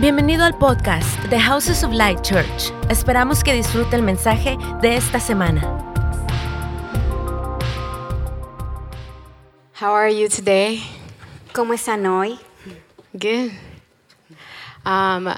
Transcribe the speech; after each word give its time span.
Bienvenido 0.00 0.44
al 0.44 0.56
podcast 0.56 1.22
de 1.24 1.38
Houses 1.38 1.84
of 1.84 1.92
Light 1.92 2.22
Church. 2.22 2.72
Esperamos 2.88 3.44
que 3.44 3.52
disfrute 3.52 3.96
el 3.96 4.02
mensaje 4.02 4.56
de 4.80 4.96
esta 4.96 5.20
semana. 5.20 5.60
How 9.78 9.92
are 9.92 10.10
you 10.10 10.30
today? 10.30 10.82
¿Cómo 11.52 11.74
están 11.74 12.06
hoy? 12.06 12.38
Good. 13.12 13.50
Um, 14.86 15.34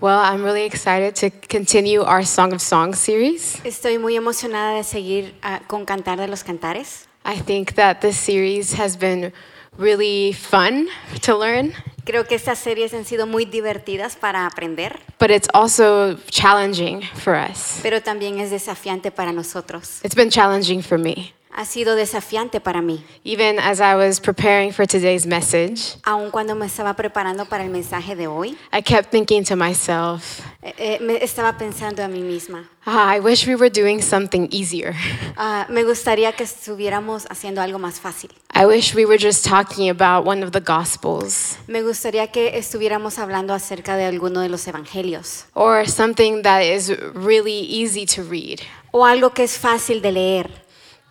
well, 0.00 0.18
I'm 0.18 0.42
really 0.42 0.64
excited 0.64 1.14
to 1.20 1.30
continue 1.46 2.02
our 2.02 2.24
Song 2.24 2.52
of 2.52 2.60
Songs 2.60 2.98
series. 2.98 3.60
Estoy 3.62 4.00
muy 4.00 4.16
emocionada 4.16 4.74
de 4.74 4.82
seguir 4.82 5.36
ah, 5.40 5.60
con 5.68 5.86
Cantar 5.86 6.18
de 6.18 6.26
los 6.26 6.42
Cantares. 6.42 7.06
I 7.24 7.38
think 7.38 7.74
that 7.76 8.00
this 8.00 8.16
series 8.16 8.74
has 8.76 8.96
been 8.96 9.32
really 9.78 10.32
fun 10.32 10.88
to 11.22 11.38
learn, 11.38 11.72
Creo 12.04 12.26
que 12.26 12.34
estas 12.34 12.58
series 12.58 12.92
han 12.92 13.06
sido 13.06 13.26
muy 13.26 13.46
divertidas 13.46 14.14
para 14.14 14.46
aprender, 14.46 15.00
but 15.18 15.30
it's 15.30 15.48
also 15.54 16.16
challenging 16.28 17.00
for 17.14 17.34
us. 17.34 17.78
pero 17.82 18.02
también 18.02 18.38
es 18.40 18.50
desafiante 18.50 19.10
para 19.10 19.32
nosotros. 19.32 20.00
It's 20.04 20.14
been 20.14 20.28
challenging 20.28 20.82
for 20.82 20.98
me. 20.98 21.32
Ha 21.56 21.64
sido 21.66 21.94
desafiante 21.94 22.60
para 22.60 22.82
mí, 22.82 23.04
Even 23.22 23.60
as 23.60 23.78
I 23.78 23.94
was 23.94 24.18
preparing 24.18 24.72
for 24.72 24.88
today's 24.88 25.24
message, 25.24 25.96
aun 26.02 26.32
cuando 26.32 26.56
me 26.56 26.66
estaba 26.66 26.94
preparando 26.94 27.44
para 27.44 27.62
el 27.62 27.70
mensaje 27.70 28.16
de 28.16 28.26
hoy. 28.26 28.58
I 28.72 28.82
kept 28.82 29.12
thinking 29.12 29.44
to 29.44 29.54
myself, 29.54 30.40
eh, 30.62 30.74
eh, 30.76 30.98
me 31.00 31.22
estaba 31.22 31.56
pensando 31.56 32.02
a 32.02 32.08
mí 32.08 32.22
misma, 32.22 32.68
ah, 32.84 33.14
I 33.14 33.20
wish 33.20 33.46
we 33.46 33.54
were 33.54 33.70
doing 33.70 34.02
something 34.02 34.48
easier. 34.50 34.96
ah, 35.36 35.64
me 35.68 35.84
gustaría 35.84 36.32
que 36.32 36.42
estuviéramos 36.42 37.24
haciendo 37.30 37.62
algo 37.62 37.78
más 37.78 38.00
fácil. 38.00 38.32
I 38.52 38.66
wish 38.66 38.92
we 38.92 39.06
were 39.06 39.16
just 39.16 39.46
talking 39.46 39.88
about 39.88 40.26
one 40.26 40.44
of 40.44 40.50
the 40.50 40.60
Gospels 40.60 41.58
Me 41.68 41.82
gustaría 41.82 42.32
que 42.32 42.58
estuviéramos 42.58 43.20
hablando 43.20 43.54
acerca 43.54 43.96
de 43.96 44.06
alguno 44.06 44.40
de 44.40 44.48
los 44.48 44.66
evangelios 44.66 45.44
or 45.54 45.88
something 45.88 46.42
that 46.42 46.62
is 46.62 46.90
really 47.14 47.60
easy 47.70 48.04
to 48.06 48.24
read. 48.24 48.58
o 48.90 49.04
algo 49.04 49.30
que 49.30 49.44
es 49.44 49.56
fácil 49.58 50.02
de 50.02 50.12
leer. 50.12 50.63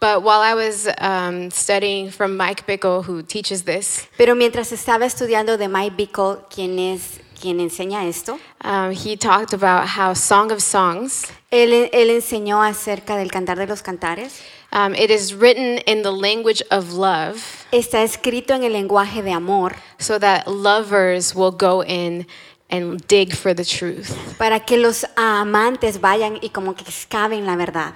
But 0.03 0.21
while 0.21 0.41
I 0.41 0.53
was 0.53 0.89
um, 0.97 1.49
studying 1.49 2.11
from 2.11 2.35
Mike 2.35 2.67
Bickle, 2.67 3.05
who 3.05 3.23
teaches 3.23 3.63
this, 3.63 4.05
Pero 4.17 4.35
mientras 4.35 4.73
estaba 4.73 5.05
estudiando 5.05 5.57
de 5.57 5.69
Mike 5.69 5.95
Bickle, 5.95 6.39
quien 6.49 6.77
es 6.77 7.21
quien 7.39 7.61
enseña 7.61 8.05
esto, 8.05 8.37
um, 8.65 8.91
he 8.91 9.15
talked 9.15 9.53
about 9.53 9.87
how 9.87 10.13
Song 10.13 10.51
of 10.51 10.61
Songs, 10.61 11.31
él, 11.49 11.89
él 11.93 12.09
enseñó 12.09 12.61
acerca 12.61 13.15
del 13.15 13.31
cantar 13.31 13.55
de 13.55 13.65
los 13.65 13.81
cantares. 13.81 14.41
um, 14.73 14.93
it 14.93 15.09
is 15.09 15.33
written 15.33 15.77
in 15.87 16.01
the 16.03 16.11
language 16.11 16.61
of 16.69 16.91
love, 16.91 17.65
Está 17.71 18.03
escrito 18.03 18.53
en 18.53 18.65
el 18.65 18.73
lenguaje 18.73 19.23
de 19.23 19.31
amor 19.31 19.73
so 19.99 20.19
that 20.19 20.47
lovers 20.49 21.33
will 21.33 21.51
go 21.51 21.81
in 21.81 22.27
and 22.69 22.99
dig 23.07 23.33
for 23.33 23.53
the 23.53 23.63
truth. 23.63 24.13
para 24.37 24.59
que 24.59 24.75
los 24.77 25.05
amantes 25.15 26.01
vayan 26.01 26.39
y 26.41 26.49
como 26.49 26.73
que 26.75 26.83
excaven 26.83 27.45
la 27.45 27.55
verdad. 27.55 27.93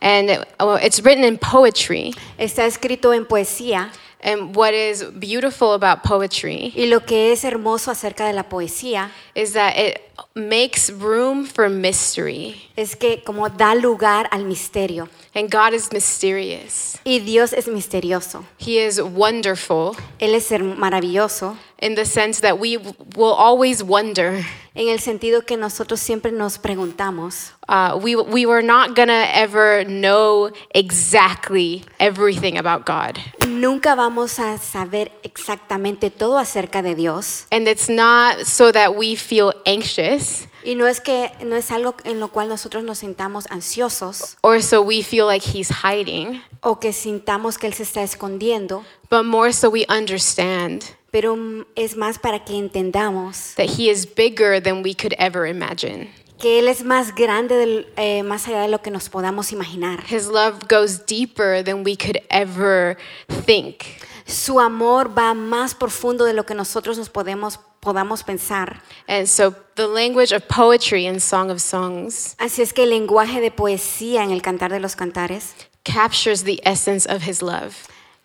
And 0.00 0.30
it- 0.30 0.48
oh, 0.58 0.74
it's 0.76 1.00
written 1.02 1.24
in 1.24 1.36
poetry. 1.38 2.14
Está 2.38 2.66
escrito 2.66 3.12
en 3.12 3.26
poesía 3.26 3.90
And 4.22 4.54
what 4.54 4.74
is 4.74 5.02
beautiful 5.18 5.72
about 5.72 6.02
poetry 6.02 6.74
y 6.76 6.84
lo 6.88 7.00
que 7.06 7.32
es 7.32 7.42
hermoso 7.42 7.90
acerca 7.90 8.26
de 8.26 8.34
la 8.34 8.50
poesía 8.50 9.10
is 9.34 9.54
that 9.54 9.78
it 9.78 9.98
makes 10.34 10.90
room 10.90 11.46
for 11.46 11.70
mystery. 11.70 12.68
es 12.76 12.96
que 12.96 13.22
como 13.24 13.48
da 13.48 13.74
lugar 13.74 14.28
al 14.30 14.44
misterio. 14.44 15.08
And 15.34 15.50
God 15.50 15.72
is 15.72 15.90
mysterious. 15.90 16.98
Y 17.04 17.20
Dios 17.20 17.54
es 17.54 17.66
misterioso. 17.66 18.44
He 18.58 18.84
is 18.84 19.00
wonderful 19.00 19.96
Él 20.18 20.34
es 20.34 20.50
maravilloso 20.76 21.56
in 21.80 21.94
the 21.94 22.04
sense 22.04 22.40
that 22.40 22.58
we 22.58 22.76
will 23.16 23.34
always 23.34 23.82
wonder. 23.82 24.44
en 24.74 24.88
el 24.88 25.00
sentido 25.00 25.44
que 25.44 25.56
nosotros 25.56 25.98
siempre 26.00 26.30
nos 26.32 26.58
preguntamos, 26.58 27.52
Uh, 27.68 27.96
we, 28.02 28.16
we 28.16 28.44
were 28.46 28.62
not 28.62 28.96
gonna 28.96 29.26
ever 29.32 29.84
know 29.84 30.50
exactly 30.74 31.84
everything 32.00 32.58
about 32.58 32.84
God. 32.84 33.16
nunca 33.46 33.94
vamos 33.94 34.38
a 34.40 34.58
saber 34.58 35.12
exactamente 35.22 36.10
todo 36.10 36.36
acerca 36.38 36.82
de 36.82 36.94
Dios. 36.94 37.46
And 37.52 37.68
it's 37.68 37.88
not 37.88 38.44
so 38.44 38.72
that 38.72 38.96
we 38.96 39.14
feel 39.16 39.52
anxious 39.66 40.46
Y 40.64 40.74
no 40.74 40.86
es 40.86 41.00
que 41.00 41.30
no 41.44 41.56
es 41.56 41.70
algo 41.70 41.94
en 42.04 42.20
lo 42.20 42.28
cual 42.28 42.48
nosotros 42.48 42.84
nos 42.84 42.98
sintamos 42.98 43.46
ansiosos 43.50 44.36
or 44.42 44.60
so 44.60 44.82
we 44.82 45.02
feel 45.02 45.26
like 45.26 45.42
He's 45.46 45.70
hiding, 45.84 46.42
o 46.62 46.78
que 46.80 46.92
sintamos 46.92 47.56
que 47.56 47.66
Él 47.66 47.72
se 47.74 47.84
está 47.84 48.02
escondiendo, 48.02 48.84
but 49.08 49.24
more 49.24 49.52
so 49.52 49.70
we 49.70 49.86
understand 49.88 50.84
pero 51.10 51.36
es 51.74 51.96
más 51.96 52.18
para 52.18 52.44
que 52.44 52.56
entendamos 52.58 53.54
that 53.56 53.66
He 53.78 53.90
is 53.90 54.06
bigger 54.06 54.60
than 54.62 54.82
we 54.82 54.94
could 54.94 55.14
ever 55.18 55.46
imagine. 55.46 56.08
que 56.38 56.58
Él 56.58 56.68
es 56.68 56.82
más 56.84 57.14
grande, 57.14 57.54
del- 57.56 57.86
eh, 57.96 58.22
más 58.22 58.48
allá 58.48 58.62
de 58.62 58.68
lo 58.68 58.80
que 58.80 58.90
nos 58.90 59.08
podamos 59.10 59.52
imaginar. 59.52 60.04
His 60.10 60.26
love 60.26 60.54
goes 60.70 61.04
deeper 61.06 61.62
than 61.62 61.84
we 61.84 61.96
could 61.96 62.18
ever 62.30 62.96
think. 63.44 63.82
Su 64.26 64.58
amor 64.60 65.10
va 65.18 65.34
más 65.34 65.74
profundo 65.74 66.24
de 66.24 66.32
lo 66.32 66.46
que 66.46 66.54
nosotros 66.54 66.96
nos 66.96 67.10
podemos, 67.10 67.58
podamos 67.80 68.22
pensar. 68.22 68.80
And 69.08 69.26
so 69.26 69.52
the 69.74 69.86
language 69.88 70.32
of 70.32 70.44
poetry 70.48 71.06
and 71.06 71.20
Song 71.20 71.50
of 71.50 71.60
Songs 71.60 72.36
Así 72.38 72.62
es 72.62 72.72
que 72.72 72.84
el 72.84 72.90
lenguaje 72.90 73.40
de 73.40 73.50
poesía 73.50 74.22
en 74.22 74.30
el 74.30 74.40
Cantar 74.40 74.70
de 74.72 74.78
los 74.80 74.94
Cantares 74.96 75.54
captures 75.84 76.44
the 76.44 76.60
essence 76.64 77.06
of 77.12 77.26
His 77.28 77.42
love. 77.42 77.74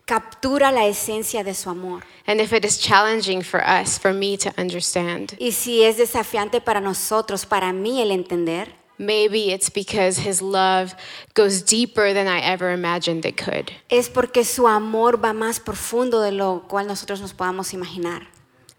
Captura 0.06 0.72
la 0.72 0.86
esencia 0.86 1.44
de 1.44 1.54
su 1.54 1.70
amor. 1.70 2.04
And 2.28 2.40
if 2.42 2.54
it 2.54 2.64
is 2.66 2.80
challenging 2.80 3.42
for 3.44 3.62
us, 3.64 3.98
for 4.00 4.14
me 4.14 4.38
to 4.38 4.52
understand, 4.58 5.36
Y 5.40 5.52
si 5.52 5.84
es 5.84 5.98
desafiante 5.98 6.62
para 6.62 6.80
nosotros, 6.82 7.46
para 7.46 7.72
mí 7.74 8.02
el 8.02 8.12
entender, 8.12 8.74
maybe 8.98 9.52
it's 9.54 9.70
because 9.72 10.18
His 10.20 10.42
love 10.42 10.96
goes 11.36 11.64
deeper 11.64 12.14
than 12.14 12.28
I 12.28 12.40
ever 12.42 12.72
imagined 12.74 13.26
it 13.26 13.36
could. 13.38 13.72
es 13.90 14.10
porque 14.10 14.44
su 14.46 14.68
amor 14.68 15.24
va 15.24 15.34
más 15.34 15.60
profundo 15.60 16.22
de 16.22 16.32
lo 16.32 16.64
cual 16.68 16.88
nosotros 16.88 17.20
nos 17.22 17.34
podamos 17.34 17.74
imaginar. 17.74 18.28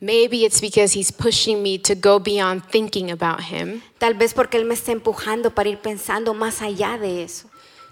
Maybe 0.01 0.45
it's 0.45 0.61
because 0.61 0.93
He's 0.99 1.11
pushing 1.11 1.63
me 1.63 1.79
to 1.79 1.95
go 1.95 2.19
beyond 2.19 2.65
thinking 2.71 3.11
about 3.11 3.41
Him, 3.51 3.83
Tal 3.99 4.15
vez 4.15 4.35
porque 4.35 4.59
Él 4.59 4.65
me 4.67 4.75
está 4.75 4.93
empujando 4.93 5.55
para 5.55 5.69
ir 5.71 5.79
pensando 5.79 6.35
más 6.35 6.61
allá 6.63 6.99
de 6.99 7.23
eso, 7.23 7.49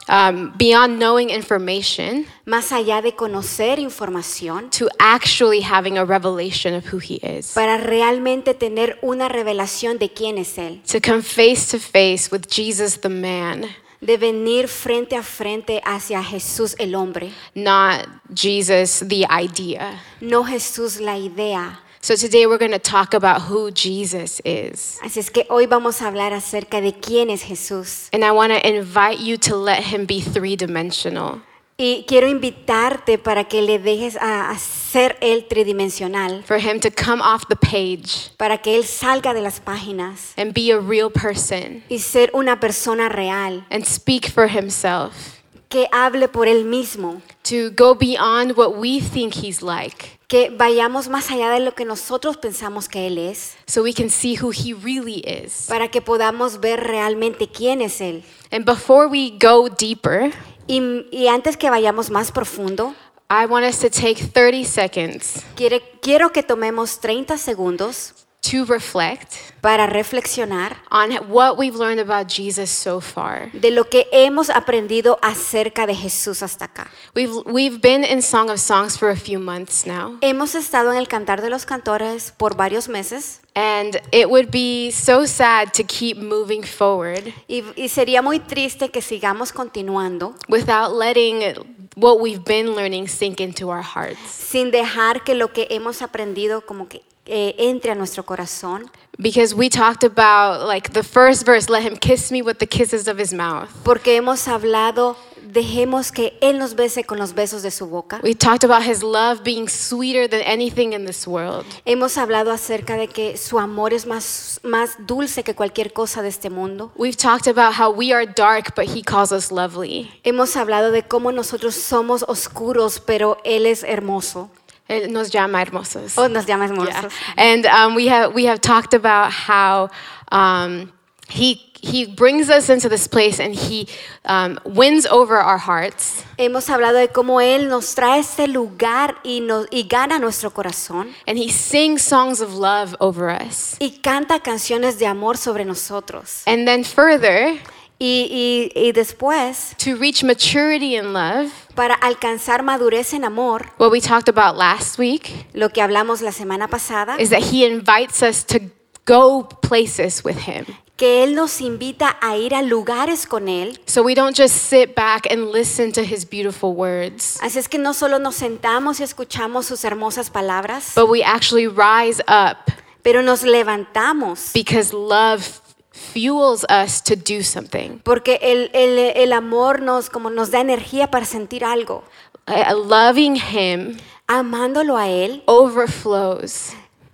um, 0.09 0.53
beyond 0.57 0.99
knowing 0.99 1.31
information, 1.31 2.27
más 2.47 2.73
allá 2.73 3.01
de 3.03 3.13
conocer 3.15 3.79
información, 3.79 4.71
to 4.71 4.89
actually 4.99 5.61
having 5.63 5.97
a 5.99 6.05
revelation 6.05 6.75
of 6.75 6.85
who 6.93 6.99
He 6.99 7.17
is. 7.23 7.53
para 7.55 7.77
realmente 7.79 8.55
tener 8.55 8.99
una 9.03 9.29
revelación 9.29 9.99
de 9.99 10.11
quién 10.13 10.39
es 10.39 10.59
Él, 10.59 10.83
To 10.93 11.01
come 11.01 11.23
face 11.23 11.67
to 11.71 11.79
face 11.79 12.29
with 12.31 12.47
Jesus 12.49 13.01
the 13.01 13.09
man, 13.09 13.67
de 14.01 14.17
venir 14.19 14.69
frente 14.69 15.17
a 15.17 15.23
frente 15.23 15.81
hacia 15.85 16.23
Jesús 16.23 16.75
el 16.79 16.95
hombre, 16.95 17.33
not 17.55 18.07
Jesus 18.35 19.01
the 19.09 19.25
idea. 19.31 20.03
no 20.21 20.45
Jesús 20.45 21.01
la 21.01 21.17
idea. 21.17 21.81
So 22.05 22.17
today 22.17 22.47
we're 22.47 22.59
going 22.59 22.73
to 22.73 22.79
talk 22.79 23.15
about 23.15 23.49
who 23.49 23.71
Jesus 23.71 24.39
is. 24.45 24.99
Así 25.03 25.21
es 25.21 25.31
que 25.31 25.47
hoy 25.49 25.65
vamos 25.65 26.03
a 26.03 26.09
hablar 26.09 26.35
acerca 26.35 26.83
de 26.83 26.93
quién 26.93 27.31
es 27.31 27.41
Jesús. 27.41 28.11
And 28.13 28.23
I 28.23 28.31
want 28.31 28.53
to 28.53 28.61
invite 28.69 29.21
you 29.21 29.39
to 29.39 29.57
let 29.57 29.85
him 29.85 30.05
be 30.05 30.21
three 30.21 30.55
dimensional. 30.55 31.41
Y 31.79 32.05
quiero 32.07 32.29
invitarte 32.29 33.17
para 33.17 33.45
que 33.45 33.63
le 33.63 33.79
dejes 33.79 34.17
a, 34.17 34.51
a 34.51 34.59
ser 34.59 35.17
Él 35.23 35.47
tridimensional, 35.49 36.45
For 36.45 36.59
him 36.59 36.79
to 36.81 36.91
come 36.91 37.23
off 37.23 37.49
the 37.49 37.57
page 37.57 38.37
para 38.37 38.59
que 38.59 38.77
Él 38.77 38.85
salga 38.85 39.33
de 39.33 39.41
las 39.41 39.61
páginas 39.61 40.35
and 40.37 40.53
be 40.53 40.73
a 40.73 40.79
real 40.79 41.09
person 41.09 41.85
y 41.89 42.01
ser 42.01 42.31
una 42.35 42.61
persona 42.61 43.09
real, 43.09 43.65
and 43.71 43.87
speak 43.87 44.29
for 44.31 44.47
himself. 44.47 45.41
que 45.71 45.89
hable 45.91 46.29
por 46.29 46.49
Él 46.49 46.67
mismo, 46.67 47.23
To 47.45 47.71
go 47.77 47.95
beyond 47.95 48.57
what 48.57 48.77
we 48.79 49.01
think 49.01 49.35
he's 49.35 49.61
like 49.63 50.19
que 50.29 50.49
vayamos 50.51 51.09
más 51.09 51.31
allá 51.31 51.51
de 51.51 51.61
lo 51.61 51.75
que 51.75 51.85
nosotros 51.85 52.39
pensamos 52.39 52.89
que 52.89 53.07
Él 53.07 53.19
es, 53.19 53.57
so 53.67 53.83
we 53.83 53.93
can 53.93 54.09
see 54.09 54.35
who 54.41 54.51
he 54.51 54.73
really 54.73 55.21
is. 55.21 55.67
para 55.69 55.89
que 55.89 56.01
podamos 56.01 56.59
ver 56.61 56.81
realmente 56.83 57.47
quién 57.49 57.83
es 57.83 58.01
Él. 58.01 58.25
And 58.51 58.65
before 58.65 59.07
we 59.09 59.31
go 59.39 59.69
deeper, 59.69 60.33
Y, 60.67 60.81
y 61.13 61.29
antes 61.29 61.59
que 61.59 61.69
vayamos 61.69 62.09
más 62.11 62.33
profundo, 62.33 62.95
I 63.29 63.45
want 63.47 63.67
us 63.67 63.79
to 63.81 63.91
take 63.91 64.17
30 64.33 64.65
seconds 64.65 65.43
quiere- 65.57 65.83
quiero 66.01 66.33
que 66.33 66.43
tomemos 66.43 67.01
30 67.01 67.37
segundos 67.37 68.15
to 68.51 68.65
reflect 68.67 69.37
para 69.61 69.87
reflexionar 69.87 70.77
on 70.91 71.13
what 71.29 71.57
we've 71.57 71.77
learned 71.77 72.01
about 72.01 72.29
Jesus 72.29 72.71
so 72.71 73.01
far. 73.01 73.51
de 73.53 73.71
lo 73.71 73.85
que 73.85 74.07
hemos 74.13 74.51
aprendido 74.51 75.19
acerca 75.23 75.87
de 75.87 75.95
Jesús 75.95 76.43
hasta 76.43 76.67
acá. 76.67 76.91
We've, 77.15 77.33
we've 77.47 77.81
been 77.81 78.05
in 78.05 78.21
Song 78.23 78.51
of 78.51 78.59
Songs 78.59 78.99
for 78.99 79.11
a 79.11 79.17
few 79.17 79.39
months 79.39 79.87
now, 79.87 80.19
Hemos 80.21 80.55
estado 80.55 80.93
en 80.93 80.99
el 80.99 81.09
Cantar 81.09 81.41
de 81.41 81.51
los 81.51 81.65
Cantores 81.65 82.33
por 82.37 82.57
varios 82.57 82.89
meses 82.89 83.41
and 83.55 84.01
it 84.13 84.29
would 84.29 84.51
be 84.51 84.91
so 84.91 85.25
sad 85.27 85.73
to 85.73 85.85
keep 85.85 86.17
moving 86.19 86.63
forward 86.63 87.33
y, 87.49 87.63
y 87.77 87.89
sería 87.89 88.21
muy 88.21 88.41
triste 88.41 88.91
que 88.91 89.01
sigamos 89.01 89.53
continuando 89.53 90.35
without 90.49 90.93
letting 90.93 91.84
what 91.95 92.21
we've 92.21 92.45
been 92.45 92.75
learning 92.75 93.09
sink 93.09 93.41
into 93.41 93.71
our 93.71 93.83
hearts. 93.83 94.19
sin 94.31 94.71
dejar 94.71 95.25
que 95.25 95.35
lo 95.35 95.49
que 95.53 95.67
hemos 95.71 96.03
aprendido 96.03 96.65
como 96.67 96.89
que 96.89 97.03
eh, 97.27 97.55
entre 97.59 97.93
a 97.93 97.95
nuestro 97.95 98.23
corazón. 98.25 98.91
Because 99.19 99.55
we 99.55 99.69
talked 99.69 100.03
about, 100.03 100.67
like, 100.67 100.93
the 100.93 101.05
first 101.05 101.47
verse, 101.47 101.69
let 101.71 101.83
him 101.83 101.97
kiss 101.97 102.33
me 102.33 102.43
with 102.43 102.59
the 102.59 102.67
kisses 102.67 103.07
of 103.07 103.19
his 103.19 103.33
mouth. 103.33 103.71
Porque 103.85 104.17
hemos 104.17 104.47
hablado, 104.49 105.17
dejemos 105.55 106.13
que 106.13 106.37
Él 106.43 106.59
nos 106.59 106.75
bese 106.75 107.05
con 107.05 107.17
los 107.19 107.33
besos 107.35 107.63
de 107.63 107.71
su 107.71 107.87
boca. 107.87 108.21
We 108.23 108.35
talked 108.35 108.65
about 108.65 108.83
his 108.83 109.03
love 109.03 109.43
being 109.43 109.69
sweeter 109.69 110.29
than 110.29 110.43
anything 110.45 110.93
in 110.93 111.07
this 111.07 111.27
world. 111.27 111.65
Hemos 111.87 112.19
hablado 112.19 112.51
acerca 112.53 112.97
de 112.97 113.07
que 113.09 113.37
su 113.39 113.59
amor 113.59 113.95
es 113.95 114.05
más, 114.07 114.61
más 114.65 114.97
dulce 115.07 115.43
que 115.45 115.55
cualquier 115.55 115.93
cosa 115.93 116.21
de 116.21 116.29
este 116.29 116.51
mundo. 116.51 116.91
We've 116.97 117.17
talked 117.17 117.47
about 117.47 117.75
how 117.81 117.91
we 117.91 118.13
are 118.13 118.27
dark, 118.27 118.75
but 118.75 118.87
he 118.95 119.03
calls 119.03 119.33
us 119.33 119.51
lovely. 119.51 120.11
Hemos 120.25 120.57
hablado 120.57 120.91
de 120.91 121.03
cómo 121.03 121.33
nosotros 121.33 121.75
somos 121.77 122.25
oscuros, 122.29 123.01
pero 123.01 123.39
Él 123.45 123.65
es 123.67 123.85
hermoso. 123.85 124.51
Él 124.89 125.13
nos 125.13 125.31
llama 125.31 125.63
hermosos. 125.63 126.19
O 126.19 126.29
nos 126.29 126.45
llama 126.47 126.67
Yeah. 126.67 126.75
hermosos. 126.75 127.13
And 127.39 127.65
um, 127.67 127.95
we 127.95 128.09
have 128.09 128.35
we 128.35 128.45
have 128.47 128.61
talked 128.61 128.93
about 128.93 129.33
how 129.33 129.89
um, 130.31 130.93
he 131.29 131.73
he 131.85 132.07
brings 132.07 132.49
us 132.51 132.69
into 132.69 132.89
this 132.89 133.07
place 133.07 133.39
and 133.39 133.55
he 133.55 133.87
um, 134.25 134.59
wins 134.65 135.07
over 135.07 135.37
our 135.37 135.59
hearts. 135.59 136.25
Hemos 136.39 136.69
hablado 136.69 136.99
de 136.99 137.09
cómo 137.09 137.41
Él 137.41 137.69
nos 137.69 137.95
trae 137.95 138.19
este 138.21 138.49
lugar 138.49 139.17
y, 139.23 139.41
nos, 139.41 139.67
y 139.71 139.85
gana 139.89 140.19
nuestro 140.19 140.51
corazón 140.51 141.15
And 141.29 141.39
he 141.39 141.49
sings 141.51 142.03
songs 142.03 142.41
of 142.41 142.55
love 142.55 142.97
over 143.01 143.29
us. 143.31 143.77
y 143.81 144.01
canta 144.03 144.41
canciones 144.41 144.99
de 144.99 145.07
amor 145.07 145.37
sobre 145.37 145.65
nosotros. 145.65 146.43
And 146.47 146.67
then 146.67 146.85
further, 146.85 147.61
Y, 148.01 148.27
y, 148.29 148.73
y 148.75 148.91
después, 148.93 149.77
to 149.79 149.95
reach 149.97 150.25
maturity 150.25 150.97
in 150.97 151.13
love, 151.13 151.53
para 151.77 151.95
alcanzar 151.95 152.65
madurez 152.65 153.15
en 153.15 153.25
amor, 153.25 153.71
what 153.79 153.93
we 153.93 154.01
talked 154.01 154.29
about 154.29 154.57
last 154.57 154.99
week 154.99 155.47
lo 155.55 155.69
que 155.69 155.81
hablamos 155.81 156.21
la 156.21 156.33
semana 156.33 156.69
pasada, 156.69 157.17
is 157.21 157.31
that 157.31 157.41
he 157.53 157.65
invites 157.65 158.21
us 158.21 158.45
to 158.45 158.59
go 159.07 159.45
places 159.63 160.25
with 160.25 160.39
him. 160.39 160.67
Que 160.97 161.25
Él 161.25 161.35
nos 161.35 161.61
invita 161.61 162.17
a 162.21 162.37
ir 162.37 162.55
a 162.55 162.63
lugares 162.63 163.27
con 163.27 163.49
Él. 163.49 163.81
So 163.87 164.03
we 164.03 164.15
don't 164.15 164.37
just 164.37 164.55
sit 164.55 164.95
back 164.95 165.27
and 165.31 165.51
listen 165.53 165.91
to 165.93 166.03
his 166.03 166.25
beautiful 166.29 166.73
words, 166.73 167.39
Así 167.43 167.59
es 167.59 167.69
que 167.69 167.79
no 167.79 167.95
solo 167.95 168.19
nos 168.19 168.37
sentamos 168.37 169.01
y 169.01 169.03
escuchamos 169.03 169.67
sus 169.67 169.85
hermosas 169.85 170.31
palabras, 170.31 170.93
but 170.95 171.09
we 171.09 171.23
actually 171.25 171.67
rise 171.67 172.21
up 172.29 172.59
pero 173.03 173.23
nos 173.23 173.43
levantamos 173.43 174.53
because 174.55 174.93
love 174.95 175.61
fuels 175.93 176.65
us 176.71 177.03
to 177.03 177.15
do 177.17 177.43
something. 177.43 177.99
porque 178.05 178.39
el, 178.43 178.71
el- 178.73 179.13
el 179.17 179.33
amor 179.33 179.83
nos, 179.83 180.09
como 180.11 180.31
nos 180.31 180.51
da 180.51 180.61
energía 180.61 181.11
para 181.11 181.25
sentir 181.25 181.65
algo. 181.65 182.03
Uh, 182.47 182.75
loving 182.77 183.37
him 183.37 183.97
Amándolo 184.27 184.97
a 184.97 185.09
Él, 185.09 185.43
overflows 185.47 186.71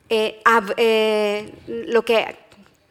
eh, 0.08 0.40
ab- 0.44 0.74
eh, 0.76 1.52
lo 1.66 2.02
que 2.04 2.36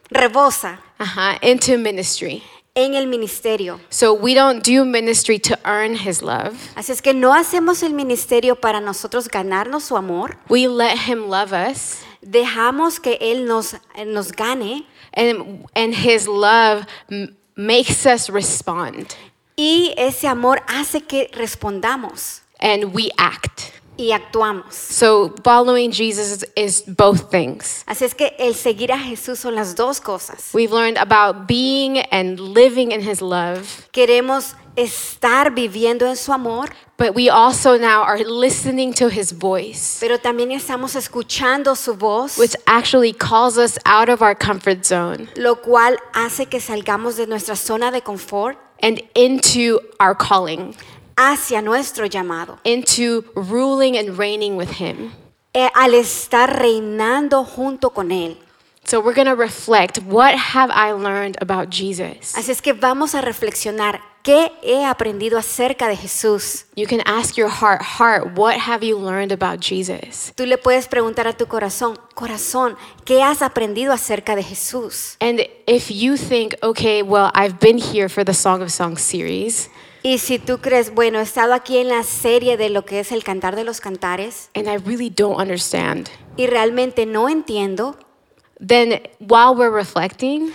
rebosa 0.10 0.80
uh-huh, 1.00 1.38
into 1.42 1.78
ministry. 1.78 2.44
en 2.76 2.94
el 2.94 3.08
ministerio. 3.08 3.80
So 3.90 4.14
we 4.14 4.34
don't 4.34 4.64
do 4.64 4.86
ministry 4.86 5.40
to 5.40 5.58
earn 5.66 5.96
his 5.96 6.22
love. 6.22 6.56
Así 6.76 6.92
es 6.92 7.02
que 7.02 7.14
no 7.14 7.34
hacemos 7.34 7.84
el 7.84 7.94
ministerio 7.94 8.56
para 8.56 8.80
nosotros 8.80 9.28
ganarnos 9.28 9.84
su 9.84 9.98
amor, 9.98 10.38
We 10.48 10.68
let 10.68 10.98
him 11.08 11.30
love 11.30 11.52
us, 11.52 12.04
dejamos 12.22 13.02
que 13.02 13.18
Él 13.20 13.46
nos, 13.46 13.76
nos 14.06 14.32
gane 14.32 14.86
and, 15.14 15.66
and 15.76 15.94
his 15.94 16.28
love 16.28 16.86
makes 17.56 18.06
us 18.06 18.30
respond 18.30 19.14
y 19.60 19.94
ese 19.98 20.26
amor 20.26 20.64
hace 20.68 21.02
que 21.02 21.30
respondamos 21.34 22.42
and 22.62 22.94
we 22.94 23.12
act. 23.18 23.74
Y 24.00 24.14
actuamos. 24.14 24.74
So 24.74 25.36
following 25.44 25.92
Jesus 25.92 26.46
is 26.56 26.84
both 26.88 27.30
things. 27.30 27.84
Así 27.86 28.06
es 28.06 28.16
que 28.16 28.34
el 28.40 28.56
seguir 28.56 28.94
a 28.94 28.98
Jesús 28.98 29.40
son 29.40 29.56
las 29.56 29.76
dos 29.76 30.00
cosas. 30.00 30.52
We've 30.54 30.72
learned 30.72 30.98
about 30.98 31.48
being 31.48 32.00
and 32.12 32.40
living 32.40 32.92
in 32.92 33.02
his 33.02 33.22
love, 33.22 33.88
Queremos 33.92 34.56
estar 34.78 35.54
viviendo 35.54 36.08
en 36.08 36.16
su 36.16 36.32
amor, 36.32 36.70
but 36.98 37.14
we 37.14 37.30
also 37.30 37.78
now 37.78 38.04
are 38.04 38.24
listening 38.24 38.94
to 38.94 39.10
his 39.10 39.34
voice, 39.34 39.98
pero 40.00 40.18
también 40.18 40.52
estamos 40.52 40.96
escuchando 40.96 41.76
su 41.76 41.94
voz, 41.94 42.38
which 42.38 42.56
actually 42.66 43.12
calls 43.12 43.58
us 43.58 43.78
out 43.86 44.08
of 44.08 44.22
our 44.22 44.36
comfort 44.36 44.86
zone 44.86 45.28
lo 45.36 45.56
cual 45.56 45.98
hace 46.14 46.46
que 46.46 46.62
salgamos 46.62 47.18
de 47.18 47.28
nuestra 47.28 47.58
zona 47.58 47.92
de 47.92 48.02
confort 48.02 48.58
and 48.82 49.02
into 49.16 49.80
our 50.00 50.16
calling, 50.16 50.74
hacia 51.20 51.62
nuestro 51.62 52.06
llamado. 52.06 52.60
into 52.64 53.26
ruling 53.36 53.98
and 53.98 54.18
reigning 54.18 54.56
with 54.56 54.80
him. 54.80 55.12
Eh, 55.54 55.70
al 55.74 55.94
estar 55.94 56.60
reinando 56.60 57.44
junto 57.44 57.90
con 57.90 58.12
Él. 58.12 58.38
So 58.86 59.00
we're 59.02 59.14
going 59.14 59.28
to 59.28 59.36
reflect 59.36 60.00
what 60.04 60.34
have 60.36 60.72
I 60.72 60.94
learned 60.94 61.38
about 61.42 61.70
Jesus? 61.70 62.36
Así 62.36 62.52
es 62.52 62.62
que 62.62 62.74
vamos 62.74 63.14
a 63.14 63.22
reflexionar 63.22 64.00
qué 64.24 64.52
he 64.64 64.84
aprendido 64.86 65.38
acerca 65.38 65.88
de 65.88 65.96
Jesús. 65.96 66.66
You 66.76 66.88
can 66.88 67.02
ask 67.06 67.36
your 67.38 67.50
heart, 67.50 67.82
heart, 67.82 68.38
what 68.38 68.58
have 68.58 68.84
you 68.84 68.98
learned 68.98 69.32
about 69.32 69.60
Jesus? 69.60 70.34
Tú 70.36 70.46
le 70.46 70.58
puedes 70.58 70.88
preguntar 70.88 71.28
a 71.28 71.34
tu 71.34 71.48
corazón, 71.48 72.00
corazón, 72.16 72.78
¿qué 73.06 73.22
has 73.22 73.42
aprendido 73.42 73.92
acerca 73.94 74.36
de 74.36 74.44
Jesús? 74.44 75.18
And 75.20 75.42
if 75.68 75.92
you 75.92 76.16
think, 76.18 76.56
okay, 76.64 77.04
well, 77.04 77.32
I've 77.34 77.60
been 77.60 77.78
here 77.78 78.10
for 78.10 78.24
the 78.24 78.34
Song 78.34 78.62
of 78.62 78.72
Songs 78.72 79.02
series, 79.02 79.70
Y 80.02 80.20
si 80.20 80.40
tú 80.40 80.60
crees, 80.60 80.94
bueno, 80.94 81.20
he 81.20 81.24
estado 81.24 81.54
aquí 81.54 81.78
en 81.78 81.90
la 81.90 82.04
serie 82.04 82.56
de 82.56 82.70
lo 82.70 82.86
que 82.86 83.00
es 83.00 83.12
el 83.12 83.24
cantar 83.24 83.56
de 83.56 83.66
los 83.66 83.82
cantares 83.82 84.50
and 84.56 84.68
I 84.68 84.78
really 84.78 85.10
don't 85.10 85.38
understand, 85.40 86.10
y 86.38 86.48
realmente 86.48 87.06
no 87.06 87.28
entiendo, 87.28 87.98
then 88.66 89.02
while 89.20 89.54
we're 89.56 89.76
reflecting, 89.76 90.54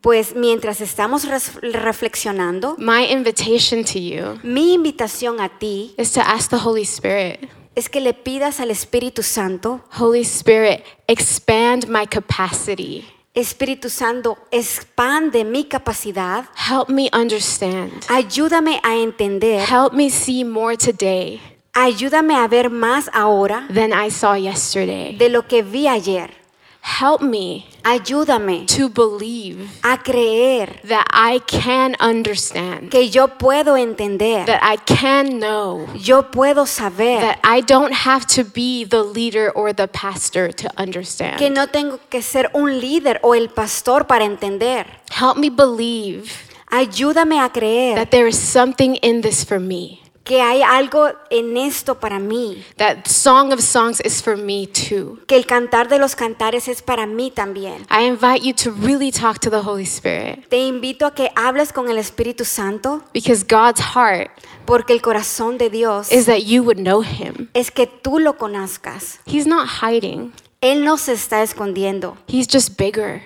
pues 0.00 0.34
mientras 0.34 0.80
estamos 0.80 1.28
reflexionando, 1.62 2.74
my 2.78 3.04
invitation 3.08 3.84
to 3.84 3.98
you 4.00 4.40
mi 4.42 4.74
invitación 4.74 5.40
a 5.40 5.48
ti 5.48 5.94
is 5.96 6.12
to 6.12 6.20
ask 6.20 6.50
the 6.50 6.56
Holy 6.56 6.82
Spirit, 6.82 7.48
es 7.76 7.88
que 7.88 8.00
le 8.00 8.14
pidas 8.14 8.58
al 8.58 8.70
Espíritu 8.70 9.22
Santo, 9.22 9.80
Holy 9.98 10.22
Spirit, 10.22 10.82
expand 11.06 11.86
my 11.88 12.04
capacity. 12.06 13.04
Espíritu 13.34 13.88
Santo, 13.88 14.36
expande 14.50 15.42
mi 15.42 15.64
capacidad, 15.64 16.44
Help 16.70 16.90
me 16.90 17.08
understand. 17.14 17.90
ayúdame 18.08 18.78
a 18.84 18.94
entender, 18.96 19.60
Help 19.66 19.94
me 19.94 20.10
see 20.10 20.44
more 20.44 20.76
today 20.76 21.40
ayúdame 21.72 22.34
a 22.36 22.46
ver 22.46 22.68
más 22.68 23.08
ahora 23.14 23.66
than 23.72 23.92
I 23.94 24.10
saw 24.10 24.34
yesterday. 24.36 25.16
de 25.16 25.30
lo 25.30 25.46
que 25.48 25.62
vi 25.62 25.88
ayer. 25.88 26.41
Help 26.82 27.22
me 27.22 27.66
Ayúdame 27.84 28.66
to 28.66 28.88
believe 28.88 29.70
a 29.84 29.96
creer 29.96 30.68
that 30.84 31.06
I 31.12 31.38
can 31.46 31.94
understand, 32.00 32.90
que 32.90 33.08
yo 33.08 33.28
puedo 33.28 33.76
entender, 33.76 34.44
that 34.46 34.60
I 34.62 34.76
can 34.76 35.38
know, 35.38 35.86
yo 35.94 36.22
puedo 36.22 36.66
saber, 36.66 37.20
that 37.20 37.38
I 37.44 37.60
don't 37.60 37.92
have 37.92 38.26
to 38.34 38.44
be 38.44 38.84
the 38.84 39.02
leader 39.04 39.50
or 39.50 39.72
the 39.72 39.86
pastor 39.86 40.50
to 40.50 40.70
understand. 40.76 41.38
que 41.38 41.50
no 41.50 41.66
tengo 41.66 42.00
que 42.10 42.20
ser 42.20 42.50
un 42.52 42.80
líder 42.80 43.20
o 43.22 43.34
el 43.34 43.48
pastor 43.48 44.04
para 44.06 44.24
entender. 44.24 44.86
Help 45.10 45.36
me 45.38 45.50
believe 45.50 46.32
Ayúdame 46.70 47.38
a 47.38 47.50
creer 47.50 47.94
that 47.96 48.10
there 48.10 48.26
is 48.26 48.38
something 48.38 48.96
in 48.96 49.20
this 49.20 49.44
for 49.44 49.60
me, 49.60 50.01
que 50.24 50.40
hay 50.40 50.62
algo 50.62 51.08
en 51.30 51.56
esto 51.56 51.98
para 51.98 52.18
mí, 52.18 52.64
that 52.76 53.06
Song 53.06 53.52
of 53.52 53.60
Songs 53.60 54.00
is 54.04 54.22
for 54.22 54.36
me 54.36 54.66
too. 54.66 55.18
que 55.26 55.36
el 55.36 55.46
cantar 55.46 55.88
de 55.88 55.98
los 55.98 56.14
cantares 56.14 56.68
es 56.68 56.80
para 56.82 57.06
mí 57.06 57.30
también. 57.30 57.86
I 57.90 58.06
invite 58.06 58.42
you 58.44 58.52
to 58.54 58.70
really 58.70 59.10
talk 59.10 59.38
to 59.40 59.50
the 59.50 59.60
Holy 59.60 59.84
Spirit 59.84 60.48
Te 60.48 60.58
invito 60.58 61.06
a 61.06 61.14
que 61.14 61.30
hables 61.34 61.72
con 61.72 61.88
el 61.90 61.98
Espíritu 61.98 62.44
Santo 62.44 63.02
because 63.12 63.44
God's 63.44 63.80
heart 63.94 64.30
porque 64.64 64.92
el 64.92 65.02
corazón 65.02 65.58
de 65.58 65.70
Dios 65.70 66.12
is 66.12 66.26
that 66.26 66.44
you 66.44 66.62
would 66.62 66.78
know 66.78 67.02
Him. 67.02 67.48
es 67.52 67.70
que 67.70 67.86
tú 67.86 68.18
lo 68.18 68.36
conozcas. 68.36 69.18
He's 69.26 69.46
not 69.46 69.66
hiding, 69.82 70.32
Él 70.60 70.84
no 70.84 70.96
se 70.98 71.14
está 71.14 71.42
escondiendo. 71.42 72.16
He's 72.28 72.46
just 72.46 72.78
bigger. 72.78 73.22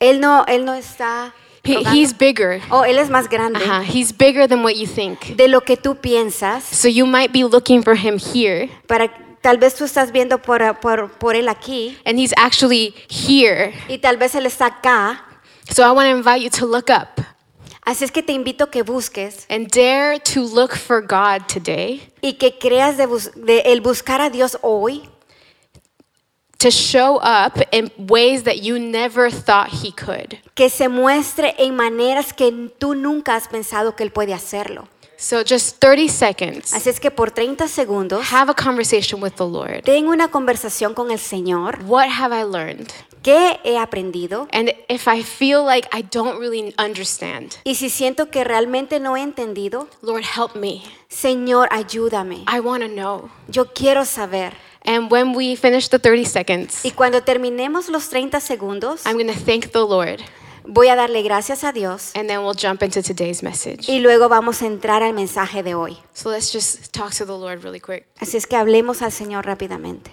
Él 0.00 0.20
no, 0.20 0.44
él 0.46 0.64
no 0.64 0.74
está. 0.74 1.32
He, 1.64 1.82
he's 1.84 2.12
bigger. 2.12 2.60
Oh, 2.70 2.82
él 2.84 2.98
es 2.98 3.08
más 3.10 3.28
grande. 3.28 3.60
He's 3.86 4.12
bigger 4.12 4.46
than 4.46 4.62
what 4.62 4.76
you 4.76 4.86
think. 4.86 5.36
de 5.36 5.48
lo 5.48 5.60
que 5.62 5.76
tú 5.76 5.96
piensas. 5.96 6.62
So 6.64 6.88
you 6.88 7.06
might 7.06 7.32
be 7.32 7.44
looking 7.44 7.82
for 7.82 7.94
him 7.94 8.18
here, 8.18 8.68
Para 8.86 9.08
tal 9.42 9.58
vez 9.58 9.74
tú 9.74 9.84
estás 9.84 10.12
viendo 10.12 10.38
por, 10.42 10.60
por, 10.80 11.08
por 11.18 11.34
él 11.36 11.48
aquí 11.48 11.96
and 12.04 12.18
he's 12.18 12.32
actually 12.36 12.94
here. 13.08 13.72
y 13.88 13.98
tal 13.98 14.16
vez 14.16 14.34
él 14.34 14.46
está 14.46 14.66
acá. 14.66 15.20
So 15.70 15.82
I 15.82 15.92
want 15.92 16.06
to 16.10 16.16
invite 16.16 16.42
you 16.42 16.50
to 16.50 16.66
look 16.66 16.90
up 16.90 17.20
Así 17.86 18.02
es 18.04 18.10
que 18.10 18.22
te 18.22 18.32
invito 18.32 18.70
que 18.70 18.82
busques 18.82 19.44
and 19.50 19.68
dare 19.70 20.18
to 20.18 20.40
look 20.42 20.74
for 20.74 21.02
God 21.02 21.46
today, 21.48 22.00
y 22.22 22.34
que 22.38 22.58
creas 22.58 22.96
de, 22.96 23.04
bus- 23.06 23.30
de 23.34 23.60
el 23.66 23.82
buscar 23.82 24.22
a 24.22 24.30
Dios 24.30 24.56
hoy 24.62 25.06
to 26.64 26.70
show 26.70 27.18
up 27.22 27.60
in 27.72 27.92
ways 27.98 28.44
that 28.44 28.62
you 28.62 28.78
never 28.78 29.30
thought 29.30 29.68
he 29.68 29.92
could. 29.92 30.38
que 30.54 30.70
se 30.70 30.88
muestre 30.88 31.54
en 31.58 31.76
maneras 31.76 32.32
que 32.32 32.50
tú 32.78 32.94
nunca 32.94 33.36
has 33.36 33.48
pensado 33.48 33.94
que 33.94 34.02
él 34.02 34.10
puede 34.10 34.32
hacerlo. 34.32 34.88
So 35.16 35.42
just 35.44 35.78
30 35.78 36.08
seconds. 36.12 36.74
Así 36.74 36.88
es 36.90 36.98
que 36.98 37.10
por 37.10 37.30
30 37.30 37.68
segundos, 37.68 38.26
Have 38.32 38.50
a 38.50 38.54
conversation 38.54 39.22
with 39.22 39.34
the 39.36 39.46
Lord. 39.46 39.82
ten 39.84 40.08
una 40.08 40.28
conversación 40.28 40.94
con 40.94 41.10
el 41.10 41.18
Señor. 41.18 41.78
What 41.86 42.08
have 42.08 42.34
I 42.34 42.42
learned? 42.44 42.88
¿Qué 43.22 43.58
he 43.64 43.78
aprendido? 43.78 44.48
And 44.52 44.70
if 44.88 45.06
I 45.06 45.22
feel 45.22 45.64
like 45.64 45.88
I 45.96 46.02
don't 46.02 46.38
really 46.38 46.74
understand, 46.78 47.54
Y 47.64 47.76
si 47.76 47.88
siento 47.90 48.28
que 48.30 48.44
realmente 48.44 49.00
no 49.00 49.16
he 49.16 49.22
entendido, 49.22 49.88
Lord, 50.02 50.24
help 50.24 50.56
me. 50.56 50.82
Señor, 51.08 51.68
ayúdame. 51.70 52.44
I 52.52 52.60
want 52.60 52.82
to 52.82 52.88
know. 52.88 53.30
Yo 53.48 53.66
quiero 53.72 54.04
saber. 54.04 54.54
And 54.84 55.10
when 55.10 55.34
we 55.34 55.56
finish 55.56 55.88
the 55.88 55.98
30 55.98 56.24
seconds, 56.26 56.84
Y 56.84 56.90
cuando 56.90 57.22
terminemos 57.22 57.88
los 57.88 58.08
30 58.10 58.38
segundos, 58.40 59.06
I'm 59.06 59.14
going 59.14 59.28
to 59.28 59.32
thank 59.34 59.72
the 59.72 59.86
Lord, 59.86 60.20
voy 60.66 60.88
a 60.88 60.96
darle 60.96 61.22
gracias 61.22 61.64
a 61.64 61.72
Dios 61.72 62.12
and 62.14 62.28
then 62.28 62.40
we'll 62.40 62.54
jump 62.54 62.82
into 62.82 63.02
today's 63.02 63.42
message. 63.42 63.88
y 63.88 64.00
luego 64.00 64.28
vamos 64.28 64.60
a 64.62 64.66
entrar 64.66 65.02
al 65.02 65.14
mensaje 65.14 65.62
de 65.62 65.74
hoy. 65.74 65.96
So 66.12 66.30
let's 66.30 66.52
just 66.52 66.92
talk 66.92 67.14
to 67.14 67.24
the 67.24 67.32
Lord 67.32 67.62
really 67.64 67.80
quick. 67.80 68.06
Así 68.20 68.36
es 68.36 68.46
que 68.46 68.56
hablemos 68.56 69.00
al 69.00 69.10
Señor 69.12 69.46
rápidamente. 69.46 70.10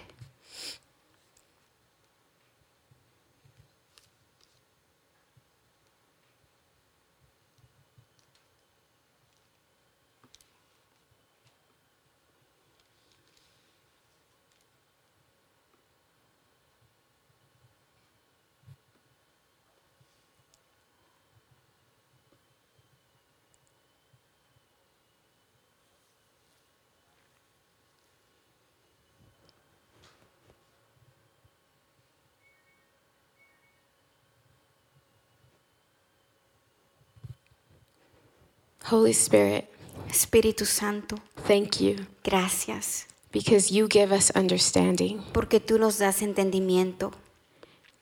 Holy 38.91 39.13
Spirit, 39.13 39.65
Espíritu 40.09 40.65
Santo, 40.65 41.15
thank 41.47 41.79
you 41.79 41.95
gracias, 42.23 43.07
because 43.31 43.71
you 43.73 43.87
give 43.89 44.11
us 44.13 44.31
understanding. 44.35 45.21
porque 45.33 45.59
tú 45.59 45.77
nos 45.79 45.97
das 45.97 46.21
entendimiento, 46.21 47.11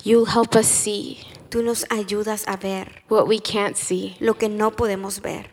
You 0.04 0.26
help 0.26 0.56
us 0.56 0.66
see 0.68 1.20
tú 1.50 1.62
nos 1.62 1.86
ayudas 1.90 2.48
a 2.48 2.56
ver 2.58 3.04
what 3.10 3.28
we 3.28 3.40
can't 3.40 3.76
see. 3.76 4.16
lo 4.20 4.34
que 4.36 4.48
no 4.50 4.72
podemos 4.72 5.22
ver. 5.22 5.52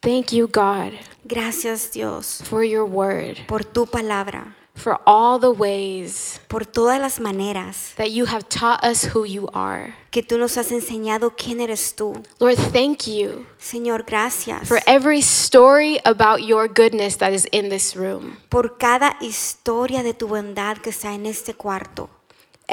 Thank 0.00 0.32
you, 0.32 0.48
God, 0.48 0.94
Gracias 1.24 1.92
Dios 1.92 2.42
for 2.44 2.64
your 2.64 2.84
word, 2.84 3.36
por 3.46 3.64
tu 3.64 3.86
palabra, 3.86 4.56
for 4.74 4.98
all 5.06 5.38
the 5.38 5.50
ways 5.50 6.40
por 6.48 6.64
todas 6.64 6.98
las 7.00 7.20
maneras 7.20 7.94
that 7.96 8.10
you 8.10 8.24
have 8.26 8.48
taught 8.48 8.82
us 8.82 9.14
who 9.14 9.24
you 9.24 9.48
are. 9.52 9.94
que 10.10 10.22
tú 10.22 10.38
nos 10.38 10.56
has 10.56 10.72
enseñado 10.72 11.34
quién 11.36 11.60
eres 11.60 11.94
tú. 11.94 12.14
Lord, 12.40 12.56
thank 12.72 13.06
you 13.06 13.46
Señor, 13.60 14.04
gracias 14.06 14.66
for 14.66 14.80
every 14.86 15.20
story 15.20 16.00
about 16.04 16.42
your 16.42 16.68
goodness 16.68 17.16
that 17.18 17.32
is 17.32 17.46
in 17.52 17.68
this 17.68 17.94
room. 17.96 18.38
por 18.48 18.78
cada 18.78 19.16
historia 19.20 20.02
de 20.02 20.14
tu 20.14 20.26
bondad 20.28 20.78
que 20.78 20.90
está 20.90 21.12
en 21.14 21.26
este 21.26 21.54
cuarto. 21.54 22.08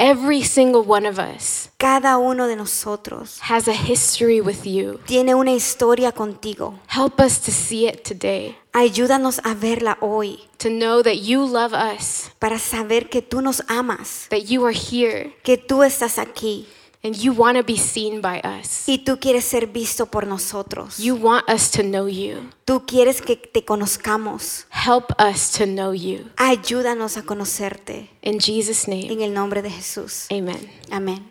Every 0.02 0.42
single 0.42 0.80
one 0.80 1.04
of 1.06 1.18
us 1.18 1.68
Cada 1.76 2.16
uno 2.16 2.46
de 2.46 2.56
nosotros 2.56 3.38
has 3.42 3.68
a 3.68 3.74
history 3.74 4.40
with 4.40 4.64
you. 4.64 4.98
tiene 5.06 5.34
una 5.34 5.50
historia 5.52 6.10
contigo. 6.12 6.78
Help 6.88 7.20
us 7.20 7.38
to 7.42 7.50
see 7.50 7.86
it 7.86 8.02
today, 8.02 8.56
Ayúdanos 8.72 9.40
a 9.44 9.54
verla 9.54 9.98
hoy 10.00 10.38
to 10.56 10.70
know 10.70 11.02
that 11.02 11.16
you 11.16 11.44
love 11.44 11.74
us, 11.74 12.30
para 12.38 12.58
saber 12.58 13.10
que 13.10 13.20
tú 13.20 13.42
nos 13.42 13.60
amas, 13.68 14.26
that 14.30 14.46
you 14.48 14.64
are 14.64 14.72
here, 14.74 15.34
que 15.42 15.58
tú 15.58 15.82
estás 15.82 16.16
aquí 16.16 16.66
and 17.02 17.16
you 17.16 17.32
want 17.32 17.56
to 17.56 17.62
be 17.64 17.76
seen 17.76 18.20
by 18.20 18.40
us. 18.40 18.84
y 18.86 18.98
tú 18.98 19.18
quieres 19.18 19.44
ser 19.44 19.66
visto 19.66 20.06
por 20.06 20.26
nosotros. 20.26 20.98
You 20.98 21.14
want 21.16 21.48
us 21.48 21.70
to 21.72 21.82
know 21.82 22.06
you. 22.08 22.50
Tú 22.66 22.84
quieres 22.86 23.22
que 23.22 23.36
te 23.36 23.64
conozcamos. 23.64 24.66
Help 24.70 25.12
us 25.18 25.50
to 25.52 25.64
know 25.66 25.92
you. 25.92 26.30
Ayúdanos 26.36 27.16
a 27.16 27.22
conocerte 27.22 28.10
In 28.22 28.38
Jesus' 28.38 28.86
name, 28.86 29.10
en 29.10 29.22
el 29.22 29.32
nombre 29.32 29.62
de 29.62 29.70
Jesús. 29.70 30.26
amen. 30.30 30.70
Amén. 30.90 31.30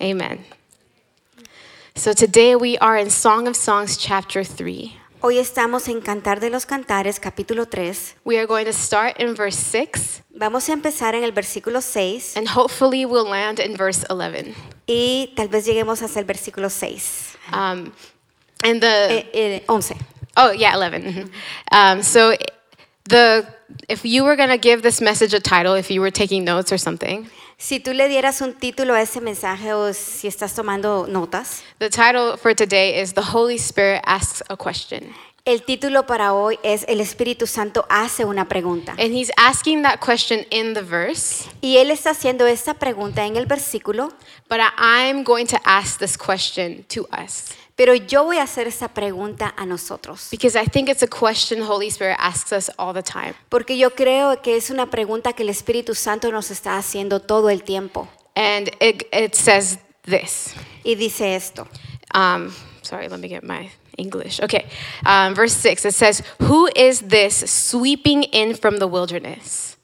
Amen. 0.00 0.44
So 1.96 2.12
today 2.12 2.56
we 2.56 2.76
are 2.78 2.96
in 2.98 3.08
Song 3.10 3.46
of 3.46 3.54
Songs, 3.56 3.96
chapter 3.96 4.44
3. 4.44 4.92
Hoy 5.20 5.38
estamos 5.38 5.88
en 5.88 6.00
Cantar 6.00 6.40
de 6.40 6.50
los 6.50 6.66
Cantares, 6.66 7.20
capítulo 7.20 7.66
3. 7.66 8.16
We 8.24 8.36
are 8.36 8.46
going 8.46 8.66
to 8.66 8.72
start 8.72 9.18
in 9.20 9.34
verse 9.34 9.56
6, 9.56 10.22
Vamos 10.36 10.68
a 10.68 10.72
empezar 10.72 11.14
en 11.14 11.22
el 11.22 11.30
versículo 11.32 11.80
6 11.80 12.36
and 12.36 12.48
hopefully 12.48 13.06
we'll 13.06 13.28
land 13.28 13.60
in 13.60 13.76
verse 13.76 14.04
11. 14.10 14.54
Y 14.86 15.32
tal 15.36 15.48
vez 15.48 15.64
lleguemos 15.66 16.02
hasta 16.02 16.18
el 16.20 16.24
versículo 16.26 16.68
6. 16.70 17.36
Um, 17.52 17.92
and 18.62 18.80
the 18.80 19.10
Eh, 19.10 19.30
eh, 19.32 19.64
11. 19.68 19.96
oh 20.36 20.52
yeah, 20.52 20.74
11. 20.76 21.02
mhm. 21.02 21.30
Um, 21.72 22.02
so 22.02 22.34
the 23.08 23.46
if 23.88 24.04
you 24.04 24.24
were 24.24 24.36
gonna 24.36 24.56
give 24.58 24.82
this 24.82 25.00
message 25.00 25.34
a 25.34 25.40
title, 25.40 25.74
if 25.74 25.90
you 25.90 26.00
were 26.00 26.10
taking 26.12 26.44
notes 26.44 26.72
or 26.72 26.78
something, 26.78 27.28
Si 27.56 27.78
tú 27.78 27.94
le 27.94 28.08
dieras 28.08 28.40
un 28.40 28.52
título 28.54 28.94
a 28.94 29.00
ese 29.00 29.20
mensaje 29.20 29.72
o 29.72 29.92
si 29.94 30.26
estás 30.28 30.54
tomando 30.54 31.06
notas, 31.06 31.62
the 31.78 31.88
title 31.88 32.36
for 32.36 32.52
today 32.54 33.00
is 33.00 33.12
"The 33.14 33.22
Holy 33.32 33.56
Spirit 33.58 34.02
Asks 34.04 34.42
a 34.50 34.56
Question," 34.56 35.14
el 35.44 35.62
título 35.62 36.06
para 36.06 36.32
hoy 36.32 36.58
es 36.62 36.84
El 36.88 37.00
Espíritu 37.00 37.46
Santo 37.46 37.84
hace 37.90 38.24
una 38.24 38.48
pregunta. 38.48 38.92
and 38.92 39.12
He's 39.12 39.30
asking 39.36 39.82
that 39.82 40.00
question 40.00 40.46
in 40.50 40.74
the 40.74 40.82
verse. 40.82 41.44
Y 41.60 41.76
él 41.76 41.90
está 41.90 42.10
haciendo 42.10 42.46
esta 42.46 42.74
pregunta 42.74 43.26
en 43.26 43.36
el 43.36 43.46
versículo, 43.46 44.08
But 44.48 44.60
I'm 44.78 45.22
going 45.24 45.46
to 45.46 45.58
ask 45.64 45.98
this 45.98 46.16
question 46.16 46.84
to 46.94 47.06
us 47.12 47.54
pero 47.76 47.94
yo 47.94 48.24
voy 48.24 48.38
a 48.38 48.44
hacer 48.44 48.68
esta 48.68 48.88
pregunta 48.88 49.52
a 49.56 49.66
nosotros. 49.66 50.28
because 50.30 50.56
I 50.56 50.64
think 50.64 50.88
it's 50.88 51.02
a 51.02 51.08
question 51.08 51.58
the 51.60 51.66
Holy 51.66 51.88
Spirit 51.88 52.16
asks 52.20 52.52
us 52.52 52.70
all 52.78 52.94
the 52.94 53.02
time. 53.02 53.34
Porque 53.48 53.76
yo 53.76 53.90
creo 53.90 54.40
que 54.42 54.56
es 54.56 54.70
una 54.70 54.86
pregunta 54.90 55.32
que 55.32 55.42
el 55.42 55.48
Espíritu 55.48 55.94
Santo 55.94 56.30
nos 56.30 56.50
está 56.50 56.78
haciendo 56.78 57.20
todo 57.20 57.50
el 57.50 57.64
tiempo. 57.64 58.08
And 58.36 58.68
it, 58.80 59.06
it 59.12 59.34
says 59.34 59.78
this. 60.04 60.54
Y 60.84 60.94
dice 60.94 61.34
esto. 61.34 61.66
Um, 62.14 62.52
sorry, 62.82 63.08
let 63.08 63.18
me 63.18 63.28
get 63.28 63.42
my 63.42 63.70
English. 63.98 64.40
Okay, 64.40 64.66
um, 65.06 65.34
verse 65.34 65.54
6, 65.54 65.84
it 65.84 65.94
says, 65.94 66.22
Who 66.42 66.68
is 66.74 67.00
this 67.02 67.50
sweeping 67.50 68.24
in 68.24 68.54
from 68.54 68.78
the 68.78 68.86
wilderness? 68.86 69.76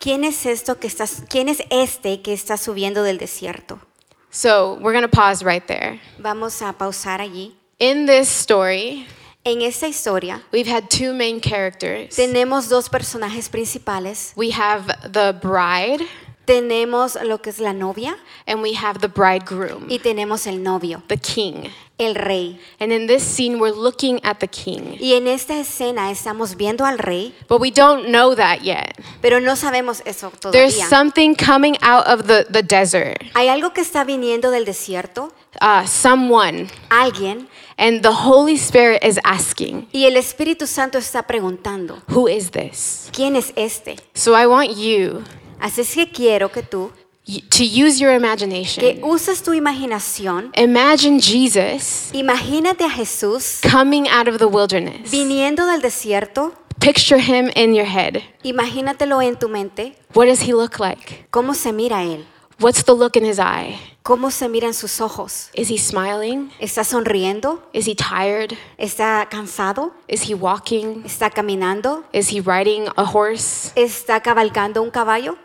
¿Quién 0.00 0.24
es 0.24 0.44
esto 0.46 0.74
que 0.78 0.88
estás, 0.88 1.24
quién 1.28 1.48
es 1.48 1.62
este 1.70 2.22
que 2.22 2.32
está 2.34 2.56
subiendo 2.56 3.02
del 3.02 3.18
desierto? 3.18 3.80
So 4.30 4.74
we're 4.80 4.92
going 4.92 5.02
to 5.02 5.08
pause 5.08 5.42
right 5.42 5.66
there. 5.66 5.98
Vamos 6.18 6.60
a 6.60 6.72
pausar 6.74 7.20
allí. 7.20 7.52
In 7.78 8.06
this 8.06 8.28
story, 8.28 9.06
En 9.44 9.62
esta 9.62 9.86
historia 9.86 10.42
we've 10.52 10.66
had 10.66 10.90
two 10.90 11.14
main 11.14 11.40
characters. 11.40 12.16
tenemos 12.16 12.68
dos 12.68 12.88
personajes 12.88 13.48
principales. 13.48 14.32
We 14.36 14.50
have 14.50 14.86
the 15.12 15.38
bride 15.40 16.02
Tenemos 16.46 17.18
lo 17.22 17.38
que 17.38 17.50
es 17.50 17.58
la 17.58 17.72
novia 17.72 18.16
and 18.46 18.62
we 18.62 18.74
have 18.74 19.00
the 19.00 19.08
bridegroom, 19.08 19.86
y 19.88 19.98
tenemos 19.98 20.46
el 20.46 20.62
novio, 20.62 21.02
the 21.08 21.16
king. 21.18 21.70
el 21.98 22.14
rey. 22.14 22.58
And 22.78 22.92
in 22.92 23.06
this 23.06 23.22
scene, 23.22 23.58
we're 23.58 23.74
looking 23.74 24.20
at 24.22 24.38
the 24.40 24.48
king. 24.48 24.96
Y 25.00 25.14
en 25.14 25.26
esta 25.26 25.58
escena 25.58 26.10
estamos 26.10 26.56
viendo 26.56 26.84
al 26.84 26.98
rey, 26.98 27.34
But 27.48 27.60
we 27.60 27.70
don't 27.70 28.08
know 28.08 28.34
that 28.34 28.62
yet. 28.62 28.96
pero 29.22 29.40
no 29.40 29.56
sabemos 29.56 30.02
eso 30.04 30.30
There's 30.52 30.76
something 30.88 31.34
coming 31.34 31.76
out 31.82 32.06
of 32.06 32.26
the, 32.26 32.46
the 32.50 32.62
desert, 32.62 33.22
Hay 33.34 33.48
algo 33.48 33.72
que 33.72 33.80
está 33.80 34.04
viniendo 34.04 34.50
del 34.50 34.64
desierto, 34.64 35.32
uh, 35.62 35.86
someone, 35.86 36.68
alguien, 36.90 37.48
and 37.78 38.02
the 38.02 38.12
Holy 38.12 38.56
Spirit 38.56 39.02
is 39.02 39.18
asking, 39.24 39.88
y 39.92 40.04
el 40.04 40.16
Espíritu 40.16 40.66
Santo 40.66 40.98
está 40.98 41.26
preguntando, 41.26 42.02
Who 42.08 42.28
is 42.28 42.50
this? 42.50 43.10
¿quién 43.12 43.36
es 43.36 43.52
este? 43.56 43.96
So 44.14 44.34
I 44.34 44.46
want 44.46 44.76
you 44.76 45.24
Así 45.60 45.80
es 45.80 45.94
que 45.94 46.10
quiero 46.10 46.50
que 46.50 46.62
tú, 46.62 46.90
to 47.50 47.64
use 47.64 47.98
your 47.98 48.10
que 48.10 48.16
imagination. 48.16 49.02
uses 49.04 49.42
tu 49.42 49.52
imaginación, 49.52 50.50
Imagine 50.56 51.18
Jesus 51.20 52.10
imagínate 52.12 52.84
a 52.84 52.90
Jesús 52.90 53.60
coming 53.68 54.06
out 54.08 54.28
of 54.28 54.38
the 54.38 54.46
wilderness. 54.46 55.10
viniendo 55.10 55.66
del 55.66 55.80
desierto, 55.80 56.52
Picture 56.78 57.18
him 57.20 57.50
in 57.56 57.74
your 57.74 57.86
head. 57.86 58.22
imagínatelo 58.42 59.20
en 59.22 59.36
tu 59.38 59.48
mente, 59.48 59.96
What 60.14 60.26
does 60.26 60.40
he 60.42 60.52
look 60.52 60.78
like? 60.78 61.26
cómo 61.30 61.54
se 61.54 61.72
mira 61.72 62.02
él, 62.04 62.24
What's 62.60 62.84
the 62.84 62.94
look 62.94 63.16
in 63.16 63.24
his 63.24 63.38
eye? 63.38 63.78
cómo 64.02 64.30
se 64.30 64.48
miran 64.48 64.72
sus 64.72 65.00
ojos. 65.00 65.50
Is 65.52 65.68
he 65.68 65.76
smiling? 65.78 66.52
¿Está 66.60 66.84
sonriendo? 66.84 67.60
Is 67.72 67.86
he 67.88 67.94
tired? 67.96 68.56
¿Está 68.78 69.26
cansado? 69.28 69.92
Is 70.06 70.22
he 70.30 70.34
walking? 70.34 71.02
¿Está 71.04 71.28
caminando? 71.28 72.04
Is 72.12 72.28
he 72.32 72.40
riding 72.40 72.86
a 72.96 73.02
horse? 73.04 73.72
¿Está 73.74 74.20
cabalgando 74.22 74.80
un 74.80 74.90
caballo? 74.90 75.36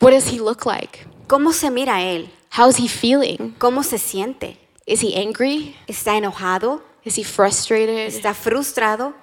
What 0.00 0.10
does 0.10 0.28
he 0.28 0.38
look 0.38 0.66
like? 0.66 1.06
¿Cómo 1.28 1.52
se 1.52 1.70
mira 1.70 2.00
él? 2.02 2.28
How's 2.56 2.76
he 2.76 2.88
feeling? 2.88 3.54
¿Cómo 3.58 3.82
se 3.84 3.98
siente? 3.98 4.56
Is 4.86 5.00
he 5.00 5.14
angry? 5.16 5.76
¿Está 5.88 6.16
enojado? 6.16 6.82
Is 7.04 7.16
he 7.16 7.24
frustrated? 7.24 8.08
¿Está 8.08 8.34
frustrado? 8.34 9.14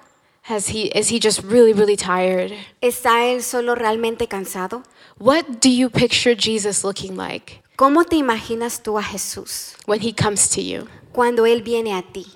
Has 0.44 0.68
he 0.68 0.90
is 0.94 1.08
he 1.10 1.20
just 1.20 1.42
really 1.44 1.72
really 1.72 1.96
tired? 1.96 2.52
¿Está 2.80 3.24
él 3.26 3.42
solo 3.42 3.74
realmente 3.74 4.26
cansado? 4.26 4.82
What 5.18 5.60
do 5.60 5.68
you 5.68 5.88
picture 5.88 6.34
Jesus 6.34 6.82
looking 6.84 7.16
like 7.16 7.62
¿Cómo 7.76 8.04
te 8.04 8.16
imaginas 8.16 8.82
tú 8.82 8.98
a 8.98 9.02
Jesús 9.02 9.74
when 9.86 10.00
he 10.00 10.12
comes 10.12 10.48
to 10.50 10.60
you? 10.60 10.88
cuando 11.12 11.46
Él 11.46 11.62
viene 11.62 11.94
a 11.94 12.02
ti? 12.02 12.26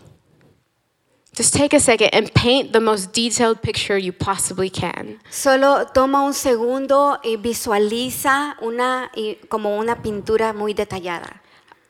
Just 1.37 1.52
take 1.52 1.75
a 1.75 1.81
second 1.81 2.09
and 2.14 2.33
paint 2.33 2.73
the 2.73 2.81
most 2.81 3.12
detailed 3.12 3.61
picture 3.61 3.99
you 3.99 4.11
possibly 4.11 4.71
can. 4.71 5.21
Solo 5.28 5.85
toma 5.85 6.23
un 6.25 6.33
segundo 6.33 7.19
y 7.23 7.37
visualiza 7.37 8.57
una, 8.62 9.11
como 9.50 9.76
una 9.76 10.00
pintura 10.00 10.55
muy 10.55 10.73
detallada. 10.73 11.43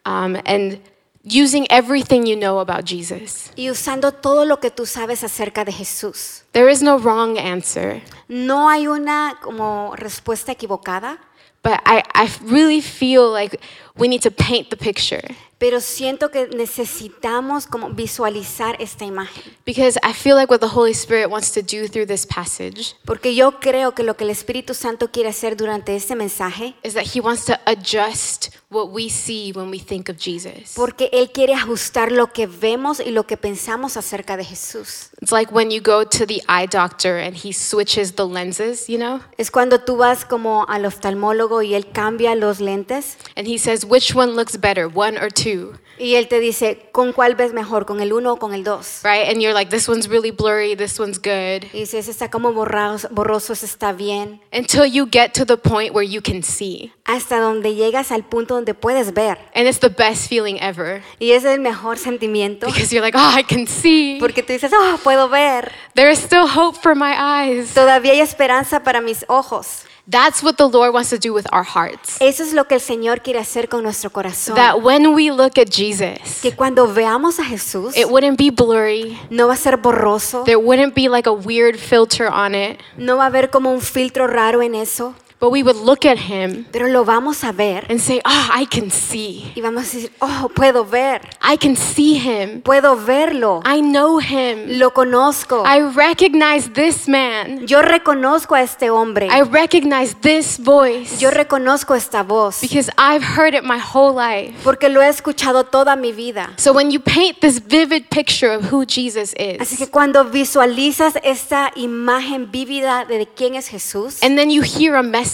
Um, 0.05 0.37
and 0.45 0.81
using 1.23 1.65
everything 1.71 2.27
you 2.27 2.35
know 2.35 2.59
about 2.59 2.85
Jesus. 2.85 3.53
Y 3.55 3.71
usando 3.71 4.13
todo 4.13 4.45
lo 4.45 4.57
que 4.57 4.71
tú 4.71 4.85
sabes 4.85 5.23
acerca 5.23 5.65
de 5.65 5.71
Jesús. 5.71 6.43
There 6.51 6.69
is 6.69 6.83
no 6.83 6.99
wrong 6.99 7.39
answer, 7.39 8.03
No 8.29 8.69
hay 8.69 8.89
una 8.89 9.39
como 9.41 9.95
respuesta 9.95 10.51
equivocada, 10.51 11.19
but 11.63 11.81
I, 11.87 12.03
I 12.15 12.29
really 12.43 12.81
feel 12.81 13.31
like 13.31 13.61
we 13.97 14.09
need 14.09 14.23
to 14.23 14.31
paint 14.33 14.71
the 14.71 14.77
picture 14.77 15.23
pero 15.59 15.81
siento 15.81 16.31
que 16.31 16.49
necesitamos 16.49 17.67
como 17.67 17.91
visualizar 17.91 18.77
esta 18.81 19.05
imagen. 19.05 19.43
because 19.65 19.99
I 20.03 20.13
feel 20.13 20.37
like 20.37 20.51
what 20.51 20.61
the 20.61 20.69
Holy 20.75 20.93
Spirit 20.93 21.31
wants 21.31 21.51
to 21.53 21.61
do 21.63 21.89
through 21.89 22.07
this 22.07 22.27
passage 22.27 22.95
Porque 23.05 23.35
yo 23.35 23.59
creo 23.61 23.95
que 23.95 24.03
lo 24.03 24.17
que 24.17 24.25
el 24.25 24.31
Espíritu 24.31 24.75
Santo 24.75 25.11
quiere 25.11 25.31
hacer 25.31 25.57
durante 25.57 25.95
este 25.97 26.15
mensaje, 26.15 26.75
is 26.83 26.95
that 26.95 27.05
He 27.15 27.21
wants 27.21 27.45
to 27.47 27.55
adjust 27.67 28.56
what 28.69 28.91
we 28.91 29.09
see 29.09 29.53
when 29.53 29.71
we 29.71 29.79
think 29.79 30.09
of 30.09 30.17
Jesus. 30.19 30.75
porque 30.75 31.09
Él 31.13 31.31
quiere 31.31 31.55
ajustar 31.55 32.11
lo 32.11 32.33
que 32.33 32.47
vemos 32.47 33.01
y 33.01 33.11
lo 33.11 33.25
que 33.27 33.37
pensamos 33.37 33.97
acerca 33.97 34.37
de 34.37 34.45
Jesús. 34.45 35.11
It's 35.21 35.33
like 35.33 35.53
when 35.53 35.71
you 35.71 35.81
go 35.81 36.05
to 36.05 36.27
the 36.27 36.43
eye 36.49 36.67
doctor 36.67 37.17
and 37.17 37.37
he 37.37 37.53
switches 37.53 38.15
the 38.17 38.27
lenses, 38.27 38.89
you 38.89 38.99
know? 38.99 39.21
Es 39.39 39.51
cuando 39.51 39.81
tú 39.81 39.97
vas 39.97 40.25
como 40.25 40.65
al 40.69 40.85
oftalmólogo 40.85 41.63
y 41.63 41.75
Él 41.75 41.91
cambia 41.93 42.35
los 42.35 42.61
lentes 42.61 43.17
And 43.37 43.47
he 43.47 43.59
says, 43.59 43.85
which 43.85 44.15
one 44.15 44.35
looks 44.35 44.59
better, 44.59 44.89
one 44.89 45.17
or 45.19 45.31
two? 45.31 45.75
y 45.99 46.17
Él 46.17 46.29
te 46.29 46.41
dice, 46.41 46.91
¿con 46.93 47.13
cuál 47.13 47.37
ves 47.37 47.55
mejor? 47.55 47.87
¿Con 47.87 48.01
el 48.01 48.13
uno 48.13 48.35
o 48.35 48.37
con 48.37 48.53
el 48.53 48.65
dos? 48.65 49.01
Right? 49.03 49.31
And 49.31 49.41
you're 49.41 49.55
like, 49.55 49.71
this 49.71 49.89
one's 49.89 50.09
really 50.09 50.31
blurry, 50.31 50.77
this 50.77 50.99
one's 51.01 51.19
good. 51.19 51.65
Y 51.73 51.81
dices, 51.81 52.09
está 52.09 52.31
como 52.31 52.53
borroso, 52.53 53.09
borroso, 53.11 53.55
está 53.55 53.93
bien. 53.93 54.41
Until 54.53 54.85
you 54.85 55.07
get 55.11 55.33
to 55.33 55.47
the 55.47 55.57
point 55.57 55.95
where 55.95 56.07
you 56.07 56.21
can 56.21 56.43
see. 56.43 56.93
Hasta 57.05 57.41
donde 57.41 57.75
llegas 57.75 58.13
al 58.13 58.25
punto 58.25 58.56
donde 58.57 58.75
puedes 58.75 59.13
ver. 59.15 59.39
And 59.55 59.67
it's 59.69 59.79
the 59.79 59.89
best 59.89 60.29
feeling 60.29 60.59
ever 60.61 61.03
Y 61.21 61.33
es 61.33 61.45
el 61.45 61.61
mejor 61.61 61.99
sentimiento. 61.99 62.67
because 62.67 62.93
you're 62.93 63.03
like, 63.05 63.17
oh, 63.17 63.35
I 63.39 63.43
can 63.43 63.67
see. 63.67 64.19
Porque 64.19 64.43
tú 64.43 64.53
dices, 64.53 64.73
oh, 64.75 64.99
puedo 65.03 65.29
ver. 65.29 65.73
There 65.95 66.11
is 66.11 66.19
still 66.19 66.47
hope 66.47 66.79
for 66.81 66.95
my 66.95 67.15
eyes. 67.17 67.73
Todavía 67.75 68.13
hay 68.13 68.21
esperanza 68.21 68.83
para 68.83 69.01
mis 69.01 69.25
ojos. 69.29 69.85
That's 70.09 70.41
what 70.45 70.55
the 70.57 70.69
Lord 70.69 70.95
wants 70.95 71.11
to 71.11 71.19
do 71.19 71.35
with 71.35 71.47
our 71.53 71.65
hearts. 71.65 72.19
Eso 72.21 72.45
es 72.45 72.53
lo 72.53 72.69
que 72.69 72.77
el 72.77 72.81
Señor 72.81 73.23
quiere 73.23 73.41
hacer 73.41 73.69
con 73.69 73.83
nuestro 73.83 74.11
corazón. 74.11 74.55
That 74.55 74.81
when 74.81 75.09
we 75.15 75.33
look 75.33 75.59
at 75.59 75.69
Jesus, 75.69 76.41
que 76.41 76.53
cuando 76.55 76.87
veamos 76.87 77.41
a 77.41 77.45
Jesús, 77.45 77.97
it 77.97 78.09
wouldn't 78.09 78.39
be 78.39 78.51
blurry. 78.51 79.19
no 79.31 79.49
va 79.49 79.55
a 79.55 79.57
ser 79.57 79.79
borroso, 79.79 80.45
There 80.45 80.59
wouldn't 80.59 80.95
be 80.95 81.09
like 81.09 81.29
a 81.29 81.33
weird 81.33 81.77
filter 81.77 82.29
on 82.29 82.55
it, 82.55 82.79
no 82.97 83.17
va 83.17 83.25
a 83.25 83.27
haber 83.27 83.51
como 83.51 83.73
un 83.73 83.81
filtro 83.81 84.29
raro 84.29 84.63
en 84.63 84.77
eso, 84.77 85.13
but 85.39 85.51
we 85.51 85.63
would 85.63 85.77
look 85.77 86.05
at 86.07 86.19
him 86.19 86.65
pero 86.73 86.89
lo 86.89 87.05
vamos 87.05 87.45
a 87.45 87.53
ver 87.53 87.85
and 87.91 88.01
say, 88.01 88.21
oh, 88.25 88.51
I 88.53 88.67
can 88.67 88.91
see. 88.91 89.53
y 89.55 89.61
vamos 89.61 89.83
a 89.83 89.97
decir, 89.97 90.11
oh, 90.21 90.51
puedo 90.55 90.85
ver, 90.85 91.21
I 91.43 91.57
can 91.57 91.77
see 91.77 92.15
him. 92.19 92.63
puedo 92.63 92.97
verlo, 92.97 93.63
I 93.65 93.81
know 93.81 94.19
him. 94.19 94.79
lo 94.79 94.91
conozco. 94.93 95.65
I 95.67 95.83
recognize 95.83 96.71
this 96.73 97.07
man. 97.07 97.67
Yo 97.67 97.83
reconozco 97.83 98.55
a 98.55 98.63
este 98.63 98.91
hombre, 98.91 99.29
I 99.29 99.43
recognize 99.43 100.15
this 100.23 100.59
voice 100.59 101.19
yo 101.19 101.31
reconozco 101.31 101.95
esta 101.95 102.23
voz, 102.23 102.61
because 102.61 102.91
I've 102.97 103.23
heard 103.23 103.55
it 103.55 103.63
my 103.63 103.79
whole 103.79 104.15
life. 104.15 104.55
porque 104.65 104.89
lo 104.89 105.03
he 105.03 105.09
escuchado 105.09 105.65
toda 105.65 105.97
mi 105.97 106.13
vida. 106.13 106.53
So 106.57 106.73
when 106.73 106.91
you 106.91 107.01
paint 107.01 107.41
this 107.41 107.61
vivid 107.61 108.09
picture 108.11 108.55
of 108.55 108.73
who 108.73 108.85
Jesus 108.87 109.35
Así 109.35 109.73
is, 109.75 109.79
que 109.79 109.89
cuando 109.89 110.25
visualizas 110.25 111.15
esta 111.23 111.73
imagen 111.77 112.51
vívida 112.51 113.05
de 113.05 113.27
quién 113.27 113.55
es 113.55 113.69
Jesús 113.69 114.23
and 114.23 114.39
then 114.39 114.51
you 114.51 114.63
hear 114.63 114.97
a 114.97 115.03
message, 115.03 115.26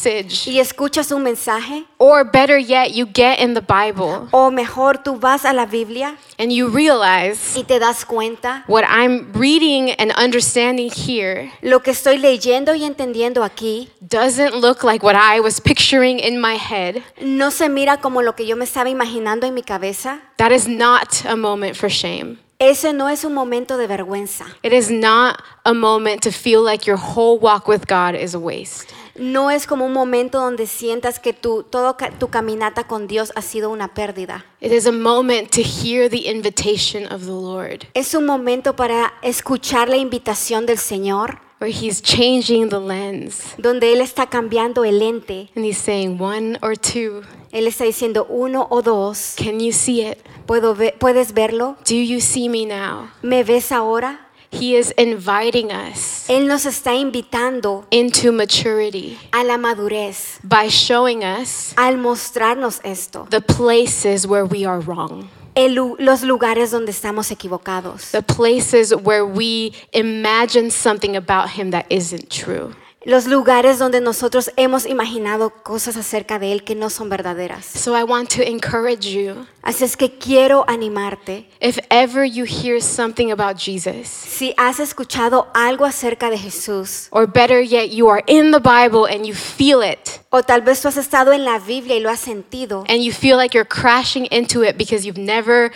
y 0.47 0.59
escuchas 0.59 1.13
un 1.13 1.23
mensaje, 1.23 1.85
or 1.99 2.25
better 2.25 2.59
yet, 2.59 2.93
you 2.93 3.07
get 3.07 3.39
in 3.41 3.55
the 3.55 3.61
Bible 3.61 4.29
o 4.33 4.51
mejor 4.51 4.99
tú 5.03 5.19
vas 5.19 5.45
a 5.45 5.53
la 5.53 5.67
Biblia 5.67 6.17
and 6.39 6.53
you 6.53 6.69
realize 6.69 7.57
y 7.57 7.65
te 7.65 7.79
das 7.79 8.05
cuenta, 8.05 8.65
what 8.67 8.85
I'm 8.89 9.33
reading 9.33 9.91
and 9.99 10.13
understanding 10.17 10.91
here 10.91 11.53
lo 11.63 11.81
que 11.81 11.93
estoy 11.93 12.19
leyendo 12.19 12.75
y 12.75 12.85
entendiendo 12.85 13.45
aquí 13.45 13.91
doesn't 14.01 14.55
look 14.55 14.83
like 14.83 15.05
what 15.05 15.17
I 15.17 15.41
was 15.41 15.61
picturing 15.61 16.19
in 16.19 16.41
my 16.41 16.57
head. 16.57 17.03
no 17.21 17.51
se 17.51 17.69
mira 17.69 17.99
como 17.99 18.23
lo 18.23 18.35
que 18.35 18.47
yo 18.47 18.57
me 18.57 18.65
estaba 18.65 18.91
imaginando 18.91 19.47
en 19.47 19.55
mi 19.55 19.63
cabeza. 19.63 20.21
That 20.37 20.53
is 20.53 20.67
not 20.67 21.25
a 21.27 21.37
moment 21.37 21.77
for 21.77 21.89
shame. 21.89 22.39
Ese 22.59 22.93
no 22.93 23.09
es 23.09 23.25
un 23.25 23.35
momento 23.35 23.77
de 23.77 23.89
vergüenza. 23.89 24.47
It 24.63 24.73
is 24.73 24.89
not 24.89 25.43
a 25.65 25.75
moment 25.75 26.23
to 26.23 26.31
feel 26.31 26.63
like 26.63 26.87
your 26.87 26.97
whole 26.97 27.39
walk 27.39 27.67
with 27.67 27.89
God 27.89 28.15
is 28.15 28.35
a 28.35 28.39
waste. 28.39 28.95
No 29.15 29.51
es 29.51 29.67
como 29.67 29.85
un 29.87 29.93
momento 29.93 30.41
donde 30.41 30.67
sientas 30.67 31.19
que 31.21 31.33
tu, 31.33 31.65
todo 31.65 31.97
tu 32.19 32.29
caminata 32.29 32.85
con 32.87 33.07
Dios 33.07 33.33
ha 33.37 33.43
sido 33.43 33.69
una 33.71 33.93
pérdida. 33.95 34.45
It 34.61 34.73
is 34.73 34.87
a 34.87 34.93
moment 34.93 35.51
to 35.51 35.61
hear 35.63 36.09
the 36.09 36.31
invitation 36.31 37.05
of 37.13 37.23
the 37.23 37.31
Lord, 37.33 37.87
Es 37.95 38.15
un 38.15 38.25
momento 38.25 38.75
para 38.75 39.13
escuchar 39.23 39.89
la 39.89 39.97
invitación 39.99 40.65
del 40.65 40.79
Señor, 40.79 41.41
where 41.61 41.71
He's 41.71 42.01
changing 42.03 42.71
the 42.71 42.81
lens 42.81 43.55
donde 43.59 43.93
Él 43.93 44.01
está 44.01 44.29
cambiando 44.31 44.85
el 44.85 44.99
lente. 44.99 45.51
and 45.55 45.65
He's 45.65 45.79
saying, 45.79 46.19
one 46.21 46.59
or 46.63 46.77
two, 46.77 47.23
Él 47.53 47.67
está 47.67 47.85
diciendo 47.85 48.27
uno 48.31 48.67
o 48.71 48.81
dos. 48.81 49.35
can 49.37 49.61
you 49.61 49.73
see 49.73 50.01
it? 50.01 50.19
¿Puedo 50.47 50.75
ve- 50.75 50.95
¿Puedes 50.99 51.35
verlo? 51.35 51.77
Do 51.89 51.95
you 51.95 52.19
see 52.21 52.49
me 52.49 52.65
now? 52.65 53.11
¿Me 53.23 53.45
ves 53.45 53.71
ahora? 53.73 54.29
He 54.53 54.77
is 54.77 54.93
inviting 54.99 55.73
us 55.73 56.27
Él 56.29 56.47
nos 56.47 56.67
está 56.67 56.95
invitando 56.95 57.85
into 57.91 58.33
maturity 58.33 59.19
a 59.33 59.43
la 59.45 59.57
madurez 59.57 60.39
by 60.45 60.69
showing 60.69 61.25
us 61.25 61.73
al 61.77 61.97
mostrarnos 61.97 62.81
esto. 62.85 63.27
the 63.31 63.41
places 63.41 64.27
where 64.27 64.45
we 64.45 64.65
are 64.67 64.81
wrong, 64.81 65.29
El 65.55 65.97
los 65.99 66.23
lugares 66.23 66.71
donde 66.71 66.91
estamos 66.91 67.31
equivocados. 67.31 68.11
the 68.13 68.23
places 68.23 68.95
where 68.95 69.25
we 69.27 69.73
imagine 69.93 70.71
something 70.71 71.17
about 71.17 71.51
Him 71.51 71.71
that 71.71 71.87
isn't 71.91 72.29
true. 72.31 72.75
Los 73.05 73.27
lugares 73.27 73.79
donde 73.79 74.01
nosotros 74.01 74.53
hemos 74.57 74.87
imaginado 74.87 75.51
cosas 75.51 75.97
acerca 75.97 76.39
de 76.39 76.53
Él 76.53 76.63
que 76.63 76.75
no 76.75 76.89
son 76.89 77.09
verdaderas. 77.09 77.67
So 77.67 77.99
I 77.99 78.05
want 78.05 78.29
to 78.37 78.43
encourage 78.43 79.11
you 79.11 79.47
Así 79.63 79.85
es 79.85 79.97
que 79.97 80.19
quiero 80.19 80.65
animarte. 80.69 81.49
if 81.61 81.79
ever 81.89 82.25
you 82.25 82.45
hear 82.45 82.81
something 82.81 83.31
about 83.31 83.57
Jesus, 83.57 84.09
Si 84.09 84.53
has 84.57 84.81
escuchado 84.81 85.49
algo 85.55 85.85
acerca 85.85 86.31
de 86.31 86.39
Jesús, 86.39 87.07
or 87.13 87.27
better 87.27 87.61
yet, 87.61 87.91
you 87.91 88.09
are 88.09 88.23
in 88.27 88.51
the 88.51 88.59
Bible 88.61 89.07
and 89.07 89.25
you 89.25 89.35
feel 89.35 89.81
it, 89.83 90.21
o 90.31 90.43
tal 90.43 90.63
vez 90.63 90.81
tú 90.81 90.89
has 90.89 90.97
estado 90.97 91.33
en 91.33 91.45
la 91.45 91.61
Biblia 91.61 91.95
y 91.97 92.01
lo 92.01 92.11
has 92.11 92.19
sentido, 92.19 92.85
and 92.89 93.05
you 93.05 93.13
feel 93.13 93.37
like 93.37 93.55
you're 93.57 93.69
crashing 93.69 94.27
into 94.33 94.65
it 94.65 94.77
because 94.77 95.07
you've 95.07 95.21
never 95.21 95.71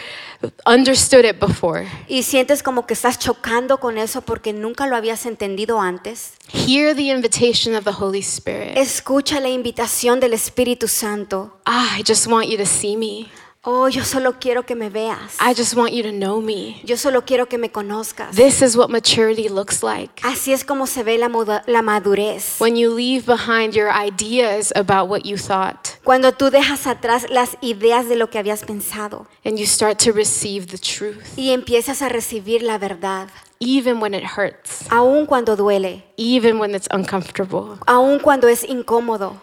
understood 0.67 1.25
it 1.25 1.39
before, 1.39 1.87
y 2.09 2.25
sientes 2.25 2.65
como 2.65 2.87
que 2.87 2.95
estás 2.95 3.21
chocando 3.21 3.79
con 3.79 3.99
eso 3.99 4.21
porque 4.23 4.53
nunca 4.53 4.89
lo 4.89 4.97
habías 4.97 5.27
entendido 5.27 5.81
antes, 5.81 6.33
hear 6.53 6.93
the 6.93 7.09
invitation 7.17 7.75
of 7.75 7.85
the 7.85 7.93
Holy 7.93 8.23
Spirit. 8.23 8.77
escucha 8.77 9.41
la 9.41 9.49
invitación 9.49 10.21
del 10.21 10.35
Espíritu 10.35 10.89
Santo. 10.89 11.59
Ah, 11.65 11.97
I 11.99 12.03
just 12.03 12.27
want 12.27 12.49
you 12.49 12.57
to 12.59 12.67
see 12.67 12.97
me. 12.97 13.29
Oh, 13.69 13.89
yo 13.89 14.05
solo 14.05 14.35
quiero 14.39 14.65
que 14.65 14.77
me 14.77 14.89
veas. 14.89 15.37
I 15.41 15.53
just 15.53 15.75
want 15.75 15.93
you 15.93 16.05
to 16.05 16.13
know 16.13 16.41
me. 16.41 16.81
Yo 16.85 16.97
solo 16.97 17.23
quiero 17.23 17.47
que 17.47 17.59
me 17.59 17.69
conozcas. 17.69 18.37
This 18.37 18.63
is 18.63 18.77
what 18.77 18.91
maturity 18.91 19.49
looks 19.49 19.83
like. 19.83 20.23
Así 20.23 20.53
es 20.53 20.63
como 20.63 20.87
se 20.87 21.03
ve 21.03 21.19
la, 21.19 21.27
la 21.67 21.83
madurez. 21.83 22.61
When 22.61 22.77
you 22.77 22.95
leave 22.95 23.27
behind 23.27 23.75
your 23.75 23.91
ideas 23.91 24.73
about 24.77 25.09
what 25.09 25.27
you 25.27 25.37
thought 25.37 25.99
Cuando 26.05 26.31
tú 26.31 26.51
dejas 26.51 26.87
atrás 26.87 27.27
las 27.29 27.57
ideas 27.61 28.09
de 28.09 28.15
lo 28.15 28.31
que 28.31 28.39
habías 28.39 28.63
pensado 28.63 29.27
and 29.45 29.59
you 29.59 29.67
start 29.67 29.99
to 29.99 30.13
receive 30.13 30.69
the 30.69 30.79
truth, 30.79 31.37
y 31.37 31.51
empiezas 31.51 32.03
a 32.03 32.09
recibir 32.09 32.63
la 32.63 32.79
verdad, 32.79 33.31
even 33.61 34.01
when 34.01 34.15
it 34.15 34.25
hurts, 34.25 34.87
aun 34.91 35.27
cuando 35.27 35.57
duele, 35.57 36.03
even 36.17 36.59
when 36.59 36.75
it's 36.75 36.89
uncomfortable. 36.91 37.79
aun 37.87 38.19
cuando 38.21 38.49
es 38.49 38.65
incómodo. 38.65 39.41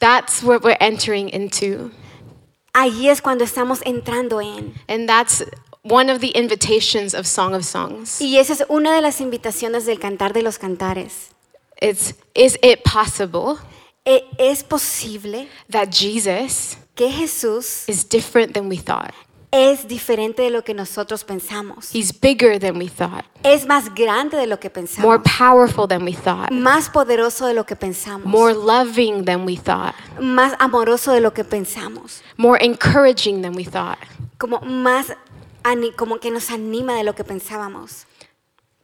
That's 0.00 0.42
what 0.42 0.62
we're 0.62 0.76
entering 0.80 1.28
into. 1.30 1.90
Allí 2.74 3.08
es 3.08 3.20
cuando 3.20 3.44
estamos 3.44 3.82
entrando 3.82 4.42
en. 4.42 4.74
And 4.88 5.08
that's 5.08 5.42
one 5.82 6.10
of 6.10 6.20
the 6.20 6.36
invitations 6.36 7.14
of 7.14 7.26
Song 7.26 7.54
of 7.54 7.64
Songs. 7.64 8.20
Y 8.20 8.36
esa 8.38 8.54
es 8.54 8.64
una 8.68 8.94
de 8.94 9.00
las 9.00 9.20
invitaciones 9.20 9.86
del 9.86 9.98
cantar 9.98 10.32
de 10.32 10.42
los 10.42 10.58
cantares. 10.58 11.30
It's 11.80 12.14
is 12.34 12.58
it 12.62 12.84
possible 12.84 13.58
Es 14.06 14.62
posible 14.62 15.48
that 15.70 15.90
Jesus 15.90 16.76
que 16.94 17.08
Jesús 17.08 17.88
is 17.88 18.04
different 18.04 18.52
than 18.52 18.68
we 18.68 18.76
thought? 18.76 19.14
Es 19.56 19.86
diferente 19.86 20.42
de 20.42 20.50
lo 20.50 20.64
que 20.64 20.74
nosotros 20.74 21.22
pensamos. 21.22 21.94
He's 21.94 22.12
bigger 22.12 22.58
than 22.58 22.76
we 22.76 22.88
thought, 22.88 23.24
Es 23.44 23.66
más 23.66 23.94
grande 23.94 24.36
de 24.36 24.48
lo 24.48 24.58
que 24.58 24.68
more 24.68 24.74
pensamos. 24.74 25.20
powerful 25.38 25.86
than 25.86 26.02
we 26.02 26.12
thought, 26.12 26.50
Más 26.50 26.90
poderoso 26.90 27.46
de 27.46 27.54
lo 27.54 27.64
que 27.64 27.76
pensamos. 27.76 28.26
more 28.26 28.52
loving 28.52 29.24
than 29.24 29.46
we 29.46 29.56
thought, 29.56 29.94
Más 30.20 30.54
amoroso 30.58 31.12
de 31.12 31.20
lo 31.20 31.32
que 31.32 31.44
pensamos. 31.44 32.20
more 32.36 32.58
encouraging 32.64 33.42
than 33.42 33.54
we 33.54 33.64
thought. 33.64 33.98
Como 34.38 34.58
más 34.60 35.14
como 35.96 36.18
que 36.18 36.30
nos 36.30 36.50
anima 36.50 36.94
de 36.94 37.04
lo 37.04 37.14
que 37.14 37.22
pensábamos. 37.24 38.06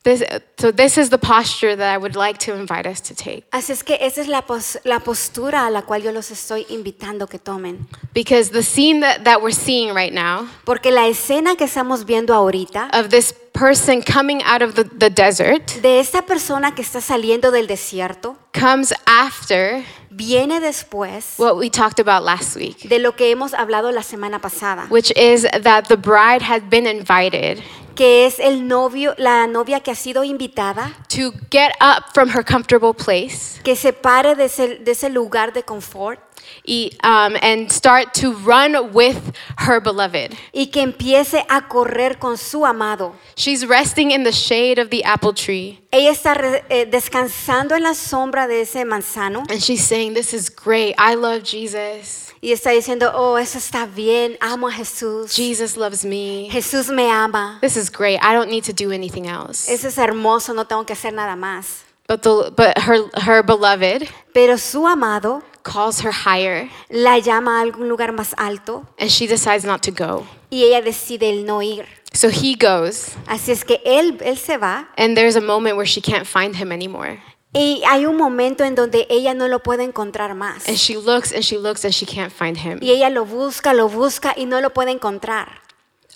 This, 0.02 0.24
so 0.56 0.70
this 0.72 0.96
is 0.96 1.10
the 1.10 1.18
posture 1.18 1.76
that 1.76 1.94
I 1.94 1.98
would 1.98 2.16
like 2.16 2.38
to 2.46 2.54
invite 2.54 2.86
us 2.86 3.02
to 3.02 3.14
take. 3.14 3.44
Así 3.50 3.70
es 3.72 3.82
que 3.82 3.98
esa 4.00 4.22
es 4.22 4.28
la, 4.28 4.40
pos- 4.40 4.78
la 4.84 5.00
postura 5.00 5.66
a 5.66 5.70
la 5.70 5.82
cual 5.82 6.02
yo 6.02 6.10
los 6.10 6.30
estoy 6.30 6.64
invitando 6.70 7.28
que 7.28 7.38
tomen. 7.38 7.86
Because 8.14 8.50
the 8.50 8.62
scene 8.62 9.00
that, 9.00 9.24
that 9.24 9.42
we're 9.42 9.52
seeing 9.52 9.94
right 9.94 10.12
now 10.14 10.48
Porque 10.64 10.90
la 10.90 11.06
escena 11.06 11.54
que 11.54 11.66
estamos 11.66 12.06
viendo 12.06 12.32
ahorita 12.32 12.88
of 12.94 13.10
this 13.10 13.34
person 13.52 14.00
coming 14.00 14.42
out 14.44 14.62
of 14.62 14.74
the, 14.74 14.84
the 14.84 15.10
desert 15.10 15.82
de 15.82 16.00
esta 16.00 16.22
persona 16.22 16.74
que 16.74 16.82
está 16.82 17.02
saliendo 17.02 17.50
del 17.50 17.66
desierto 17.66 18.38
comes 18.54 18.94
after 19.06 19.84
viene 20.10 20.60
después 20.60 21.34
what 21.38 21.56
we 21.56 21.68
talked 21.68 22.00
about 22.00 22.24
last 22.24 22.56
week, 22.56 22.88
de 22.88 22.98
lo 22.98 23.12
que 23.12 23.30
hemos 23.30 23.52
hablado 23.54 23.92
la 23.92 24.02
semana 24.02 24.40
pasada, 24.40 24.86
which 24.88 25.12
is 25.16 25.42
that 25.62 25.88
the 25.88 25.96
bride 25.96 26.42
had 26.42 26.70
been 26.70 26.86
invited 26.86 27.62
que 27.94 28.26
es 28.26 28.38
el 28.38 28.66
novio, 28.66 29.14
la 29.18 29.46
novia 29.46 29.81
que 29.81 29.90
ha 29.90 29.94
sido 29.94 30.24
invitada, 30.24 30.92
to 31.09 31.33
get 31.50 31.72
up 31.81 32.12
from 32.14 32.31
her 32.31 32.44
comfortable 32.44 32.94
place 32.94 33.61
que 33.62 33.76
se 33.76 33.92
pare 33.92 34.35
de 34.35 34.44
ese, 34.44 34.79
de 34.79 34.90
ese 34.92 35.11
lugar 35.11 35.53
de 35.53 35.62
confort 35.62 36.18
e- 36.66 36.90
um, 37.05 37.35
and 37.42 37.70
start 37.70 38.14
to 38.14 38.33
run 38.44 38.74
with 38.92 39.18
her 39.59 39.81
beloved. 39.81 40.35
y 40.53 40.66
que 40.66 40.81
empiece 40.83 41.44
a 41.48 41.68
correr 41.68 42.18
con 42.18 42.37
su 42.38 42.64
amado. 42.64 43.14
She's 43.37 43.66
resting 43.66 44.11
in 44.12 44.24
the 44.24 44.33
shade 44.33 44.79
of 44.81 44.88
the 44.90 45.03
apple 45.05 45.33
tree 45.35 45.81
Ella 45.92 46.11
está 46.12 46.35
re- 46.35 46.64
eh, 46.70 46.87
descansando 46.87 47.74
en 47.76 47.83
la 47.83 47.94
sombra 47.94 48.46
de 48.46 48.62
ese 48.62 48.85
manzano 48.85 49.40
and 49.50 49.61
she's 49.61 49.83
saying, 49.85 50.14
This 50.14 50.33
is 50.33 50.48
great. 50.50 50.94
I 50.98 51.14
love 51.14 51.42
Jesus. 51.42 52.29
Y 52.42 52.53
está 52.53 52.70
diciendo, 52.70 53.12
oh, 53.14 53.37
eso 53.38 53.59
está 53.59 53.87
bien, 53.87 54.37
amo 54.40 54.68
a 54.68 54.72
Jesús. 54.72 55.35
Jesus 55.35 55.76
loves 55.76 56.05
me. 56.05 56.48
Jesús 56.50 56.88
me 56.88 57.11
ama. 57.11 57.59
This 57.61 57.76
is 57.76 57.90
great. 57.90 58.18
I 58.22 58.35
don't 58.35 58.50
need 58.50 58.64
to 58.64 58.72
do 58.72 58.90
anything 58.92 59.26
else. 59.26 59.68
Eso 59.70 59.88
es 59.88 59.98
hermoso, 59.98 60.55
no 60.55 60.64
tengo 60.64 60.85
que 60.87 60.94
hacer 60.94 61.12
nada 61.12 61.37
más. 61.37 61.85
But, 62.09 62.22
the, 62.22 62.50
but 62.57 62.76
her, 62.79 63.09
her 63.20 63.42
beloved 63.44 64.09
Pero 64.35 64.57
su 64.57 64.85
amado 64.87 65.42
calls 65.62 66.00
her 66.00 66.11
higher 66.11 66.68
la 66.88 67.18
llama 67.18 67.59
a 67.59 67.62
algún 67.62 67.88
lugar 67.88 68.11
más 68.11 68.35
alto 68.37 68.85
and 68.98 69.11
she 69.11 69.29
decides 69.29 69.64
not 69.64 69.83
to 69.83 69.92
go. 69.92 70.26
y 70.50 70.64
ella 70.64 70.83
decide 70.83 71.22
el 71.31 71.44
no 71.44 71.61
ir. 71.62 71.87
So 72.12 72.29
he 72.29 72.57
goes, 72.57 73.14
Así 73.29 73.53
es 73.53 73.62
que 73.62 73.81
él, 73.85 74.18
él 74.22 74.37
se 74.37 74.57
va 74.57 74.88
and 74.96 75.16
there's 75.16 75.37
a 75.37 75.40
moment 75.40 75.76
where 75.76 75.87
she 75.87 76.00
can't 76.00 76.26
find 76.26 76.57
him 76.57 76.72
anymore. 76.72 77.20
Y 77.52 77.82
hay 77.88 78.06
un 78.06 78.16
momento 78.16 78.64
en 78.64 78.74
donde 78.74 79.06
ella 79.10 79.34
no 79.34 79.48
lo 79.48 79.60
puede 79.62 79.84
encontrar 79.84 80.34
más. 80.34 80.68
And 80.68 80.76
she 80.76 80.96
looks 80.96 81.32
and 81.32 81.42
she 81.42 81.56
looks 81.58 81.84
and 81.84 81.92
she 81.92 82.06
can't 82.06 82.32
find 82.32 82.56
him. 82.56 82.78
Y 82.80 82.90
ella 82.90 83.10
lo 83.10 83.24
busca, 83.24 83.72
lo 83.74 83.88
busca 83.88 84.34
y 84.36 84.46
no 84.46 84.60
lo 84.60 84.70
puede 84.70 84.90
encontrar. 84.90 85.60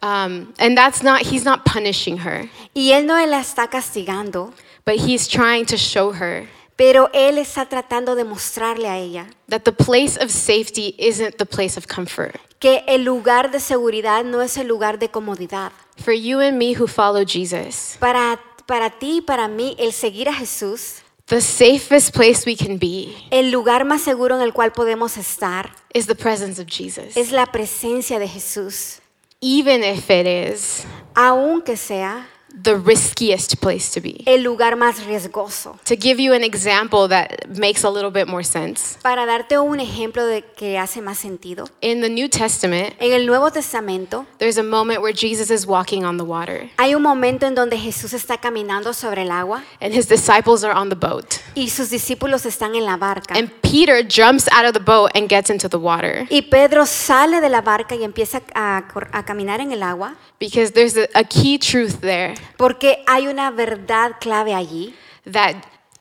Um, 0.03 0.53
and 0.59 0.77
that's 0.77 1.03
not, 1.03 1.23
he's 1.23 1.45
not 1.45 1.65
punishing 1.65 2.19
her, 2.19 2.49
Y 2.75 2.93
él 2.93 3.07
no 3.07 3.15
la 3.27 3.41
está 3.41 3.69
castigando, 3.71 4.53
but 4.85 4.97
he's 4.97 5.27
trying 5.29 5.65
to 5.67 5.77
show 5.77 6.13
her 6.13 6.47
pero 6.77 7.09
él 7.13 7.39
está 7.39 7.69
tratando 7.69 8.17
de 8.17 8.25
mostrarle 8.25 8.89
a 8.89 8.99
ella 8.99 9.29
that 9.49 9.63
the 9.63 9.73
place 9.73 10.19
of 10.21 10.31
safety 10.31 10.95
isn't 10.99 11.37
the 11.37 11.47
place 11.47 11.79
of 11.79 11.87
comfort. 11.87 12.35
que 12.59 12.85
el 12.89 13.05
lugar 13.05 13.51
de 13.51 13.61
seguridad 13.61 14.25
no 14.25 14.43
es 14.43 14.57
el 14.57 14.67
lugar 14.67 14.99
de 14.99 15.09
comodidad. 15.09 15.73
For 16.03 16.13
you 16.13 16.41
and 16.41 16.59
me 16.59 16.75
who 16.77 16.87
follow 16.87 17.25
Jesus, 17.25 17.97
Para, 18.01 18.41
para 18.67 18.91
ti 18.91 19.19
y 19.19 19.21
para 19.21 19.47
mí, 19.49 19.77
el 19.79 19.93
seguir 19.93 20.29
a 20.29 20.35
Jesús, 20.35 21.04
the 21.27 21.41
safest 21.41 22.15
place 22.15 22.45
we 22.47 22.55
can 22.57 22.79
be 22.79 23.15
el 23.31 23.51
lugar 23.51 23.85
más 23.85 24.03
seguro 24.03 24.37
en 24.37 24.43
el 24.43 24.53
cual 24.53 24.73
podemos 24.73 25.17
estar 25.17 25.71
is 25.95 26.07
the 26.07 26.15
presence 26.15 26.61
of 26.61 26.69
Jesus. 26.69 27.17
es 27.17 27.33
la 27.33 27.47
presencia 27.47 28.19
de 28.19 28.29
Jesús, 28.29 29.01
Even 29.41 29.83
if 29.85 30.11
it 30.11 30.27
is 30.27 30.85
aunque 31.15 31.77
sea 31.77 32.27
the 32.63 32.77
riskiest 32.77 33.61
place 33.61 33.91
to 33.93 34.01
be. 34.01 34.23
el 34.27 34.43
lugar 34.43 34.77
más 34.77 35.05
riesgoso. 35.05 35.79
To 35.85 35.97
give 35.97 36.21
you 36.21 36.33
an 36.33 36.45
example 36.45 37.09
that 37.09 37.49
makes 37.59 37.85
a 37.85 37.91
little 37.91 38.11
bit 38.11 38.29
more 38.29 38.45
sense, 38.45 38.97
Para 39.03 39.27
darte 39.27 39.59
un 39.59 39.81
ejemplo 39.81 40.25
de 40.27 40.43
que 40.57 40.79
hace 40.79 41.01
más 41.03 41.19
sentido, 41.19 41.69
in 41.81 42.01
the 42.01 42.09
New 42.09 42.29
Testament, 42.29 42.95
en 43.01 43.13
el 43.13 43.27
Nuevo 43.27 43.51
Testamento 43.51 44.27
there's 44.39 44.57
a 44.59 44.63
moment 44.63 45.03
where 45.03 45.13
Jesus 45.13 45.51
is 45.51 45.67
walking 45.67 46.05
on 46.05 46.17
the 46.17 46.25
water 46.25 46.71
hay 46.79 46.95
un 46.95 47.03
momento 47.03 47.47
en 47.47 47.55
donde 47.55 47.77
Jesús 47.77 48.13
está 48.13 48.39
caminando 48.39 48.93
sobre 48.95 49.23
el 49.23 49.31
agua 49.31 49.63
and 49.81 49.93
his 49.93 50.07
disciples 50.09 50.63
are 50.65 50.75
on 50.75 50.89
the 50.89 50.97
boat. 50.97 51.41
y 51.55 51.69
sus 51.69 51.91
discípulos 51.91 52.47
están 52.47 52.75
en 52.77 52.85
la 52.85 52.97
barca. 52.97 53.35
And 53.35 53.51
Peter 53.63 54.03
jumps 54.07 54.47
out 54.53 54.65
of 54.65 54.73
the 54.75 54.81
boat 54.81 55.11
and 55.15 55.29
gets 55.29 55.51
into 55.51 55.69
the 55.69 55.79
water 55.79 56.27
Y 56.31 56.43
Pedro 56.43 56.87
sale 56.87 57.41
de 57.41 57.49
la 57.49 57.61
barca 57.63 57.95
y 57.97 58.05
empieza 58.05 58.41
a, 58.55 58.85
a 59.13 59.25
caminar 59.25 59.61
en 59.61 59.73
el 59.73 59.83
agua 59.83 60.15
because 60.39 60.73
there's 60.73 60.97
a, 60.97 61.09
a 61.15 61.25
key 61.25 61.59
truth 61.59 62.01
there 62.01 62.35
porque 62.57 63.03
hay 63.07 63.27
una 63.29 63.51
verdad 63.51 64.13
clave 64.21 64.55
allí. 64.55 64.95
that 65.31 65.57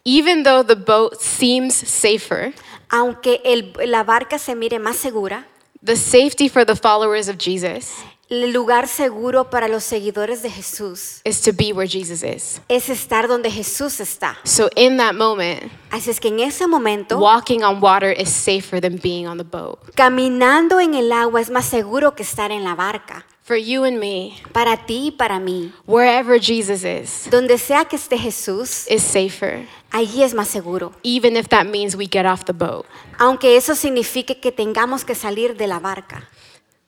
even 0.06 0.44
though 0.44 0.64
the 0.66 0.76
boat 0.76 1.20
seems 1.20 1.74
safer, 1.74 2.54
Aunque 2.90 3.42
el- 3.46 3.74
la 3.90 4.04
barca 4.04 4.38
se 4.38 4.54
mire 4.56 4.78
más 4.80 4.98
segura, 4.98 5.48
the 5.84 5.96
safety 5.96 6.48
for 6.50 6.66
the 6.66 6.76
followers 6.76 7.28
of 7.28 7.38
Jesus 7.38 7.92
el 8.30 8.52
lugar 8.52 8.88
seguro 8.88 9.50
para 9.52 9.68
los 9.68 9.84
seguidores 9.84 10.42
de 10.42 10.50
Jesús 10.50 11.22
is 11.24 11.42
to 11.42 11.52
be 11.54 11.72
where 11.72 11.88
Jesus 11.88 12.24
is. 12.24 12.62
es 12.68 12.90
estar 12.90 13.28
donde 13.28 13.52
Jesús 13.52 14.00
está. 14.00 14.38
So 14.44 14.70
in 14.76 14.98
that 14.98 15.14
moment, 15.14 15.72
Así 15.92 16.10
es 16.10 16.20
que 16.20 16.30
en 16.30 16.40
ese 16.40 16.66
momento, 16.66 17.20
walking 17.20 17.62
on 17.64 17.80
water 17.82 18.12
is 18.20 18.30
safer 18.30 18.82
than 18.82 19.00
being 19.04 19.28
on 19.28 19.38
the 19.38 19.44
boat. 19.44 19.78
caminando 19.96 20.80
en 20.80 20.96
el 20.96 21.12
agua 21.12 21.42
es 21.42 21.50
más 21.52 21.66
seguro 21.66 22.16
que 22.16 22.24
estar 22.24 22.52
en 22.52 22.64
la 22.64 22.74
barca. 22.76 23.26
For 23.44 23.58
you 23.58 23.84
and 23.84 24.00
me, 24.00 24.38
Para 24.54 24.78
ti 24.88 25.08
y 25.08 25.12
para 25.12 25.38
mí, 25.38 25.74
wherever 25.86 26.40
Jesus 26.40 26.86
is, 26.86 27.28
donde 27.30 27.58
sea 27.58 27.84
que 27.84 27.98
esté 27.98 28.18
Jesús, 28.18 28.88
is 28.90 29.04
safer, 29.04 29.68
allí 29.92 30.24
es 30.24 30.34
más 30.34 30.48
seguro. 30.48 30.94
even 31.04 31.36
if 31.36 31.50
that 31.50 31.66
means 31.68 31.94
we 31.94 32.08
get 32.08 32.26
off 32.26 32.46
the 32.46 32.54
boat. 32.54 32.86
Aunque 33.20 33.58
eso 33.58 33.76
signifique 33.76 34.40
que 34.40 34.52
tengamos 34.54 35.04
que 35.06 35.14
salir 35.14 35.58
de 35.58 35.68
la 35.68 35.80
barca. 35.80 36.30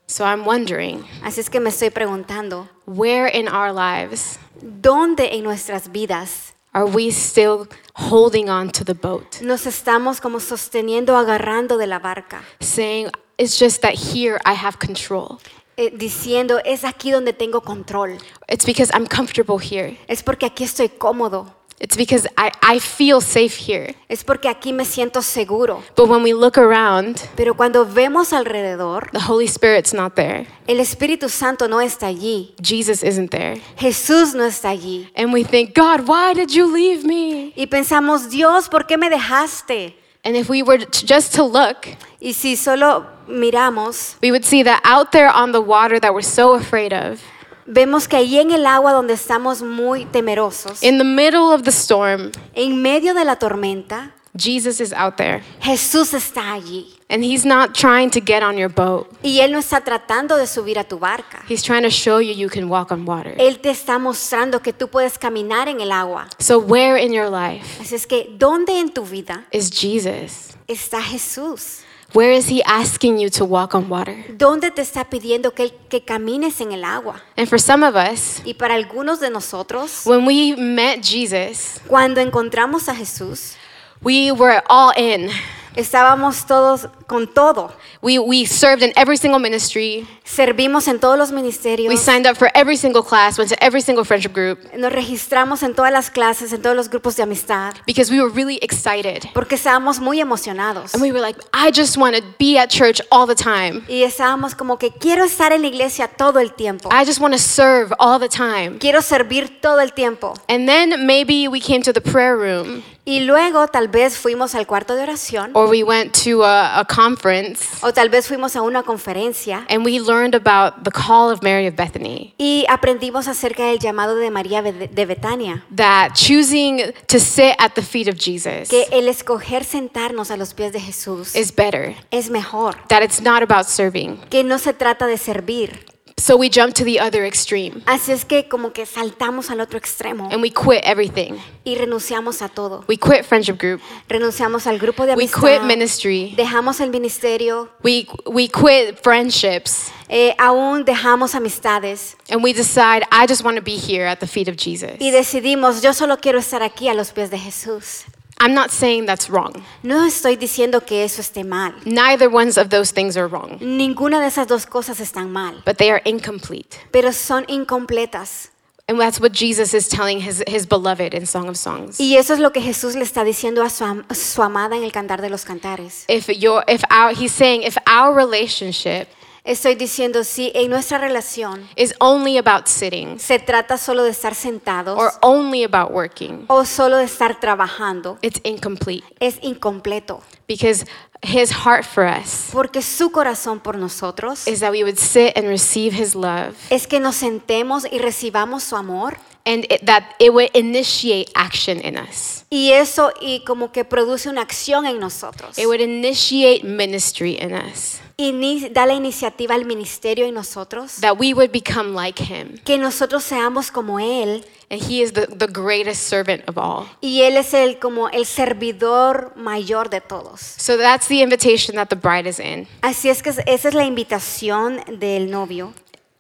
So 0.08 0.24
I'm 0.24 0.46
wondering, 0.46 1.04
Así 1.24 1.42
es 1.42 1.50
que 1.50 1.60
me 1.60 1.72
estoy 1.72 1.90
preguntando, 1.90 2.70
where 2.86 3.28
in 3.28 3.50
our 3.50 3.74
lives 3.74 4.40
¿dónde 4.62 5.34
en 5.34 5.44
nuestras 5.44 5.92
vidas 5.92 6.54
are 6.74 6.86
we 6.86 7.10
still 7.12 7.68
holding 7.96 8.50
on 8.50 8.70
to 8.70 8.86
the 8.86 8.94
boat, 8.94 9.42
nos 9.42 9.66
estamos 9.66 10.22
como 10.22 10.40
sosteniendo, 10.40 11.18
agarrando 11.18 11.78
de 11.78 11.88
la 11.88 12.00
barca? 12.00 12.44
saying, 12.62 13.10
it's 13.38 13.60
just 13.60 13.82
that 13.82 13.94
here 13.96 14.40
I 14.46 14.54
have 14.54 14.80
control? 14.80 15.40
Eh, 15.78 15.92
diciendo, 15.94 16.60
es 16.64 16.86
aquí 16.86 17.12
donde 17.12 17.34
tengo 17.34 17.62
control. 17.62 18.18
It's 18.48 18.66
because 18.66 18.92
I'm 18.94 19.06
comfortable 19.08 19.58
here. 19.60 19.98
Es 20.08 20.24
porque 20.24 20.46
aquí 20.46 20.64
estoy 20.64 20.88
cómodo. 20.90 21.54
It's 21.78 21.98
because 21.98 22.26
I, 22.38 22.52
I 22.64 22.80
feel 22.80 23.22
safe 23.22 23.58
here. 23.58 23.96
Es 24.08 24.24
porque 24.24 24.48
aquí 24.48 24.72
me 24.72 24.86
siento 24.86 25.22
seguro. 25.22 25.84
But 25.98 26.08
when 26.08 26.24
we 26.24 26.34
look 26.34 26.58
around, 26.58 27.20
Pero 27.36 27.54
cuando 27.54 27.86
vemos 27.86 28.32
alrededor, 28.32 29.10
the 29.12 29.20
Holy 29.20 29.46
Spirit's 29.50 29.94
not 29.94 30.16
there. 30.16 30.48
el 30.68 30.80
Espíritu 30.80 31.28
Santo 31.28 31.68
no 31.68 31.82
está 31.82 32.08
allí. 32.08 32.56
Jesus 32.64 33.04
isn't 33.04 33.30
there. 33.30 33.62
Jesús 33.78 34.34
no 34.34 34.46
está 34.46 34.70
allí. 34.70 35.10
And 35.18 35.34
we 35.34 35.44
think, 35.44 35.76
God, 35.76 36.08
why 36.08 36.34
did 36.34 36.52
you 36.52 36.66
leave 36.74 37.04
me? 37.04 37.52
Y 37.58 37.68
pensamos, 37.68 38.30
Dios, 38.30 38.70
¿por 38.70 38.88
qué 38.88 38.98
me 38.98 39.10
dejaste? 39.10 39.98
And 40.26 40.36
if 40.36 40.50
we 40.50 40.64
were 40.64 40.80
to, 40.80 41.06
just 41.06 41.36
to 41.36 41.44
look, 41.44 41.88
Y 42.20 42.32
si 42.32 42.56
solo 42.56 43.06
miramos, 43.30 44.16
we 44.22 44.32
would 44.32 44.44
see 44.44 44.64
that 44.64 44.82
out 44.84 45.12
there 45.12 45.30
on 45.30 45.52
the 45.52 45.62
water 45.62 46.00
that 46.00 46.14
we're 46.16 46.24
so 46.24 46.56
afraid 46.56 46.92
of, 46.92 47.22
vemos 47.68 48.08
que 48.10 48.18
allí 48.18 48.40
en 48.40 48.50
el 48.50 48.66
agua 48.66 48.92
donde 48.92 49.14
estamos 49.14 49.62
muy 49.62 50.06
temerosos, 50.06 50.82
in 50.82 50.98
the 50.98 51.04
middle 51.04 51.52
of 51.52 51.64
the 51.64 51.72
storm, 51.72 52.32
en 52.56 52.82
medio 52.82 53.14
de 53.14 53.24
la 53.24 53.36
tormenta, 53.36 54.12
Jesus 54.36 54.82
is 54.82 54.92
out 54.94 55.18
there. 55.18 55.44
Jesús 55.62 56.16
está 56.16 56.54
allí. 56.54 56.95
And 57.08 57.24
he's 57.24 57.46
not 57.46 57.76
trying 57.76 58.10
to 58.12 58.20
get 58.20 58.42
on 58.42 58.58
your 58.58 58.70
boat. 58.70 59.08
Y 59.22 59.40
Él 59.40 59.52
no 59.52 59.60
está 59.60 59.82
tratando 59.82 60.38
de 60.38 60.48
subir 60.48 60.80
a 60.80 60.84
tu 60.84 60.98
barca. 60.98 61.44
He's 61.48 61.62
trying 61.62 61.84
to 61.84 61.92
show 61.92 62.20
you 62.20 62.34
you 62.34 62.50
can 62.50 62.68
walk 62.68 62.92
on 62.92 63.06
water. 63.06 63.36
Él 63.38 63.60
te 63.60 63.70
está 63.70 64.00
mostrando 64.00 64.62
que 64.62 64.74
tú 64.74 64.88
puedes 64.90 65.20
caminar 65.20 65.68
en 65.68 65.82
el 65.82 65.92
agua. 65.92 66.28
So 66.40 66.58
where 66.58 66.98
in 66.98 67.14
your 67.14 67.30
life 67.30 67.80
Así 67.80 67.94
es 67.94 68.08
que, 68.08 68.36
¿dónde 68.38 68.80
en 68.80 68.90
tu 68.92 69.04
vida 69.06 69.46
is 69.52 69.70
Jesus? 69.70 70.56
está 70.68 71.00
Jesús? 71.02 71.82
Where 72.14 72.32
is 72.32 72.48
he 72.48 72.64
asking 72.66 73.20
you 73.20 73.30
to 73.32 73.46
walk 73.46 73.76
on 73.76 73.90
water? 73.90 74.16
¿Dónde 74.38 74.72
te 74.72 74.82
está 74.82 75.04
pidiendo 75.10 75.54
que, 75.54 75.74
que 75.90 76.02
camines 76.04 76.62
en 76.62 76.72
el 76.72 76.84
agua? 76.84 77.22
And 77.36 77.48
for 77.48 77.60
some 77.60 77.84
of 77.86 77.96
us, 77.96 78.42
Y 78.46 78.54
para 78.54 78.74
algunos 78.74 79.20
de 79.20 79.30
nosotros, 79.30 80.06
when 80.06 80.26
we 80.26 80.56
met 80.56 81.04
Jesus, 81.04 81.82
cuando 81.88 82.22
encontramos 82.22 82.88
a 82.90 82.96
Jesús, 82.96 83.56
we 84.02 84.32
were 84.32 84.64
all 84.70 84.92
in. 84.98 85.30
Estábamos 85.76 86.46
todos 86.46 86.88
con 87.08 87.28
todo. 87.28 87.72
We, 88.02 88.20
we 88.20 88.46
served 88.46 88.84
in 88.84 88.92
every 88.96 89.18
single 89.18 89.40
ministry. 89.40 90.08
Servimos 90.24 90.88
en 90.88 91.00
todos 91.00 91.18
los 91.18 91.32
ministerios. 91.32 91.90
We 91.90 91.98
signed 91.98 92.28
up 92.28 92.38
for 92.38 92.50
every 92.56 92.78
single 92.78 93.04
class, 93.04 93.38
went 93.38 93.50
to 93.50 93.64
every 93.64 93.82
single 93.82 94.04
friendship 94.04 94.34
group 94.34 94.60
Nos 94.76 94.92
registramos 94.92 95.64
en 95.64 95.74
todas 95.74 95.92
las 95.92 96.10
clases, 96.10 96.52
en 96.54 96.62
todos 96.62 96.76
los 96.76 96.90
grupos 96.90 97.16
de 97.16 97.24
amistad, 97.24 97.76
because 97.86 98.12
we 98.12 98.20
were 98.20 98.32
really 98.34 98.58
excited. 98.62 99.24
porque 99.34 99.56
estábamos 99.56 100.00
muy 100.00 100.20
emocionados. 100.20 100.94
And 100.94 101.02
we 101.02 101.12
were 101.12 101.22
like, 101.22 101.40
I 101.54 101.72
just 101.72 101.98
want 101.98 102.16
to 102.16 102.24
be 102.40 102.58
at 102.58 102.70
church 102.70 103.02
all 103.12 103.28
the 103.28 103.36
time. 103.36 103.84
Y 103.88 104.04
estábamos 104.04 104.56
como 104.56 104.78
que 104.78 104.92
quiero 104.92 105.24
estar 105.24 105.52
en 105.52 105.62
la 105.62 105.68
iglesia 105.68 106.08
todo 106.08 106.40
el 106.40 106.54
tiempo. 106.54 106.90
I 106.92 107.06
just 107.06 107.20
want 107.20 107.34
to 107.34 107.40
serve 107.40 107.94
all 108.00 108.20
the 108.20 108.30
time. 108.30 108.80
Quiero 108.80 109.02
servir 109.02 109.62
todo 109.62 109.80
el 109.80 109.94
tiempo. 109.94 110.34
And 110.50 110.68
then 110.68 111.06
maybe 111.06 111.48
we 111.48 111.60
came 111.60 111.82
to 111.84 111.94
the 111.94 112.02
prayer 112.02 112.38
room 112.38 112.84
Y 113.08 113.20
luego 113.20 113.68
tal 113.68 113.88
vez 113.88 114.18
fuimos 114.18 114.56
al 114.56 114.66
cuarto 114.66 114.96
de 114.96 115.04
oración 115.04 115.52
or 115.54 115.70
we 115.70 115.84
went 115.84 116.12
to 116.24 116.44
a, 116.44 116.80
a 116.80 116.86
conference 116.96 117.66
o 117.82 117.92
tal 117.94 118.10
vez 118.10 118.28
fuimos 118.28 118.56
a 118.56 118.62
una 118.62 118.84
conferencia 118.84 119.66
and 119.70 119.86
we 119.86 120.00
learned 120.00 120.36
about 120.36 120.84
the 120.84 120.92
call 120.92 121.30
of 121.32 121.42
Mary 121.42 121.68
of 121.68 121.76
Bethany. 121.76 122.34
y 122.38 122.66
aprendimos 122.70 123.28
acerca 123.28 123.66
del 123.66 123.80
llamado 123.80 124.16
de 124.16 124.32
María 124.32 124.62
de 124.62 125.06
Betania. 125.06 125.64
That 125.76 126.14
choosing 126.14 126.94
to 127.08 127.20
sit 127.20 127.56
at 127.60 127.74
the 127.76 127.82
feet 127.82 128.08
of 128.08 128.16
Jesus 128.18 128.70
Que 128.70 128.88
el 128.92 129.08
escoger 129.08 129.64
sentarnos 129.66 130.32
a 130.32 130.38
los 130.38 130.54
pies 130.54 130.72
de 130.72 130.80
Jesús 130.80 131.36
is 131.36 131.54
better. 131.54 131.96
es 132.12 132.30
mejor. 132.30 132.76
That 132.88 133.04
it's 133.04 133.22
not 133.22 133.44
about 133.44 133.68
serving. 133.68 134.18
Que 134.30 134.44
no 134.44 134.58
se 134.60 134.74
trata 134.74 135.08
de 135.08 135.18
servir. 135.18 135.95
So 136.18 136.38
we 136.38 136.50
jump 136.50 136.74
to 136.76 136.86
the 136.86 136.98
other 137.02 137.26
extreme 137.26 137.82
Así 137.86 138.14
es 138.14 138.24
que 138.24 138.48
como 138.48 138.72
que 138.72 138.86
saltamos 138.86 139.50
al 139.52 139.60
otro 139.60 139.78
extremo 139.78 140.30
and 140.32 140.42
we 140.42 140.50
quit 140.50 140.80
everything. 140.86 141.34
y 141.66 141.76
renunciamos 141.76 142.42
a 142.42 142.48
todo. 142.48 142.86
We 142.88 142.96
quit 142.96 143.26
friendship 143.26 143.58
group. 143.60 143.82
Renunciamos 144.08 144.66
al 144.66 144.80
grupo 144.80 145.06
de 145.06 145.14
We 145.16 145.24
amistad. 145.26 145.42
quit 145.42 145.62
ministry. 145.64 146.34
Dejamos 146.38 146.80
el 146.80 146.90
ministerio. 146.90 147.70
We, 147.84 148.08
we 148.26 148.48
quit 148.48 148.98
friendships 149.04 149.92
eh, 150.08 150.34
aún 150.40 150.86
dejamos 150.86 151.36
amistades. 151.36 152.16
and 152.30 152.42
we 152.44 152.54
decide, 152.54 153.04
I 153.12 153.28
just 153.28 153.44
want 153.44 153.58
to 153.58 153.62
be 153.64 153.76
here 153.76 154.06
at 154.08 154.20
the 154.22 154.28
feet 154.28 154.48
of 154.48 154.56
Jesus. 154.56 154.98
Y 155.00 155.12
decidimos, 155.12 155.82
yo 155.82 155.92
solo 155.94 156.16
quiero 156.18 156.40
estar 156.40 156.64
aquí 156.64 156.88
a 156.88 156.94
los 156.94 157.12
pies 157.12 157.30
de 157.30 157.40
Jesús. 157.40 158.06
I'm 158.40 158.54
not 158.54 158.70
saying 158.72 159.06
that's 159.06 159.30
wrong. 159.30 159.54
No 159.82 160.06
estoy 160.06 160.36
diciendo 160.36 160.86
que 160.86 161.04
eso 161.04 161.22
esté 161.22 161.46
mal. 161.46 161.74
Neither 161.86 162.30
ones 162.30 162.58
of 162.58 162.70
those 162.70 162.92
things 162.92 163.16
are 163.16 163.28
wrong, 163.28 163.58
Ninguna 163.62 164.20
de 164.20 164.28
esas 164.28 164.48
dos 164.48 164.66
cosas 164.66 165.00
están 165.00 165.32
mal, 165.32 165.62
but 165.66 165.78
they 165.78 165.90
are 165.90 166.02
incomplete. 166.06 166.78
pero 166.92 167.12
son 167.14 167.46
incompletas. 167.48 168.50
And 168.88 169.00
that's 169.00 169.20
what 169.20 169.32
Jesus 169.32 169.74
is 169.74 169.88
telling 169.90 170.20
his, 170.20 170.44
his 170.48 170.68
beloved 170.68 171.16
in 171.16 171.26
Song 171.26 171.48
of 171.50 171.58
Songs. 171.58 172.00
Y 172.00 172.18
eso 172.18 172.34
es 172.34 172.40
lo 172.40 172.52
que 172.52 172.62
Jesús 172.62 172.94
le 172.96 173.02
está 173.04 173.24
diciendo 173.24 173.64
a 173.64 173.70
su, 173.70 173.84
am- 173.84 174.06
su 174.14 174.44
amada 174.44 174.76
en 174.78 174.84
el 174.84 174.92
Cantar 174.92 175.22
de 175.22 175.30
los 175.30 175.44
Cantares. 175.44 176.06
If 176.08 176.30
your, 176.30 176.64
if 176.68 176.84
our, 176.92 177.12
he's 177.16 177.32
saying, 177.32 177.64
if 177.64 177.78
our 177.88 178.14
relationship 178.14 179.08
Estoy 179.46 179.76
diciendo, 179.76 180.24
si 180.24 180.52
en 180.56 180.72
nuestra 180.72 180.98
relación 180.98 181.70
is 181.76 181.94
only 182.00 182.40
about 182.40 182.66
sitting 182.68 183.20
se 183.20 183.38
trata 183.38 183.78
solo 183.78 184.04
de 184.04 184.10
estar 184.10 184.34
sentados 184.34 184.98
or 184.98 185.12
only 185.22 185.64
about 185.64 185.92
working, 185.92 186.46
o 186.48 186.66
solo 186.66 186.98
de 186.98 187.04
estar 187.06 187.40
trabajando, 187.40 188.18
it's 188.24 188.40
incomplete 188.44 189.04
es 189.20 189.38
incompleto. 189.44 190.24
because 190.48 190.86
his 191.22 191.52
heart 191.52 191.86
for 191.86 192.04
us 192.06 192.50
Porque 192.52 192.82
su 192.82 193.12
corazón 193.12 193.60
por 193.60 193.78
nosotros 193.78 194.48
is 194.48 194.62
that 194.62 194.72
we 194.72 194.84
would 194.84 194.98
sit 194.98 195.38
and 195.38 195.48
receive 195.48 195.94
his 195.96 196.16
love 196.16 196.56
es 196.72 196.88
que 196.88 197.00
nos 197.00 197.16
sentemos 197.16 197.86
y 197.92 198.00
recibamos 198.00 198.64
su 198.64 198.76
amor. 198.76 199.18
and 199.46 199.66
it, 199.72 199.86
that 199.86 200.16
it 200.20 200.34
would 200.34 200.50
initiate 200.56 201.30
action 201.36 201.80
in 201.82 202.00
us. 202.00 202.46
Y 202.50 202.72
eso 202.72 203.12
y 203.22 203.44
como 203.46 203.72
que 203.72 203.84
produce 203.86 204.28
una 204.28 204.42
acción 204.42 204.88
en 204.88 205.00
nosotros. 205.00 205.56
It 205.60 205.68
would 205.68 205.82
initiate 205.82 206.64
ministry 206.64 207.38
in 207.40 207.54
us. 207.54 208.00
Y 208.18 208.70
da 208.70 208.86
la 208.86 208.94
iniciativa 208.94 209.56
al 209.56 209.66
ministerio 209.66 210.26
en 210.26 210.34
nosotros. 210.36 211.02
That 211.02 211.18
we 211.20 211.34
would 211.34 211.52
become 211.52 211.94
like 211.94 212.24
him. 212.24 212.58
Que 212.64 212.78
nosotros 212.78 213.24
seamos 213.24 213.72
como 213.72 214.00
Él. 214.00 214.46
And 214.68 214.82
he 214.82 215.02
is 215.04 215.14
the, 215.14 215.28
the 215.28 215.46
greatest 215.48 216.02
servant 216.10 216.42
of 216.50 216.58
all. 216.58 216.88
Y 217.02 217.22
Él 217.22 217.38
es 217.38 217.54
el, 217.54 217.78
como 217.78 218.10
el 218.10 218.26
servidor 218.26 219.34
mayor 219.36 219.90
de 219.90 220.02
todos. 220.02 220.40
So 220.42 220.78
that's 220.78 221.08
the 221.08 221.22
invitation 221.22 221.76
that 221.76 221.90
the 221.90 221.96
bride 221.96 222.28
is 222.28 222.40
in. 222.40 222.68
Así 222.82 223.10
es 223.10 223.22
que 223.22 223.30
es- 223.30 223.42
esa 223.46 223.68
es 223.68 223.74
la 223.76 223.86
invitación 223.86 224.82
del 225.00 225.30
novio. 225.30 225.74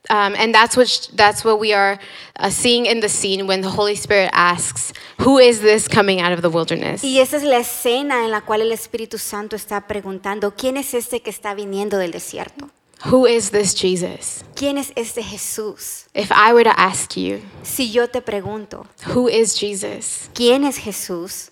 Um, 0.09 0.35
and 0.37 0.53
that's 0.53 0.77
what, 0.77 1.09
that's 1.15 1.43
what 1.43 1.59
we 1.59 1.73
are 1.73 1.99
uh, 2.39 2.49
seeing 2.49 2.85
in 2.85 2.99
the 2.99 3.09
scene 3.09 3.47
when 3.47 3.61
the 3.61 3.69
Holy 3.69 3.95
Spirit 3.95 4.29
asks, 4.33 4.93
Who 5.21 5.39
is 5.39 5.61
this 5.61 5.87
coming 5.87 6.21
out 6.21 6.31
of 6.31 6.41
the 6.41 6.49
wilderness? 6.49 7.03
Y 7.03 7.19
esa 7.19 7.37
es 7.37 7.43
la 7.43 7.57
escena 7.57 8.23
en 8.23 8.31
la 8.31 8.41
cual 8.41 8.61
el 8.61 8.71
Espíritu 8.71 9.17
Santo 9.17 9.55
está 9.55 9.87
preguntando, 9.87 10.53
¿quién 10.55 10.77
es 10.77 10.93
este 10.93 11.21
que 11.21 11.29
está 11.29 11.55
viniendo 11.55 11.97
del 11.97 12.11
desierto? 12.11 12.69
Who 13.11 13.27
is 13.27 13.51
this 13.51 13.73
Jesus? 13.75 14.43
¿Quién 14.55 14.77
es 14.77 14.91
este 14.95 15.21
Jesús? 15.21 16.05
If 16.13 16.31
I 16.31 16.53
were 16.53 16.63
to 16.63 16.79
ask 16.79 17.15
you, 17.15 17.41
Si 17.63 17.91
yo 17.91 18.07
te 18.07 18.21
pregunto, 18.21 18.87
Who 19.13 19.27
is 19.27 19.59
Jesus? 19.59 20.29
¿quién 20.33 20.63
es 20.65 20.77
Jesús? 20.77 21.51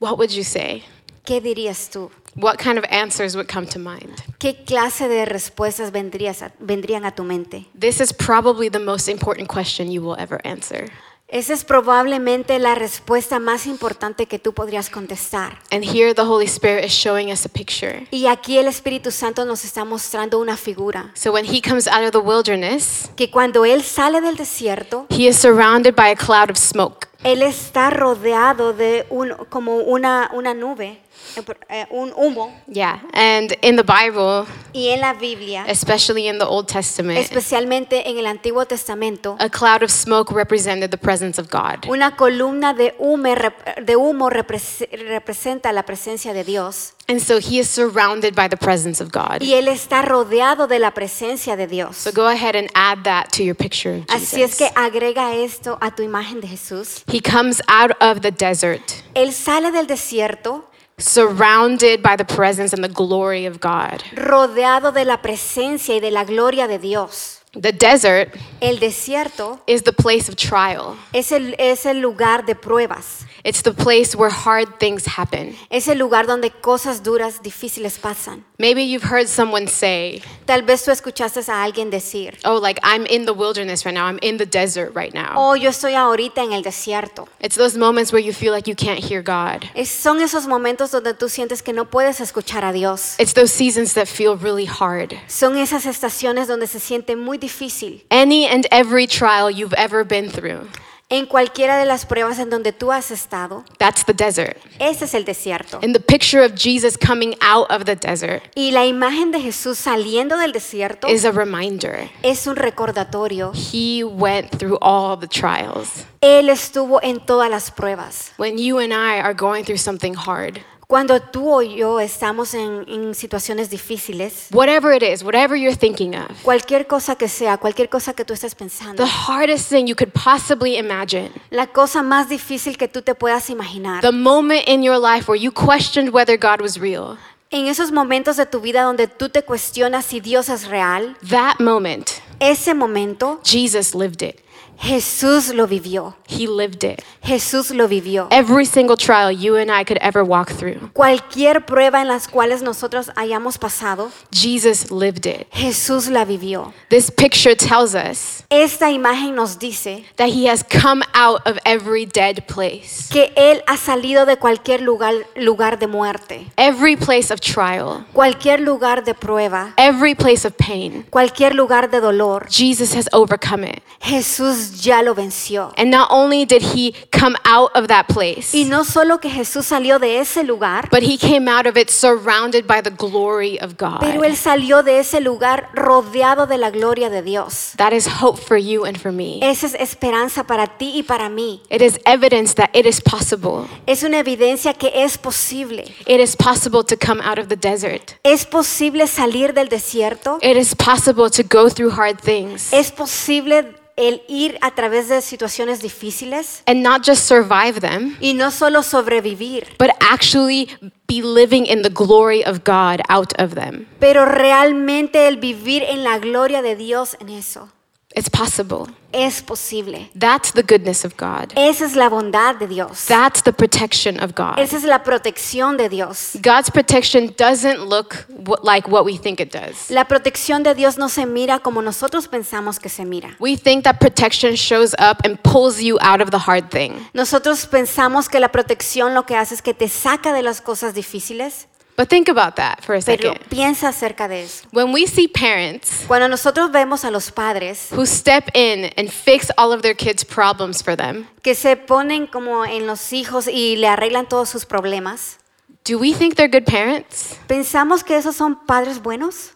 What 0.00 0.18
would 0.18 0.30
you 0.30 0.44
say? 0.44 0.84
¿Qué 1.24 1.40
dirías 1.40 1.88
tú? 1.90 2.10
What 2.34 2.56
kind 2.58 2.78
of 2.78 2.84
answers 2.90 3.34
would 3.36 3.48
come 3.52 3.66
to 3.68 3.78
mind? 3.78 4.14
¿Qué 4.38 4.64
clase 4.64 5.06
de 5.08 5.24
respuestas 5.26 5.92
vendrías 5.92 6.42
a- 6.42 6.52
vendrían 6.58 7.04
a 7.04 7.14
tu 7.14 7.24
mente? 7.24 7.66
This 7.78 8.00
is 8.00 8.12
probably 8.12 8.70
the 8.70 8.78
most 8.78 9.08
important 9.08 9.48
question 9.48 9.90
you 9.90 10.02
will 10.02 10.16
ever 10.18 10.40
answer. 10.44 10.90
Esa 11.28 11.54
es 11.54 11.64
probablemente 11.64 12.58
la 12.58 12.74
respuesta 12.74 13.38
más 13.38 13.66
importante 13.66 14.26
que 14.26 14.38
tú 14.38 14.52
podrías 14.52 14.90
contestar. 14.90 15.58
And 15.70 15.82
here 15.82 16.12
the 16.14 16.24
Holy 16.26 16.44
Spirit 16.46 16.84
is 16.84 16.92
showing 16.92 17.30
us 17.32 17.46
a 17.46 17.48
picture. 17.48 18.06
Y 18.10 18.26
aquí 18.26 18.58
el 18.58 18.66
Espíritu 18.66 19.10
Santo 19.10 19.46
nos 19.46 19.64
está 19.64 19.84
mostrando 19.86 20.38
una 20.38 20.58
figura. 20.58 21.10
So 21.14 21.32
when 21.32 21.46
he 21.46 21.62
comes 21.62 21.86
out 21.88 22.04
of 22.04 22.12
the 22.12 22.18
wilderness, 22.18 23.10
Que 23.16 23.30
cuando 23.30 23.64
Él 23.64 23.82
sale 23.82 24.20
del 24.20 24.36
desierto, 24.36 25.06
he 25.08 25.26
is 25.26 25.36
surrounded 25.38 25.94
by 25.94 26.10
a 26.10 26.16
cloud 26.16 26.50
of 26.50 26.58
smoke. 26.58 27.08
Él 27.24 27.40
está 27.42 27.88
rodeado 27.88 28.72
de 28.74 29.06
un, 29.08 29.30
como 29.48 29.76
una, 29.76 30.28
una 30.34 30.52
nube, 30.54 31.00
Eh, 31.36 31.42
eh, 31.68 31.86
un 31.90 32.12
humo. 32.16 32.52
Yeah. 32.66 33.00
And 33.12 33.56
in 33.62 33.76
the 33.76 33.82
Bible, 33.84 34.46
Y 34.72 34.88
en 34.88 35.00
la 35.00 35.14
Biblia, 35.14 35.64
especially 35.68 36.28
in 36.28 36.38
the 36.38 36.44
Old 36.44 36.66
Testament, 36.66 37.18
especialmente 37.18 38.08
en 38.08 38.18
el 38.18 38.26
Antiguo 38.26 38.66
Testamento, 38.66 39.36
a 39.38 39.48
cloud 39.48 39.82
of 39.82 39.90
smoke 39.90 40.32
represented 40.32 40.90
the 40.90 40.98
presence 40.98 41.40
of 41.40 41.48
God. 41.50 41.86
una 41.88 42.16
columna 42.16 42.74
de 42.74 42.94
humo, 42.98 43.34
de 43.82 43.96
humo 43.96 44.30
repres- 44.30 44.88
representa 44.90 45.72
la 45.72 45.84
presencia 45.84 46.32
de 46.32 46.44
Dios. 46.44 46.94
And 47.08 47.20
so 47.20 47.38
he 47.38 47.58
is 47.58 47.68
surrounded 47.68 48.34
by 48.34 48.48
the 48.48 48.56
presence 48.56 49.02
of 49.02 49.10
God. 49.10 49.42
Y 49.42 49.54
Él 49.54 49.68
está 49.68 50.02
rodeado 50.02 50.68
de 50.68 50.78
la 50.78 50.92
presencia 50.92 51.56
de 51.56 51.66
Dios. 51.66 51.96
So 51.96 52.12
go 52.12 52.28
ahead 52.28 52.54
and 52.54 52.68
add 52.74 53.02
that 53.04 53.30
to 53.36 53.42
your 53.42 53.56
picture 53.56 53.96
of 53.98 54.06
Jesus. 54.06 54.32
Así 54.34 54.42
es 54.42 54.56
que 54.56 54.70
agrega 54.74 55.34
esto 55.34 55.78
a 55.80 55.94
tu 55.94 56.02
imagen 56.02 56.40
de 56.40 56.48
Jesús. 56.48 57.02
He 57.12 57.20
comes 57.20 57.60
out 57.68 57.92
of 58.00 58.20
the 58.22 58.30
desert, 58.30 58.82
Él 59.14 59.32
sale 59.32 59.72
del 59.72 59.86
desierto 59.86 60.64
surrounded 60.98 62.02
by 62.02 62.16
the 62.16 62.24
presence 62.24 62.72
and 62.72 62.82
the 62.84 62.88
glory 62.88 63.46
of 63.46 63.60
God. 63.60 64.02
rodeado 64.14 64.92
de 64.92 65.04
la 65.04 65.18
presencia 65.22 65.94
y 65.96 66.00
de 66.00 66.10
la 66.10 66.24
gloria 66.24 66.66
de 66.68 66.78
Dios. 66.78 67.38
The 67.54 67.72
desert 67.72 68.34
El 68.62 68.78
desierto 68.78 69.60
is 69.66 69.82
the 69.82 69.92
place 69.92 70.28
of 70.28 70.36
trial. 70.36 70.96
es 71.12 71.32
el, 71.32 71.54
es 71.58 71.84
el 71.84 72.00
lugar 72.00 72.46
de 72.46 72.54
pruebas. 72.54 73.26
It's 73.44 73.62
the 73.62 73.72
place 73.72 74.14
where 74.14 74.30
hard 74.30 74.78
things 74.78 75.04
happen. 75.06 75.56
Es 75.70 75.88
el 75.88 75.98
lugar 75.98 76.26
donde 76.26 76.50
cosas 76.60 77.02
duras, 77.02 77.42
difíciles 77.42 77.98
pasan. 77.98 78.44
Maybe 78.58 78.84
you've 78.84 79.02
heard 79.02 79.26
someone 79.26 79.66
say, 79.66 80.22
Tal 80.46 80.62
vez 80.62 80.84
tú 80.84 80.92
escuchaste 80.92 81.38
a 81.48 81.64
alguien 81.64 81.90
decir, 81.90 82.38
Oh, 82.44 82.58
like 82.58 82.78
I'm 82.84 83.04
in 83.06 83.24
the 83.26 83.32
wilderness 83.34 83.84
right 83.84 83.92
now, 83.94 84.06
I'm 84.06 84.20
in 84.22 84.36
the 84.36 84.46
desert 84.46 84.94
right 84.94 85.12
now. 85.12 85.32
oh, 85.36 85.54
yo 85.56 85.70
estoy 85.70 85.94
ahorita 85.94 86.44
en 86.44 86.52
el 86.52 86.62
desierto. 86.62 87.26
It's 87.40 87.56
those 87.56 87.76
moments 87.76 88.12
where 88.12 88.22
you 88.22 88.32
feel 88.32 88.52
like 88.52 88.68
you 88.68 88.76
can't 88.76 89.00
hear 89.00 89.22
God. 89.22 89.64
Es- 89.74 89.90
son 89.90 90.20
esos 90.20 90.46
momentos 90.46 90.92
donde 90.92 91.14
tú 91.14 91.28
sientes 91.28 91.62
que 91.64 91.72
no 91.72 91.86
puedes 91.86 92.20
escuchar 92.20 92.64
a 92.64 92.72
Dios. 92.72 93.16
It's 93.18 93.32
those 93.34 93.52
seasons 93.52 93.94
that 93.94 94.06
feel 94.06 94.36
really 94.36 94.66
hard. 94.66 95.14
Son 95.26 95.56
esas 95.56 95.84
estaciones 95.86 96.46
donde 96.46 96.68
se 96.68 96.78
siente 96.78 97.16
muy 97.16 97.38
difícil. 97.38 98.04
Any 98.10 98.46
and 98.46 98.66
every 98.70 99.08
trial 99.08 99.50
you've 99.50 99.74
ever 99.76 100.04
been 100.04 100.30
through, 100.30 100.68
En 101.12 101.26
cualquiera 101.26 101.76
de 101.76 101.84
las 101.84 102.06
pruebas 102.06 102.38
en 102.38 102.48
donde 102.48 102.72
tú 102.72 102.90
has 102.90 103.10
estado, 103.10 103.66
that's 103.76 104.02
the 104.06 104.14
desert. 104.14 104.56
ese 104.78 105.04
es 105.04 105.12
el 105.12 105.26
desierto. 105.26 105.78
And 105.82 105.92
the 105.94 106.00
picture 106.00 106.42
of 106.42 106.54
Jesus 106.54 106.96
coming 106.96 107.34
out 107.42 107.70
of 107.70 107.84
the 107.84 107.94
desert 107.96 108.42
Y 108.54 108.70
la 108.70 108.86
imagen 108.86 109.30
de 109.30 109.38
Jesús 109.38 109.76
saliendo 109.76 110.38
del 110.38 110.52
desierto 110.52 111.08
is 111.08 111.26
a 111.26 111.30
reminder. 111.30 112.08
es 112.22 112.46
un 112.46 112.56
recordatorio. 112.56 113.52
He 113.52 114.02
went 114.02 114.50
through 114.56 114.78
all 114.80 115.18
the 115.18 115.28
trials. 115.28 116.06
Él 116.22 116.48
estuvo 116.48 116.98
en 117.02 117.20
todas 117.20 117.50
las 117.50 117.70
pruebas. 117.70 118.32
When 118.38 118.56
you 118.56 118.78
and 118.78 118.94
I 118.94 119.20
are 119.20 119.34
going 119.34 119.64
through 119.64 119.80
something 119.80 120.14
hard, 120.14 120.62
Cuando 120.86 121.20
tú 121.20 121.50
o 121.50 121.62
yo 121.62 122.00
estamos 122.00 122.52
en, 122.54 122.84
en 122.86 123.14
situaciones 123.14 123.70
difíciles, 123.70 124.48
whatever 124.52 124.94
it 124.94 125.02
is, 125.02 125.22
whatever 125.22 125.56
you're 125.56 125.76
thinking 125.76 126.14
of, 126.14 126.30
cualquier 126.42 126.86
cosa 126.86 127.16
que 127.16 127.28
sea, 127.28 127.56
cualquier 127.56 127.88
cosa 127.88 128.12
que 128.12 128.24
tú 128.24 128.34
estés 128.34 128.54
pensando, 128.54 129.02
the 129.02 129.10
hardest 129.10 129.70
thing 129.70 129.86
you 129.86 129.94
could 129.96 130.12
possibly 130.12 130.76
imagine, 130.76 131.30
la 131.50 131.66
cosa 131.66 132.02
más 132.02 132.28
difícil 132.28 132.76
que 132.76 132.88
tú 132.88 133.00
te 133.00 133.14
puedas 133.14 133.48
imaginar, 133.48 134.02
the 134.02 134.12
moment 134.12 134.68
in 134.68 134.82
your 134.82 134.98
life 134.98 135.30
where 135.30 135.40
you 135.40 135.50
questioned 135.50 136.12
whether 136.12 136.36
God 136.36 136.60
was 136.60 136.78
real, 136.78 137.16
En 137.50 137.66
esos 137.66 137.92
momentos 137.92 138.36
de 138.36 138.46
tu 138.46 138.60
vida 138.60 138.82
donde 138.82 139.08
tú 139.08 139.28
te 139.28 139.42
cuestionas 139.42 140.06
si 140.06 140.20
Dios 140.20 140.48
es 140.48 140.68
real, 140.68 141.16
that 141.28 141.60
moment, 141.60 142.10
ese 142.40 142.74
momento 142.74 143.40
Jesus 143.44 143.94
lived 143.94 144.22
it. 144.22 144.40
Jesús 144.82 145.54
lo 145.54 145.68
vivió. 145.68 146.16
He 146.26 146.48
lived 146.48 146.82
it. 146.82 147.04
Jesús 147.22 147.70
lo 147.70 147.86
vivió. 147.86 148.26
Every 148.32 148.66
single 148.66 148.96
trial 148.96 149.30
you 149.30 149.54
and 149.54 149.70
I 149.70 149.84
could 149.84 149.98
ever 149.98 150.24
walk 150.24 150.50
through, 150.50 150.90
Cualquier 150.92 151.64
prueba 151.64 152.00
en 152.00 152.08
las 152.08 152.26
cuales 152.26 152.62
nosotros 152.62 153.12
hayamos 153.14 153.58
pasado, 153.58 154.10
Jesus 154.32 154.90
lived 154.90 155.24
it. 155.26 155.46
Jesús 155.52 156.08
la 156.08 156.24
vivió. 156.24 156.72
This 156.88 157.12
picture 157.12 157.54
tells 157.54 157.94
us 157.94 158.42
Esta 158.50 158.90
imagen 158.90 159.36
nos 159.36 159.56
dice 159.56 160.04
that 160.16 160.30
he 160.30 160.46
has 160.48 160.64
come 160.64 161.04
out 161.14 161.40
of 161.46 161.58
every 161.64 162.04
dead 162.04 162.44
place, 162.48 163.08
que 163.08 163.32
Él 163.36 163.62
ha 163.68 163.76
salido 163.76 164.26
de 164.26 164.36
cualquier 164.36 164.80
lugar, 164.80 165.14
lugar 165.36 165.78
de 165.78 165.86
muerte, 165.86 166.50
every 166.56 166.96
place 166.96 167.32
of 167.32 167.40
trial, 167.40 168.04
cualquier 168.12 168.58
lugar 168.60 169.04
de 169.04 169.14
prueba, 169.14 169.74
every 169.76 170.16
place 170.16 170.44
of 170.44 170.54
pain. 170.56 171.04
cualquier 171.10 171.54
lugar 171.54 171.88
de 171.88 172.00
dolor. 172.00 172.48
Jesus 172.50 172.96
has 172.96 173.08
overcome 173.12 173.62
it. 173.62 173.80
Jesús 174.00 174.71
ya 174.80 175.02
lo 175.02 175.14
venció. 175.14 175.72
And 175.76 175.90
not 175.90 176.08
only 176.10 176.44
did 176.44 176.62
he 176.62 176.94
come 177.10 177.36
out 177.44 177.70
of 177.74 177.88
that 177.88 178.06
place, 178.06 178.54
Y 178.54 178.64
no 178.64 178.84
solo 178.84 179.18
que 179.18 179.30
Jesús 179.30 179.66
salió 179.66 179.98
de 179.98 180.18
ese 180.18 180.44
lugar, 180.44 180.88
but 180.90 181.02
he 181.02 181.16
came 181.18 181.48
out 181.48 181.66
of 181.66 181.76
it 181.76 181.90
surrounded 181.90 182.66
by 182.66 182.80
the 182.80 182.90
glory 182.90 183.58
of 183.60 183.76
pero 183.76 184.20
God. 184.20 184.24
Él 184.24 184.36
salió 184.36 184.82
de 184.82 184.98
ese 184.98 185.20
lugar 185.20 185.70
rodeado 185.74 186.46
de 186.46 186.58
la 186.58 186.70
gloria 186.70 187.10
de 187.10 187.22
Dios. 187.22 187.72
That 187.76 187.92
is 187.92 188.06
hope 188.06 188.40
for 188.40 188.56
you 188.56 188.84
and 188.84 188.98
for 188.98 189.12
me. 189.12 189.40
Esa 189.42 189.66
es 189.66 189.74
esperanza 189.74 190.44
para 190.44 190.66
ti 190.66 190.92
y 190.96 191.02
para 191.02 191.28
mí. 191.28 191.60
It 191.70 191.82
is 191.82 191.98
evidence 192.06 192.54
that 192.54 192.70
it 192.72 192.86
is 192.86 193.00
possible. 193.00 193.66
Es 193.86 194.02
una 194.02 194.18
evidencia 194.18 194.74
que 194.74 194.90
es 194.94 195.18
posible. 195.18 195.84
It 196.06 196.20
is 196.20 196.36
possible 196.36 196.84
to 196.84 196.96
come 196.96 197.20
out 197.22 197.38
of 197.38 197.48
the 197.48 197.56
desert. 197.56 198.14
Es 198.22 198.46
posible 198.46 199.06
salir 199.06 199.52
del 199.52 199.68
desierto. 199.68 200.38
It 200.42 200.56
is 200.56 200.74
possible 200.74 201.30
to 201.30 201.42
go 201.42 201.68
through 201.68 201.90
hard 201.90 202.20
things 202.20 202.72
Es 202.72 202.90
posible 202.90 203.81
el 203.96 204.22
ir 204.28 204.58
a 204.62 204.74
través 204.74 205.08
de 205.08 205.20
situaciones 205.20 205.80
difíciles 205.82 206.62
and 206.66 206.82
not 206.82 207.04
just 207.04 207.26
survive 207.26 207.80
them, 207.80 208.16
y 208.20 208.34
no 208.34 208.50
solo 208.50 208.82
sobrevivir, 208.82 209.66
but 209.78 209.90
actually 210.00 210.68
be 211.06 211.22
living 211.22 211.66
in 211.66 211.82
the 211.82 211.90
glory 211.90 212.42
of 212.44 212.60
God 212.64 213.00
out 213.08 213.32
of 213.38 213.54
them. 213.54 213.86
pero 213.98 214.24
realmente 214.24 215.28
el 215.28 215.36
vivir 215.36 215.82
en 215.82 216.04
la 216.04 216.18
gloria 216.18 216.62
de 216.62 216.76
Dios 216.76 217.16
en 217.20 217.28
eso. 217.28 217.68
It's 218.14 218.28
possible. 218.28 218.88
Es 219.12 219.42
posible. 219.42 220.08
That's 220.14 220.52
the 220.52 220.62
goodness 220.62 221.04
of 221.04 221.16
God. 221.16 221.52
Esa 221.54 221.84
es 221.84 221.96
la 221.96 222.08
bondad 222.08 222.58
de 222.58 222.66
Dios. 222.66 223.06
That's 223.06 223.42
the 223.42 223.52
protection 223.52 224.18
of 224.22 224.34
God. 224.34 224.58
Esa 224.58 224.76
es 224.76 224.84
la 224.84 225.02
protección 225.02 225.76
de 225.76 225.88
Dios. 225.88 226.36
God's 226.40 226.70
protection 226.70 227.34
doesn't 227.36 227.88
look 227.88 228.26
like 228.62 228.88
what 228.88 229.04
we 229.04 229.18
think 229.18 229.38
it 229.38 229.52
does. 229.52 229.90
La 229.90 230.04
protección 230.06 230.62
de 230.62 230.74
Dios 230.74 230.96
no 230.96 231.08
se 231.08 231.26
mira 231.26 231.58
como 231.58 231.82
nosotros 231.82 232.26
pensamos 232.26 232.78
que 232.78 232.88
se 232.88 233.04
mira. 233.04 233.36
We 233.38 233.56
think 233.56 233.84
that 233.84 233.98
protection 233.98 234.54
shows 234.56 234.94
up 234.94 235.18
and 235.24 235.38
pulls 235.42 235.80
you 235.82 235.98
out 236.00 236.22
of 236.22 236.30
the 236.30 236.38
hard 236.38 236.70
thing. 236.70 236.92
Nosotros 237.12 237.66
pensamos 237.66 238.30
que 238.30 238.40
la 238.40 238.50
protección 238.50 239.14
lo 239.14 239.26
que 239.26 239.36
hace 239.36 239.54
es 239.54 239.62
que 239.62 239.74
te 239.74 239.88
saca 239.88 240.32
de 240.32 240.42
las 240.42 240.62
cosas 240.62 240.94
difíciles, 240.94 241.68
But 241.94 242.08
think 242.08 242.28
about 242.28 242.56
that 242.56 242.82
for 242.82 242.94
a 242.94 243.00
pero 243.02 243.34
second. 243.34 243.48
piensa 243.50 243.88
acerca 243.88 244.26
de 244.26 244.44
eso. 244.44 244.66
When 244.72 244.92
we 244.92 245.06
see 245.06 245.28
parents 245.28 246.04
Cuando 246.06 246.26
nosotros 246.26 246.70
vemos 246.72 247.04
a 247.04 247.10
los 247.10 247.30
padres 247.30 247.90
who 247.92 248.06
step 248.06 248.48
in 248.54 248.90
and 248.96 249.10
fix 249.10 249.50
all 249.58 249.72
of 249.72 249.82
their 249.82 249.94
kids' 249.94 250.24
problems 250.24 250.82
for 250.82 250.96
them, 250.96 251.26
que 251.42 251.54
se 251.54 251.76
ponen 251.76 252.26
como 252.26 252.64
en 252.64 252.86
los 252.86 253.12
hijos 253.12 253.46
y 253.46 253.76
le 253.76 253.88
arreglan 253.88 254.26
todos 254.26 254.48
sus 254.48 254.64
problemas, 254.64 255.38
do 255.84 255.98
we 255.98 256.14
think 256.14 256.34
they're 256.36 256.48
good 256.48 256.64
parents? 256.64 257.36
¿pensamos 257.46 258.02
que 258.02 258.16
esos 258.16 258.34
son 258.34 258.56
padres 258.66 259.00
buenos? 259.02 259.52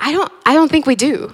I 0.00 0.12
don't 0.12 0.32
I 0.46 0.54
don't 0.54 0.70
think 0.70 0.86
we 0.86 0.96
do. 0.96 1.32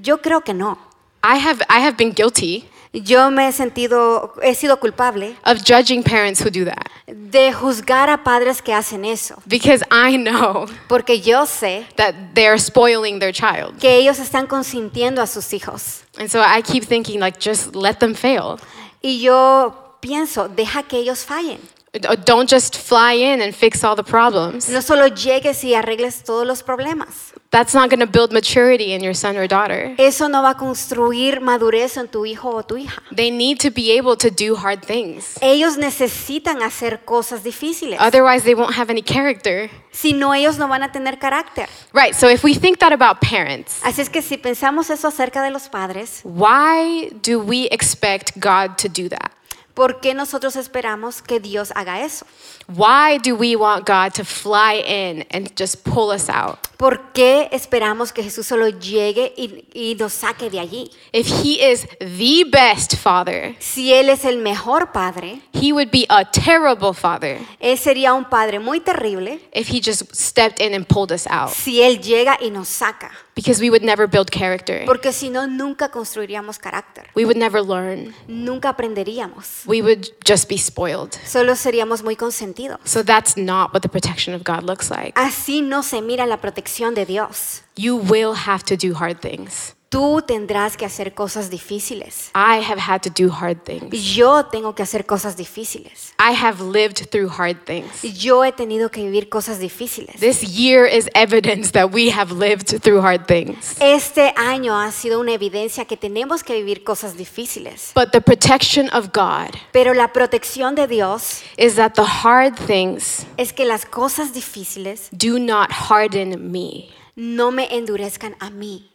Yo 0.00 0.18
creo 0.18 0.42
que 0.44 0.54
no. 0.54 0.78
I 1.24 1.38
have 1.38 1.60
I 1.68 1.80
have 1.80 1.96
been 1.96 2.12
guilty 2.12 2.68
Yo 3.04 3.30
me 3.30 3.46
he 3.48 3.52
sentido, 3.52 4.32
he 4.42 4.54
sido 4.54 4.78
culpable 4.80 5.36
of 5.44 5.58
judging 5.62 6.02
parents 6.02 6.40
who 6.40 6.50
do 6.50 6.64
that 6.64 6.86
de 7.06 7.52
juzgar 7.52 8.08
a 8.08 8.22
padres 8.24 8.62
que 8.62 8.72
hacen 8.72 9.04
eso, 9.04 9.36
because 9.46 9.82
I 9.90 10.16
know 10.16 10.66
porque 10.88 11.20
yo 11.20 11.44
sé 11.46 11.84
that 11.96 12.14
they're 12.34 12.58
spoiling 12.58 13.18
their 13.18 13.32
child. 13.32 13.78
que 13.78 13.96
ellos 13.96 14.18
están 14.18 14.46
consintiendo 14.46 15.20
a 15.20 15.26
sus 15.26 15.52
hijos. 15.52 16.04
And 16.18 16.28
so 16.30 16.40
I 16.40 16.62
keep 16.62 16.84
thinking 16.84 17.20
like 17.20 17.38
just 17.38 17.74
let 17.76 17.98
them 17.98 18.14
fail. 18.14 18.58
Y 19.02 19.20
yo 19.20 19.74
pienso, 20.00 20.48
deja 20.48 20.82
que 20.84 20.98
ellos 20.98 21.24
fallen. 21.24 21.58
D- 21.92 22.00
Don't 22.24 22.48
just 22.50 22.76
fly 22.76 23.12
in 23.14 23.40
and 23.42 23.54
fix 23.54 23.82
all 23.84 23.94
the 23.96 24.02
problems. 24.04 24.68
No 24.68 24.80
solo 24.82 25.06
llegues 25.08 25.62
y 25.64 25.74
arregles 25.74 26.22
todos 26.24 26.46
los 26.46 26.62
problemas. 26.62 27.32
That's 27.50 27.74
not 27.74 27.90
going 27.90 28.00
to 28.00 28.06
build 28.06 28.32
maturity 28.32 28.92
in 28.92 29.02
your 29.02 29.14
son 29.14 29.36
or 29.36 29.46
daughter. 29.46 29.94
Eso 29.98 30.28
no 30.28 30.42
va 30.42 30.50
a 30.50 30.54
construir 30.56 31.40
madurez 31.40 31.96
en 31.96 32.08
tu 32.08 32.24
hijo 32.26 32.50
o 32.50 32.62
tu 32.62 32.76
hija. 32.76 33.00
They 33.14 33.30
need 33.30 33.58
to 33.60 33.70
be 33.70 33.96
able 33.96 34.16
to 34.16 34.30
do 34.30 34.56
hard 34.56 34.84
things. 34.84 35.38
Ellos 35.40 35.76
necesitan 35.78 36.62
hacer 36.62 37.04
cosas 37.04 37.44
difíciles. 37.44 37.98
Otherwise, 38.00 38.44
they 38.44 38.54
won't 38.54 38.74
have 38.74 38.90
any 38.90 39.02
character. 39.02 39.70
Si 39.92 40.12
no, 40.12 40.34
ellos 40.34 40.58
no 40.58 40.68
van 40.68 40.82
a 40.82 40.92
tener 40.92 41.18
carácter. 41.18 41.68
Right, 41.94 42.14
so 42.14 42.28
if 42.28 42.44
we 42.44 42.54
think 42.54 42.78
that 42.80 42.92
about 42.92 43.20
parents, 43.20 43.80
Así 43.82 44.02
es 44.02 44.10
que 44.10 44.20
si 44.20 44.36
pensamos 44.36 44.90
eso 44.90 45.08
acerca 45.08 45.42
de 45.42 45.50
los 45.50 45.68
padres, 45.68 46.20
why 46.24 47.08
do 47.22 47.40
we 47.40 47.68
expect 47.70 48.38
God 48.38 48.76
to 48.76 48.88
do 48.88 49.08
that? 49.08 49.32
¿Por 49.76 50.00
qué 50.00 50.14
nosotros 50.14 50.56
esperamos 50.56 51.20
que 51.20 51.38
Dios 51.38 51.70
haga 51.76 52.00
eso? 52.02 52.26
Why 52.66 53.18
do 53.18 53.36
we 53.36 53.54
want 53.54 53.86
God 53.86 54.14
to 54.14 54.24
fly 54.24 54.82
in 54.84 55.26
and 55.30 55.52
just 55.56 55.84
pull 55.84 56.10
us 56.10 56.28
out? 56.30 56.58
¿Por 56.78 57.12
qué 57.12 57.48
esperamos 57.52 58.10
que 58.10 58.22
Jesús 58.22 58.46
solo 58.46 58.68
llegue 58.68 59.34
y, 59.36 59.66
y 59.72 59.94
nos 59.94 60.14
saque 60.14 60.50
de 60.50 60.60
allí? 60.60 60.90
If 61.12 61.28
He 61.28 61.70
is 61.70 61.86
the 62.00 62.44
best 62.50 62.96
Father, 62.96 63.54
Si 63.60 63.92
Él 63.92 64.08
es 64.08 64.24
el 64.24 64.38
mejor 64.38 64.92
padre, 64.92 65.42
He 65.52 65.72
would 65.72 65.90
be 65.90 66.06
a 66.08 66.24
terrible 66.24 66.94
Father 66.94 67.38
Él 67.60 67.78
sería 67.78 68.14
un 68.14 68.24
padre 68.24 68.58
muy 68.58 68.80
terrible 68.80 69.40
if 69.52 69.68
He 69.68 69.80
just 69.80 70.14
stepped 70.14 70.58
in 70.58 70.74
and 70.74 70.86
pulled 70.88 71.12
us 71.12 71.26
out 71.28 71.50
si 71.50 71.82
Él 71.82 72.00
llega 72.00 72.38
y 72.40 72.50
nos 72.50 72.68
saca. 72.68 73.10
Because 73.36 73.60
we 73.60 73.70
would 73.70 73.84
never 73.84 74.08
build 74.08 74.30
character. 74.30 74.82
Porque 74.86 75.12
si 75.12 75.28
no, 75.30 75.46
nunca 75.46 75.90
construiríamos 75.90 76.58
carácter. 76.58 77.04
We 77.14 77.24
would 77.24 77.36
never 77.36 77.62
learn. 77.62 78.14
Nunca 78.26 78.70
aprenderíamos. 78.70 79.64
We 79.66 79.82
would 79.82 80.08
just 80.24 80.48
be 80.48 80.56
spoiled. 80.56 81.14
Solo 81.24 81.54
seríamos 81.54 82.02
muy 82.02 82.16
consentidos. 82.16 82.80
So 82.84 83.04
that's 83.04 83.36
not 83.36 83.72
what 83.72 83.82
the 83.82 83.88
protection 83.88 84.34
of 84.34 84.42
God 84.42 84.64
looks 84.64 84.90
like. 84.90 85.12
Así 85.14 85.62
no 85.62 85.82
se 85.82 86.00
mira 86.00 86.26
la 86.26 86.38
protección 86.38 86.94
de 86.94 87.04
Dios. 87.04 87.62
You 87.76 87.96
will 87.96 88.34
have 88.34 88.64
to 88.64 88.76
do 88.76 88.94
hard 88.94 89.20
things. 89.20 89.75
Tú 89.88 90.20
tendrás 90.26 90.76
que 90.76 90.84
hacer 90.84 91.14
cosas 91.14 91.48
difíciles. 91.48 92.30
I 92.34 92.60
have 92.60 92.80
had 92.80 93.02
to 93.02 93.10
do 93.10 93.30
hard 93.30 93.62
things. 93.62 94.16
Yo 94.16 94.46
tengo 94.46 94.74
que 94.74 94.82
hacer 94.82 95.06
cosas 95.06 95.36
difíciles. 95.36 96.12
I 96.18 96.34
have 96.34 96.60
lived 96.60 97.08
through 97.10 97.28
hard 97.28 97.64
things. 97.64 98.02
Yo 98.02 98.44
he 98.44 98.50
tenido 98.50 98.90
que 98.90 99.04
vivir 99.04 99.28
cosas 99.28 99.60
difíciles. 99.60 100.18
This 100.18 100.42
year 100.42 100.86
is 100.86 101.08
evidence 101.14 101.70
that 101.70 101.92
we 101.92 102.10
have 102.10 102.32
lived 102.32 102.80
through 102.82 103.00
hard 103.00 103.26
things. 103.26 103.76
Este 103.80 104.34
año 104.36 104.76
ha 104.76 104.90
sido 104.90 105.20
una 105.20 105.32
evidencia 105.32 105.84
que 105.84 105.96
tenemos 105.96 106.42
que 106.42 106.54
vivir 106.54 106.82
cosas 106.82 107.16
difíciles. 107.16 107.92
But 107.94 108.10
the 108.10 108.20
protection 108.20 108.90
of 108.92 109.12
God 109.12 109.54
Pero 109.72 109.94
la 109.94 110.12
protección 110.12 110.74
de 110.74 110.88
Dios 110.88 111.42
is 111.56 111.76
that 111.76 111.92
the 111.94 112.02
hard 112.24 112.56
things 112.66 113.24
es 113.36 113.52
que 113.52 113.64
las 113.64 113.86
cosas 113.86 114.32
difíciles 114.32 115.08
do 115.12 115.38
not 115.38 115.70
harden 115.70 116.50
me. 116.50 116.88
no 117.14 117.52
me 117.52 117.68
endurezcan 117.70 118.34
a 118.40 118.50
mí. 118.50 118.90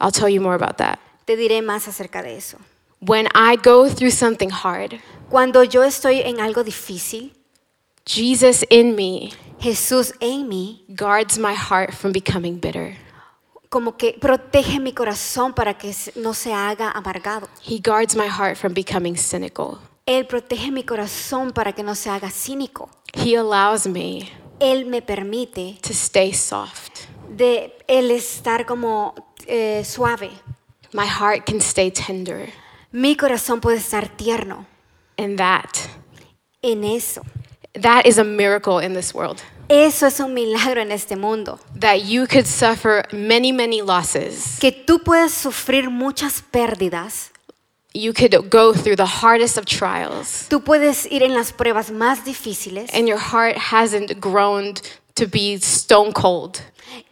I'll 0.00 0.12
tell 0.12 0.28
you 0.28 0.40
more 0.40 0.54
about 0.54 0.76
that. 0.78 0.98
Te 1.24 1.36
diré 1.36 1.62
más 1.62 1.88
acerca 1.88 2.22
de 2.22 2.36
eso. 2.36 2.58
When 3.00 3.26
I 3.34 3.56
go 3.56 3.88
through 3.88 4.12
something 4.12 4.50
hard, 4.50 5.00
Cuando 5.28 5.62
yo 5.64 5.82
estoy 5.82 6.20
en 6.20 6.40
algo 6.40 6.62
difícil, 6.62 7.32
Jesus 8.06 8.64
in 8.70 8.94
me 8.94 9.30
Jesús 9.58 10.12
en 10.20 10.48
mí 10.48 10.84
guards 10.88 11.38
my 11.38 11.54
heart 11.54 11.92
from 11.92 12.12
becoming 12.12 12.60
bitter. 12.60 12.96
como 13.68 13.96
que 13.96 14.16
protege 14.20 14.78
mi 14.78 14.92
corazón 14.92 15.52
para 15.52 15.74
que 15.74 15.92
no 16.14 16.32
se 16.32 16.52
haga 16.52 16.90
amargado. 16.92 17.48
He 17.66 17.80
guards 17.80 18.14
my 18.14 18.28
heart 18.28 18.56
from 18.56 18.72
becoming 18.74 19.16
cynical. 19.16 19.78
Él 20.06 20.26
protege 20.26 20.70
mi 20.70 20.84
corazón 20.84 21.50
para 21.52 21.72
que 21.72 21.82
no 21.82 21.96
se 21.96 22.08
haga 22.08 22.30
cínico. 22.30 22.88
He 23.12 23.36
allows 23.36 23.86
me 23.86 24.30
Él 24.60 24.86
me 24.86 25.02
permite 25.02 25.78
to 25.82 25.92
stay 25.92 26.32
soft. 26.32 27.06
de 27.28 27.76
él 27.88 28.10
estar 28.12 28.64
como 28.66 29.14
eh, 29.46 29.82
suave. 29.84 30.30
My 30.92 31.06
heart 31.06 31.46
can 31.46 31.60
stay 31.60 31.90
tender. 31.90 32.48
Mi 32.92 33.16
corazón 33.16 33.60
puede 33.60 33.78
estar 33.78 34.08
tierno 34.16 34.66
And 35.18 35.38
that, 35.38 35.88
en 36.62 36.84
eso. 36.84 37.22
that 37.74 38.06
is 38.06 38.18
a 38.18 38.24
miracle 38.24 38.78
in 38.78 38.94
this 38.94 39.12
world. 39.14 39.42
Eso 39.68 40.06
es 40.06 40.20
un 40.20 40.32
milagro 40.32 40.80
en 40.80 40.92
este 40.92 41.16
mundo. 41.16 41.58
That 41.74 42.04
you 42.04 42.26
could 42.26 42.46
suffer 42.46 43.02
many, 43.12 43.50
many 43.52 43.82
losses. 43.82 44.58
Que 44.60 44.70
tú 44.70 45.02
puedes 45.02 45.32
sufrir 45.32 45.90
muchas 45.90 46.40
pérdidas. 46.52 47.30
You 47.92 48.12
could 48.12 48.50
go 48.50 48.72
through 48.72 48.96
the 48.96 49.06
hardest 49.06 49.56
of 49.58 49.64
trials. 49.64 50.46
Tú 50.48 50.62
puedes 50.62 51.06
ir 51.10 51.22
en 51.22 51.34
las 51.34 51.52
pruebas 51.52 51.90
más 51.90 52.24
difíciles 52.24 52.90
And 52.94 53.08
your 53.08 53.18
heart 53.18 53.56
hasn't 53.56 54.20
grown 54.20 54.74
to 55.16 55.26
be 55.26 55.54
stone 55.56 56.12
cold. 56.12 56.60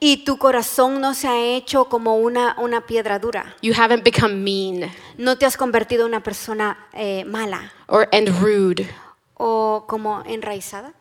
Y 0.01 0.25
tu 0.25 0.39
corazón 0.39 1.01
no 1.01 1.15
se 1.15 1.29
ha 1.29 1.39
hecho 1.41 1.87
como 1.87 2.17
una, 2.17 2.55
una 2.59 2.87
piedra 2.87 3.19
dura. 3.19 3.57
You 3.63 3.75
haven't 3.77 4.05
become 4.05 4.35
mean 4.35 4.91
No 5.19 5.37
te 5.37 5.47
has 5.47 5.57
convertido 5.57 6.03
en 6.03 6.09
una 6.09 6.23
persona 6.23 6.87
eh, 6.93 7.25
mala 7.25 7.73
or 7.89 8.09
and 8.13 8.29
rude. 8.41 8.89
o 9.35 9.85
como 9.89 10.23
enraizada 10.27 10.93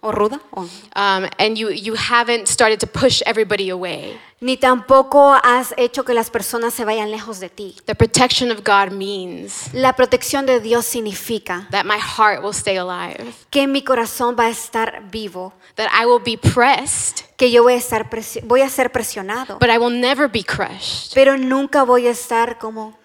o 0.00 0.12
ruda. 0.12 0.40
o- 0.52 0.62
Um, 0.94 1.28
and 1.38 1.56
you, 1.58 1.70
you 1.70 1.94
haven't 1.94 2.46
started 2.48 2.78
to 2.80 2.86
push 2.86 3.22
everybody 3.26 3.70
away. 3.70 4.18
Ni 4.40 4.56
tampoco 4.58 5.32
has 5.42 5.72
hecho 5.78 6.04
que 6.04 6.12
las 6.12 6.30
personas 6.30 6.74
se 6.74 6.84
vayan 6.84 7.10
lejos 7.10 7.40
de 7.40 7.48
ti. 7.48 7.74
The 7.86 7.94
protection 7.94 8.50
of 8.50 8.58
God 8.64 8.92
means 8.92 9.72
La 9.72 9.94
protección 9.94 10.44
de 10.46 10.60
Dios 10.60 10.84
significa 10.84 11.66
that 11.70 11.84
my 11.86 11.98
heart 11.98 12.42
will 12.42 12.52
stay 12.52 12.76
alive, 12.76 13.32
que 13.50 13.66
mi 13.66 13.82
corazón 13.82 14.36
va 14.38 14.44
a 14.46 14.50
estar 14.50 15.02
vivo, 15.10 15.54
that 15.76 15.88
I 15.90 16.04
will 16.04 16.20
be 16.22 16.36
pressed, 16.36 17.22
que 17.38 17.50
yo 17.50 17.62
voy 17.62 17.74
a 17.74 17.76
estar 17.78 18.08
voy 18.44 18.60
a 18.60 18.68
ser 18.68 18.92
presionado, 18.92 19.58
but 19.58 19.70
I 19.70 19.78
will 19.78 19.98
never 19.98 20.28
be 20.30 20.44
crushed. 20.44 21.14
pero 21.14 21.38
nunca 21.38 21.82
voy 21.84 22.06
a 22.06 22.10
estar 22.10 22.58
como 22.58 22.98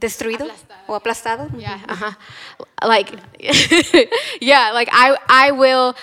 destruido 0.00 0.46
o 0.88 0.94
aplastado. 0.94 1.48
Yeah, 1.56 1.78
uh-huh. 1.88 2.12
Like, 2.82 3.12
yeah, 4.40 4.72
like 4.72 4.88
I, 4.92 5.16
I 5.28 5.52
will, 5.52 5.94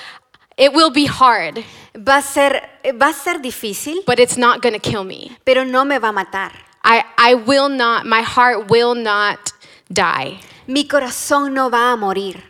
it 0.58 0.72
will 0.72 0.91
be 0.91 1.08
hard, 1.08 1.64
Va 2.00 2.18
a 2.18 2.22
ser 2.22 2.62
va 2.93 3.10
a 3.10 3.14
ser 3.14 3.41
difícil, 3.41 4.04
but 4.06 4.20
it's 4.20 4.38
not 4.38 4.62
gonna 4.62 4.80
kill 4.80 5.04
me. 5.04 5.36
pero 5.43 5.66
no 5.66 5.84
me 5.84 5.98
va 5.98 6.10
a 6.10 6.14
matar. 6.14 6.52
I, 6.84 7.04
I 7.18 7.34
will 7.34 7.70
not, 7.70 8.06
my 8.06 8.22
heart 8.22 8.70
will 8.70 8.93
not 8.93 9.52
die. 9.91 10.39
Mi 10.68 10.88
corazón 10.88 11.54
no 11.54 11.70
va 11.70 11.91
a 11.91 11.98
morir. 11.98 12.43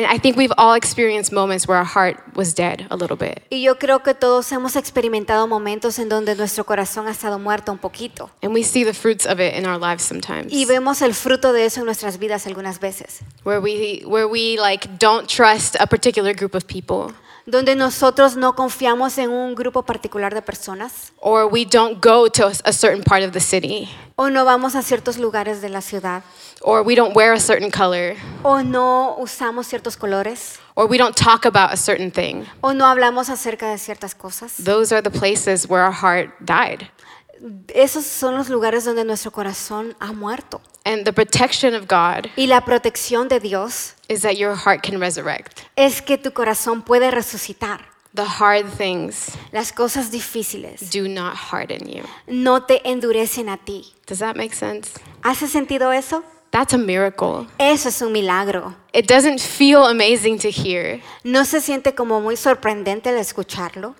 And 0.00 0.10
I 0.10 0.18
think 0.18 0.38
we've 0.38 0.52
all 0.56 0.72
experienced 0.72 1.30
moments 1.30 1.68
where 1.68 1.76
our 1.76 1.84
heart 1.84 2.16
was 2.34 2.54
dead 2.54 2.86
a 2.90 2.96
little 2.96 3.18
bit. 3.18 3.42
Y 3.50 3.60
yo 3.60 3.74
creo 3.78 4.02
que 4.02 4.14
todos 4.14 4.50
hemos 4.50 4.74
experimentado 4.74 5.46
momentos 5.46 5.98
en 5.98 6.08
donde 6.08 6.34
nuestro 6.36 6.64
corazón 6.64 7.06
ha 7.06 7.10
estado 7.10 7.38
muerto 7.38 7.70
un 7.70 7.76
poquito. 7.76 8.30
And 8.42 8.54
we 8.54 8.62
see 8.62 8.82
the 8.82 8.94
fruits 8.94 9.26
of 9.26 9.40
it 9.40 9.54
in 9.54 9.66
our 9.66 9.78
lives 9.78 10.02
sometimes. 10.02 10.50
Y 10.50 10.64
vemos 10.64 11.02
el 11.02 11.12
fruto 11.12 11.52
de 11.52 11.66
eso 11.66 11.80
en 11.80 11.86
nuestras 11.86 12.18
vidas 12.18 12.46
algunas 12.46 12.80
veces. 12.80 13.20
where 13.44 13.60
we 13.60 14.02
where 14.06 14.26
we 14.26 14.56
like 14.58 14.88
don't 14.98 15.28
trust 15.28 15.76
a 15.78 15.86
particular 15.86 16.34
group 16.34 16.54
of 16.54 16.66
people 16.66 17.12
Donde 17.50 17.74
nosotros 17.74 18.36
no 18.36 18.54
confiamos 18.54 19.18
en 19.18 19.30
un 19.30 19.56
grupo 19.56 19.82
particular 19.82 20.32
de 20.32 20.40
personas 20.40 21.12
or 21.20 21.46
we 21.50 21.64
don't 21.64 22.00
go 22.00 22.28
to 22.30 22.46
a, 22.46 22.72
certain 22.72 23.02
part 23.02 23.24
of 23.24 23.32
the 23.32 23.40
city 23.40 23.88
o 24.16 24.30
no 24.30 24.44
vamos 24.44 24.76
a 24.76 24.82
ciertos 24.82 25.18
lugares 25.18 25.60
de 25.60 25.68
la 25.68 25.80
ciudad 25.80 26.22
or 26.62 26.82
we 26.82 26.94
don't 26.94 27.16
wear 27.16 27.32
a 27.32 27.40
certain 27.40 27.70
color 27.70 28.14
o 28.44 28.62
no 28.62 29.16
usamos 29.18 29.66
ciertos 29.66 29.96
colores 29.96 30.60
or 30.76 30.86
we 30.88 30.96
don't 30.96 31.16
talk 31.16 31.44
about 31.44 31.72
a 31.72 31.76
certain 31.76 32.10
thing 32.12 32.44
o 32.60 32.72
no 32.72 32.86
hablamos 32.86 33.28
acerca 33.28 33.68
de 33.68 33.78
ciertas 33.78 34.14
cosas. 34.14 34.54
those 34.62 34.94
are 34.94 35.02
the 35.02 35.10
places 35.10 35.68
where 35.68 35.82
our 35.82 35.92
heart 35.92 36.30
died 36.40 36.88
Esos 37.74 38.04
son 38.04 38.36
los 38.36 38.48
lugares 38.50 38.84
donde 38.84 39.02
nuestro 39.04 39.30
corazón 39.32 39.96
ha 39.98 40.12
muerto. 40.12 40.60
and 40.84 41.04
the 41.04 41.12
protection 41.12 41.74
of 41.74 41.88
god 41.88 42.28
Y 42.36 42.46
la 42.46 42.64
protección 42.64 43.28
de 43.28 43.40
Dios 43.40 43.94
is 44.10 44.20
that 44.22 44.36
your 44.36 44.54
heart 44.54 44.82
can 44.82 45.00
resurrect 45.00 45.62
es 45.76 46.02
que 46.02 46.18
tu 46.18 46.32
corazón 46.32 46.82
puede 46.82 47.10
resucitar. 47.10 47.86
the 48.14 48.24
hard 48.24 48.66
things 48.76 49.30
Las 49.52 49.72
cosas 49.72 50.10
difíciles 50.10 50.90
do 50.90 51.08
not 51.08 51.34
harden 51.36 51.86
you 51.88 52.02
no 52.26 52.60
te 52.64 52.80
endurecen 52.84 53.48
a 53.48 53.56
ti. 53.56 53.94
does 54.06 54.18
that 54.18 54.36
make 54.36 54.54
sense 54.54 54.90
¿Hace 55.22 55.46
sentido 55.48 55.92
eso? 55.92 56.22
that's 56.50 56.74
a 56.74 56.78
miracle 56.78 57.46
Eso 57.58 57.88
es 57.88 58.02
un 58.02 58.10
milagro. 58.12 58.74
it 58.92 59.06
doesn't 59.06 59.38
feel 59.40 59.84
amazing 59.86 60.38
to 60.38 60.48
hear 60.50 61.00
No 61.22 61.44
se 61.44 61.60
siente 61.60 61.94
como 61.94 62.20
muy 62.20 62.36
sorprendente 62.36 63.10
el 63.10 63.18
escucharlo, 63.18 63.94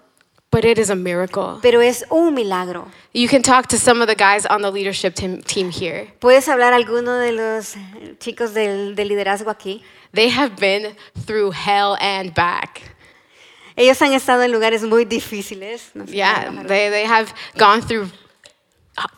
but 0.51 0.64
it 0.64 0.78
is 0.78 0.90
a 0.90 0.96
miracle 0.96 1.59
pero 1.62 1.80
es 1.80 2.05
un 2.11 2.34
milagro. 2.34 2.90
you 3.12 3.28
can 3.28 3.42
talk 3.42 3.66
to 3.66 3.78
some 3.78 4.01
of 4.01 4.09
the 4.09 4.14
guys 4.14 4.46
on 4.46 4.62
the 4.62 4.70
leadership 4.70 5.14
team, 5.14 5.42
team 5.42 5.70
here 5.70 6.09
¿Puedes 6.20 6.48
hablar 6.48 6.72
a 6.72 6.76
alguno 6.76 7.18
de 7.18 7.32
los 7.32 7.76
chicos 8.18 8.55
del, 8.55 8.94
del 8.94 9.09
liderazgo 9.09 9.51
aquí? 9.51 9.82
They 10.12 10.28
have 10.28 10.57
been 10.57 10.96
through 11.24 11.53
hell 11.53 11.96
and 12.01 12.34
back. 12.34 12.82
Ellos 13.76 14.03
han 14.03 14.12
estado 14.12 14.42
en 14.42 14.51
lugares 14.53 14.82
muy 14.82 15.05
difíciles. 15.05 15.92
No 15.94 16.05
sé 16.05 16.12
Yeah, 16.12 16.51
they, 16.66 16.90
they 16.90 17.05
have 17.05 17.32
gone 17.57 17.80
through 17.80 18.11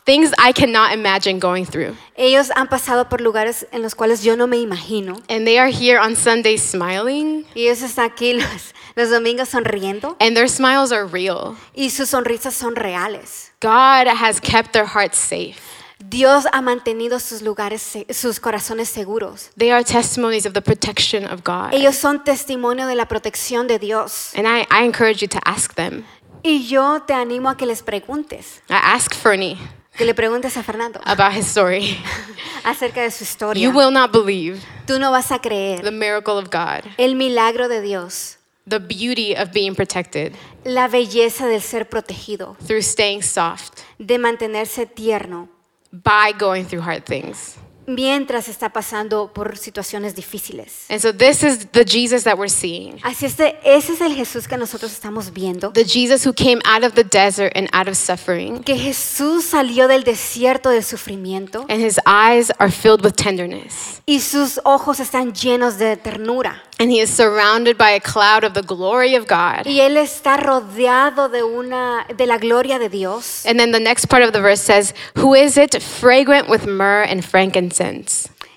things 0.05 0.31
I 0.37 0.51
cannot 0.53 0.93
imagine 0.93 1.39
going 1.39 1.65
through. 1.65 1.95
Ellos 2.15 2.51
han 2.55 2.67
pasado 2.67 3.09
por 3.09 3.21
lugares 3.21 3.65
en 3.71 3.81
los 3.81 3.95
cuales 3.95 4.23
yo 4.23 4.35
no 4.35 4.47
me 4.47 4.57
imagino. 4.57 5.21
And 5.29 5.45
they 5.45 5.57
are 5.57 5.69
here 5.71 5.99
on 5.99 6.15
Sundays 6.15 6.61
smiling, 6.61 7.45
Y 7.55 7.61
ellos 7.67 7.81
están 7.81 8.05
aquí 8.11 8.33
los, 8.33 8.73
los 8.95 9.09
domingos 9.09 9.49
sonriendo 9.49 10.15
and 10.19 10.35
their 10.35 10.47
smiles 10.47 10.91
are 10.91 11.05
real. 11.05 11.55
y 11.75 11.89
sus 11.89 12.09
sonrisas 12.09 12.53
son 12.53 12.75
reales. 12.75 13.51
God 13.61 14.07
has 14.07 14.39
kept 14.39 14.73
their 14.73 14.85
hearts 14.85 15.17
safe. 15.17 15.59
Dios 16.05 16.45
ha 16.51 16.61
mantenido 16.61 17.17
sus 17.19 17.41
lugares, 17.41 17.81
sus 18.11 18.39
corazones 18.39 18.89
seguros. 18.89 19.51
They 19.55 19.71
are 19.71 19.83
testimonies 19.85 20.45
of 20.45 20.53
the 20.53 20.61
protection 20.61 21.23
of 21.25 21.43
God. 21.45 21.73
Ellos 21.73 21.95
son 21.95 22.23
testimonio 22.25 22.87
de 22.87 22.95
la 22.95 23.05
protección 23.05 23.67
de 23.67 23.79
Dios. 23.79 24.33
And 24.35 24.45
I, 24.45 24.65
I 24.69 24.83
encourage 24.83 25.21
you 25.21 25.29
to 25.29 25.39
ask 25.45 25.75
them. 25.75 26.03
Y 26.43 26.67
yo 26.67 27.01
te 27.03 27.13
animo 27.13 27.49
a 27.49 27.55
que 27.55 27.65
les 27.65 27.81
preguntes, 27.81 28.61
I 28.69 28.73
ask 28.73 29.15
Fernie 29.15 29.57
que 29.95 30.05
le 30.05 30.13
preguntes 30.13 30.57
a 30.57 30.63
Fernando 30.63 30.99
about 31.05 31.33
his 31.33 31.47
story. 31.47 31.97
acerca 32.63 33.01
de 33.01 33.11
su 33.11 33.23
historia. 33.23 33.63
You 33.63 33.71
will 33.71 33.91
not 33.91 34.11
believe 34.11 34.61
Tú 34.85 34.99
no 34.99 35.11
vas 35.11 35.31
a 35.31 35.39
creer 35.39 35.81
the 35.81 35.91
miracle 35.91 36.37
of 36.37 36.49
God, 36.49 36.83
el 36.97 37.15
milagro 37.15 37.69
de 37.69 37.81
Dios, 37.81 38.37
the 38.67 38.79
beauty 38.79 39.33
of 39.35 39.51
being 39.53 39.73
protected 39.73 40.33
la 40.65 40.87
belleza 40.87 41.47
del 41.47 41.61
ser 41.61 41.87
protegido, 41.87 42.57
through 42.65 42.81
staying 42.81 43.21
soft 43.21 43.79
de 43.97 44.17
mantenerse 44.17 44.85
tierno 44.85 45.47
by 45.91 46.33
going 46.37 46.65
through 46.65 46.83
hard 46.83 47.05
things. 47.05 47.55
Mientras 47.85 48.47
está 48.47 48.69
pasando 48.69 49.31
por 49.33 49.57
situaciones 49.57 50.15
difíciles. 50.15 50.85
And 50.89 50.99
so 51.01 51.13
this 51.13 51.43
is 51.43 51.67
the 51.71 51.83
Jesus 51.85 52.23
that 52.23 52.37
we're 52.37 52.49
seeing. 52.49 52.99
Así 53.03 53.25
es, 53.25 53.37
de- 53.37 53.57
ese 53.63 53.93
es 53.93 54.01
el 54.01 54.15
Jesús 54.15 54.47
que 54.47 54.57
nosotros 54.57 54.91
estamos 54.91 55.31
viendo. 55.33 55.71
The 55.73 55.85
Jesus 55.85 56.25
who 56.25 56.33
came 56.33 56.61
out 56.65 56.83
of 56.83 56.93
the 56.93 57.03
desert 57.03 57.51
and 57.55 57.67
out 57.73 57.87
of 57.87 57.95
suffering. 57.97 58.63
Que 58.63 58.77
Jesús 58.77 59.45
salió 59.45 59.87
del 59.87 60.03
desierto 60.03 60.69
del 60.69 60.83
sufrimiento 60.83 61.65
And 61.69 61.81
his 61.83 61.99
eyes 62.05 62.51
are 62.59 62.71
filled 62.71 63.03
with 63.03 63.13
tenderness. 63.15 64.01
y 64.05 64.19
sus 64.19 64.59
ojos 64.65 64.99
están 64.99 65.33
llenos 65.33 65.77
de 65.77 65.97
ternura. 65.97 66.63
And 66.79 66.91
he 66.91 66.99
is 66.99 67.09
surrounded 67.09 67.77
by 67.77 67.91
a 67.91 67.99
cloud 68.01 68.43
of 68.43 68.53
the 68.53 68.61
glory 68.63 69.15
of 69.15 69.27
God. 69.27 69.65
Y 69.67 69.79
él 69.79 69.95
está 69.95 70.37
rodeado 70.37 71.29
de 71.29 71.43
una 71.43 72.05
de 72.17 72.25
la 72.25 72.37
gloria 72.39 72.79
de 72.79 72.89
Dios. 72.89 73.45
And 73.45 73.57
then 73.59 73.71
the 73.71 73.79
next 73.79 74.07
part 74.07 74.23
of 74.23 74.33
the 74.33 74.41
verse 74.41 74.61
says, 74.61 74.93
Who 75.15 75.33
is 75.35 75.55
it? 75.57 75.81
Fragrant 75.81 76.49
with 76.49 76.65
myrrh 76.65 77.03
and 77.03 77.23
frankincense. 77.23 77.72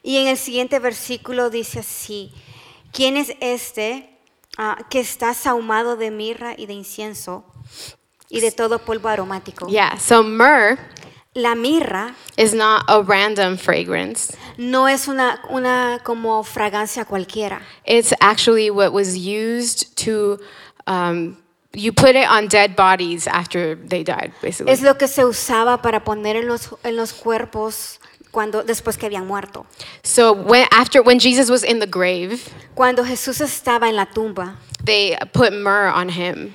Y 0.03 0.19
en 0.19 0.29
el 0.29 0.37
siguiente 0.37 0.79
versículo 0.79 1.51
dice 1.51 1.81
así: 1.81 2.33
¿Quién 2.93 3.17
es 3.17 3.33
este 3.41 4.09
ah, 4.59 4.79
que 4.91 5.01
está 5.01 5.35
sahumado 5.35 5.97
de 5.97 6.11
mirra 6.11 6.55
y 6.57 6.67
de 6.67 6.75
incienso 6.75 7.45
y 8.29 8.41
de 8.41 8.53
todo 8.53 8.79
polvo 8.79 9.09
aromático? 9.09 9.67
Yeah, 9.69 9.99
so 9.99 10.23
myrrh 10.23 10.79
La 11.37 11.55
mirra 11.55 12.15
is 12.39 12.55
not 12.55 12.85
a 12.89 13.03
random 13.03 13.59
fragrance. 13.59 14.35
no 14.57 14.89
es 14.89 15.07
una, 15.07 15.43
una 15.51 16.01
como 16.03 16.43
fragancia 16.43 17.05
cualquiera. 17.05 17.61
It's 17.85 18.15
actually 18.21 18.71
what 18.71 18.95
was 18.95 19.19
used 19.19 19.95
to, 19.97 20.39
um, 20.87 21.37
you 21.75 21.93
put 21.93 22.17
it 22.17 22.27
on 22.27 22.49
dead 22.49 22.75
bodies 22.75 23.27
after 23.27 23.77
they 23.77 24.03
died, 24.03 24.33
basically. 24.41 24.73
Es 24.73 24.81
lo 24.81 24.97
que 24.97 25.09
se 25.09 25.27
usaba 25.27 25.83
para 25.83 26.05
poner 26.05 26.37
en 26.37 26.47
los, 26.47 26.71
en 26.83 26.97
los 26.97 27.13
cuerpos 27.13 28.01
cuando, 28.37 28.63
después 28.63 28.99
que 28.99 29.07
habían 29.07 29.27
muerto. 29.27 29.65
So 30.03 30.33
when 30.35 30.67
after 30.71 31.01
when 31.01 31.19
Jesus 31.19 31.49
was 31.49 31.65
in 31.65 31.79
the 31.79 31.87
grave, 31.87 32.53
Cuando 32.75 33.03
Jesús 33.03 33.41
estaba 33.41 33.89
en 33.89 33.97
la 33.97 34.05
tumba, 34.05 34.59
they 34.85 35.17
put 35.33 35.55
myrrh 35.55 35.89
on 35.89 36.11
him. 36.11 36.53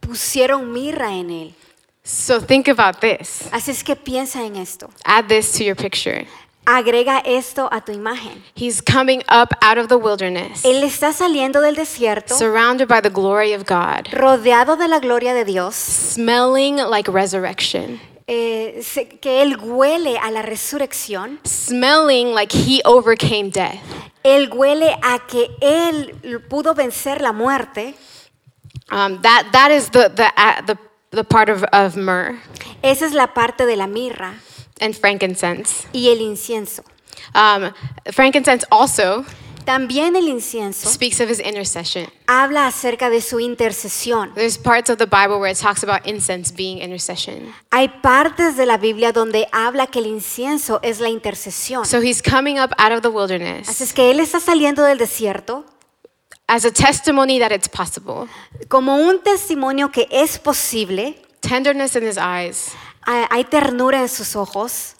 pusieron 0.00 0.72
mirra 0.72 1.12
en 1.12 1.30
él. 1.30 1.54
So 2.02 2.40
think 2.40 2.66
about 2.66 3.00
this. 3.00 3.48
Así 3.52 3.70
es 3.70 3.84
que 3.84 3.94
piensa 3.94 4.44
en 4.44 4.56
esto. 4.56 4.90
Add 5.04 5.28
this 5.28 5.52
to 5.52 5.62
your 5.62 5.76
picture. 5.76 6.26
Agrega 6.66 7.22
esto 7.24 7.68
a 7.70 7.80
tu 7.80 7.92
imagen. 7.92 8.42
He's 8.56 8.80
coming 8.80 9.22
up 9.28 9.54
out 9.62 9.78
of 9.78 9.88
the 9.88 9.96
wilderness, 9.96 10.64
Él 10.64 10.82
está 10.82 11.12
saliendo 11.12 11.60
del 11.60 11.76
desierto, 11.76 12.34
surrounded 12.34 12.88
by 12.88 13.00
the 13.00 13.10
glory 13.10 13.52
of 13.52 13.66
God, 13.66 14.08
rodeado 14.10 14.76
de 14.76 14.88
la 14.88 14.98
gloria 14.98 15.32
de 15.32 15.44
Dios, 15.44 15.76
smelling 15.76 16.78
like 16.78 17.06
resurrection, 17.06 18.00
eh, 18.26 18.80
se- 18.82 19.08
que 19.20 19.42
Él 19.42 19.56
huele 19.60 20.18
a 20.18 20.30
la 20.30 20.42
resurrección, 20.42 21.38
smelling 21.44 22.34
like 22.34 22.52
he 22.54 22.80
overcame 22.84 23.50
death. 23.50 23.78
Él 24.22 24.50
huele 24.52 24.96
a 25.02 25.18
que 25.26 25.50
Él 25.60 26.14
pudo 26.48 26.74
vencer 26.74 27.20
la 27.20 27.32
muerte. 27.32 27.94
Um, 28.90 29.20
that 29.22 29.46
that 29.52 29.70
is 29.70 29.90
the 29.90 30.08
the 30.10 30.26
uh, 30.36 30.60
the, 30.66 30.76
the 31.10 31.24
part 31.24 31.48
of, 31.48 31.62
of 31.72 31.96
myrrh 31.96 32.38
Esa 32.82 33.06
es 33.06 33.12
la 33.14 33.28
parte 33.28 33.64
de 33.66 33.76
la 33.76 33.86
mirra 33.86 34.34
and 34.80 34.94
frankincense. 34.94 35.86
y 35.92 36.08
el 36.10 36.20
incienso. 36.20 36.82
Um, 37.34 37.72
frankincense 38.12 38.64
also 38.70 39.24
También 39.64 40.14
el 40.16 40.28
incienso 40.28 40.88
speaks 40.90 41.20
of 41.20 41.30
his 41.30 41.40
intercession. 41.40 42.06
habla 42.26 42.66
acerca 42.66 43.08
de 43.10 43.20
su 43.20 43.40
intercesión. 43.40 44.34
There's 44.34 44.58
parts 44.58 44.90
of 44.90 44.98
the 44.98 45.06
Bible 45.06 45.38
where 45.38 45.50
it 45.50 45.58
talks 45.58 45.82
about 45.82 46.06
incense 46.06 46.52
being 46.54 46.78
intercession. 46.78 47.54
Hay 47.70 47.88
partes 48.02 48.56
de 48.56 48.66
la 48.66 48.76
Biblia 48.76 49.12
donde 49.12 49.46
habla 49.52 49.86
que 49.86 50.00
el 50.00 50.06
incienso 50.06 50.80
es 50.82 51.00
la 51.00 51.08
intercesión. 51.08 51.86
So 51.86 52.00
he's 52.00 52.20
coming 52.22 52.58
up 52.58 52.72
out 52.78 52.92
of 52.92 53.02
the 53.02 53.08
Así 53.08 53.16
wilderness 53.16 53.80
es 53.80 53.92
que 53.92 54.10
él 54.10 54.20
está 54.20 54.40
saliendo 54.40 54.82
del 54.84 54.98
desierto 54.98 55.64
as 56.46 56.64
a 56.66 56.70
testimony 56.70 57.38
that 57.38 57.52
it's 57.52 57.68
possible. 57.68 58.28
como 58.68 58.96
un 58.96 59.22
testimonio 59.22 59.90
que 59.90 60.06
es 60.10 60.38
posible. 60.38 61.16
Tenderness 61.40 61.96
in 61.96 62.02
his 62.02 62.16
eyes, 62.16 62.72
hay 63.06 63.44
ternura 63.44 64.00
en 64.00 64.08
sus 64.08 64.34
ojos. 64.36 64.93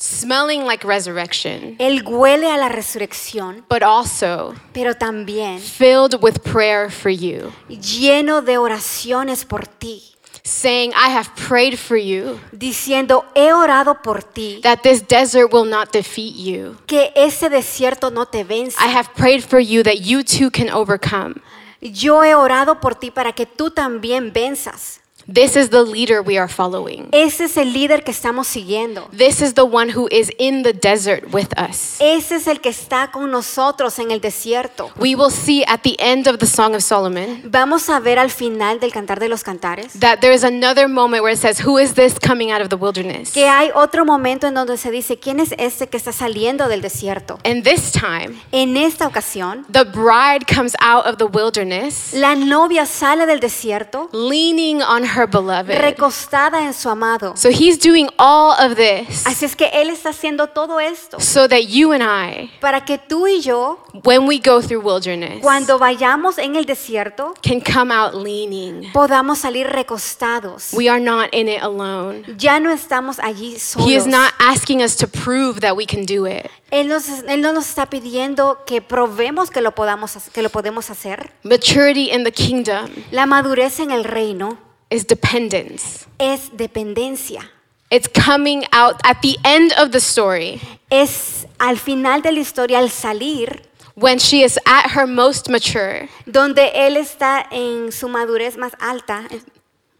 Smelling 0.00 0.64
like 0.64 0.82
resurrection, 0.84 1.76
Él 1.78 2.02
huele 2.04 2.50
a 2.50 2.56
la 2.56 2.68
resurrección, 2.68 3.62
but 3.68 3.82
also 3.82 4.54
pero 4.72 4.94
también 4.94 5.58
filled 5.60 6.22
with 6.22 6.40
prayer 6.42 6.90
for 6.90 7.10
you, 7.10 7.52
lleno 7.68 8.42
de 8.42 8.56
oraciones 8.56 9.44
por 9.44 9.66
ti, 9.66 10.02
saying, 10.42 10.92
I 10.94 11.10
have 11.10 11.28
prayed 11.36 11.76
for 11.78 11.98
you 11.98 12.40
diciendo, 12.50 13.24
he 13.34 13.52
orado 13.52 14.02
por 14.02 14.22
ti, 14.22 14.60
that 14.62 14.82
this 14.82 15.02
desert 15.06 15.52
will 15.52 15.66
not 15.66 15.92
defeat 15.92 16.34
you. 16.34 16.78
que 16.86 17.12
ese 17.14 17.50
desierto 17.50 18.10
no 18.10 18.24
te 18.24 18.42
vence. 18.42 18.76
I 18.80 18.88
have 18.88 19.10
prayed 19.14 19.42
for 19.42 19.60
you 19.60 19.82
that 19.82 20.00
you 20.00 20.22
too 20.22 20.50
can 20.50 20.70
overcome. 20.70 21.42
Yo 21.82 22.22
he 22.22 22.34
orado 22.34 22.80
por 22.80 22.94
ti 22.94 23.10
para 23.10 23.32
que 23.32 23.46
tú 23.46 23.70
también 23.70 24.32
venzas. 24.32 25.00
This 25.26 25.56
is 25.56 25.70
the 25.70 25.82
leader 25.82 26.22
we 26.22 26.38
are 26.38 26.48
following. 26.48 27.08
Ese 27.12 27.44
es 27.44 27.56
el 27.56 27.72
líder 27.72 28.02
que 28.04 28.10
estamos 28.12 28.46
siguiendo. 28.46 29.08
This 29.16 29.40
is 29.40 29.54
the 29.54 29.62
one 29.62 29.92
who 29.94 30.08
is 30.10 30.30
in 30.38 30.62
the 30.62 30.72
desert 30.72 31.32
with 31.32 31.48
us. 31.58 31.96
Ese 32.00 32.36
es 32.36 32.46
el 32.46 32.60
que 32.60 32.70
está 32.70 33.10
con 33.10 33.30
nosotros 33.30 33.98
en 33.98 34.10
el 34.10 34.20
desierto. 34.20 34.90
We 34.96 35.14
will 35.14 35.30
see 35.30 35.64
at 35.66 35.82
the 35.82 35.96
end 35.98 36.26
of 36.26 36.38
the 36.38 36.46
Song 36.46 36.74
of 36.74 36.82
Solomon 36.82 37.42
Vamos 37.44 37.88
a 37.88 38.00
ver 38.00 38.18
al 38.18 38.30
final 38.30 38.80
del 38.80 38.92
Cantar 38.92 39.20
de 39.20 39.28
los 39.28 39.42
Cantares 39.42 39.98
that 40.00 40.20
there 40.20 40.34
is 40.34 40.44
another 40.44 40.88
moment 40.88 41.22
where 41.22 41.32
it 41.32 41.38
says, 41.38 41.60
Who 41.64 41.78
is 41.78 41.94
this 41.94 42.18
coming 42.18 42.50
out 42.50 42.60
of 42.60 42.68
the 42.68 42.76
wilderness? 42.76 43.32
que 43.32 43.46
hay 43.46 43.70
otro 43.74 44.04
momento 44.04 44.46
en 44.46 44.54
donde 44.54 44.76
se 44.76 44.90
dice, 44.90 45.18
¿quién 45.18 45.40
es 45.40 45.54
este 45.58 45.88
que 45.88 45.96
está 45.96 46.12
saliendo 46.12 46.68
del 46.68 46.80
desierto? 46.80 47.38
And 47.44 47.62
this 47.64 47.92
time, 47.92 48.36
En 48.52 48.76
esta 48.76 49.06
ocasión, 49.06 49.64
the 49.70 49.84
bride 49.84 50.46
comes 50.46 50.74
out 50.80 51.06
of 51.06 51.16
the 51.18 51.26
wilderness 51.26 52.12
la 52.14 52.34
novia 52.34 52.86
sale 52.86 53.26
del 53.26 53.40
desierto 53.40 54.08
leaning 54.12 54.82
on 54.82 55.04
her 55.16 55.26
beloved. 55.28 55.78
recostada 55.80 56.62
en 56.64 56.72
su 56.74 56.88
amado. 56.88 57.34
So 57.36 57.48
he's 57.50 57.78
doing 57.78 58.08
all 58.18 58.52
of 58.58 58.76
this 58.76 59.26
Así 59.26 59.44
es 59.44 59.54
que 59.56 59.68
Él 59.72 59.90
está 59.90 60.10
haciendo 60.10 60.48
todo 60.48 60.80
esto 60.80 61.20
so 61.20 61.48
that 61.48 61.62
you 61.68 61.92
and 61.92 62.02
I, 62.02 62.50
para 62.60 62.84
que 62.84 62.98
tú 62.98 63.26
y 63.26 63.40
yo, 63.40 63.78
when 64.04 64.26
we 64.26 64.38
go 64.38 64.60
through 64.60 64.80
wilderness, 64.84 65.40
cuando 65.42 65.78
vayamos 65.78 66.38
en 66.38 66.56
el 66.56 66.64
desierto, 66.64 67.34
can 67.42 67.60
come 67.60 67.92
out 67.92 68.14
leaning. 68.14 68.90
podamos 68.92 69.38
salir 69.38 69.66
recostados. 69.68 70.72
We 70.72 70.88
are 70.88 71.00
not 71.00 71.28
in 71.32 71.48
it 71.48 71.62
alone. 71.62 72.24
Ya 72.36 72.58
no 72.60 72.70
estamos 72.70 73.18
allí 73.18 73.52
He 73.52 73.56
is 73.56 73.62
solos. 73.62 74.06
not 74.06 74.32
asking 74.38 74.82
us 74.82 74.96
to 74.96 75.06
prove 75.06 75.60
that 75.60 75.76
we 75.76 75.86
can 75.86 76.04
do 76.04 76.26
it. 76.26 76.46
Él, 76.70 76.86
nos- 76.88 77.08
él 77.26 77.40
no 77.40 77.52
nos 77.52 77.68
está 77.68 77.86
pidiendo 77.86 78.58
que 78.64 78.80
probemos 78.80 79.50
que 79.50 79.60
lo, 79.60 79.72
podamos, 79.74 80.12
que 80.32 80.40
lo 80.42 80.50
podemos 80.50 80.88
hacer. 80.90 81.32
Maturity 81.42 82.10
in 82.12 82.22
the 82.24 82.30
kingdom 82.30 82.88
La 83.10 83.26
madurez 83.26 83.80
en 83.80 83.90
el 83.90 84.04
reino 84.04 84.56
is 84.90 85.04
dependence. 85.06 86.06
es 86.18 86.50
dependencia. 86.56 87.42
It's 87.90 88.06
coming 88.08 88.64
out 88.72 89.00
at 89.04 89.20
the 89.22 89.36
end 89.44 89.72
of 89.76 89.90
the 89.90 89.98
story 90.00 90.60
Es 90.90 91.46
al 91.58 91.76
final 91.76 92.20
de 92.22 92.30
la 92.32 92.38
historia, 92.40 92.78
al 92.78 92.88
salir, 92.90 93.62
when 93.96 94.18
she 94.18 94.42
is 94.42 94.58
at 94.66 94.90
her 94.92 95.06
most 95.06 95.48
mature. 95.48 96.08
donde 96.26 96.70
Él 96.74 96.96
está 96.96 97.46
en 97.50 97.90
su 97.92 98.08
madurez 98.08 98.56
más 98.56 98.72
alta. 98.80 99.28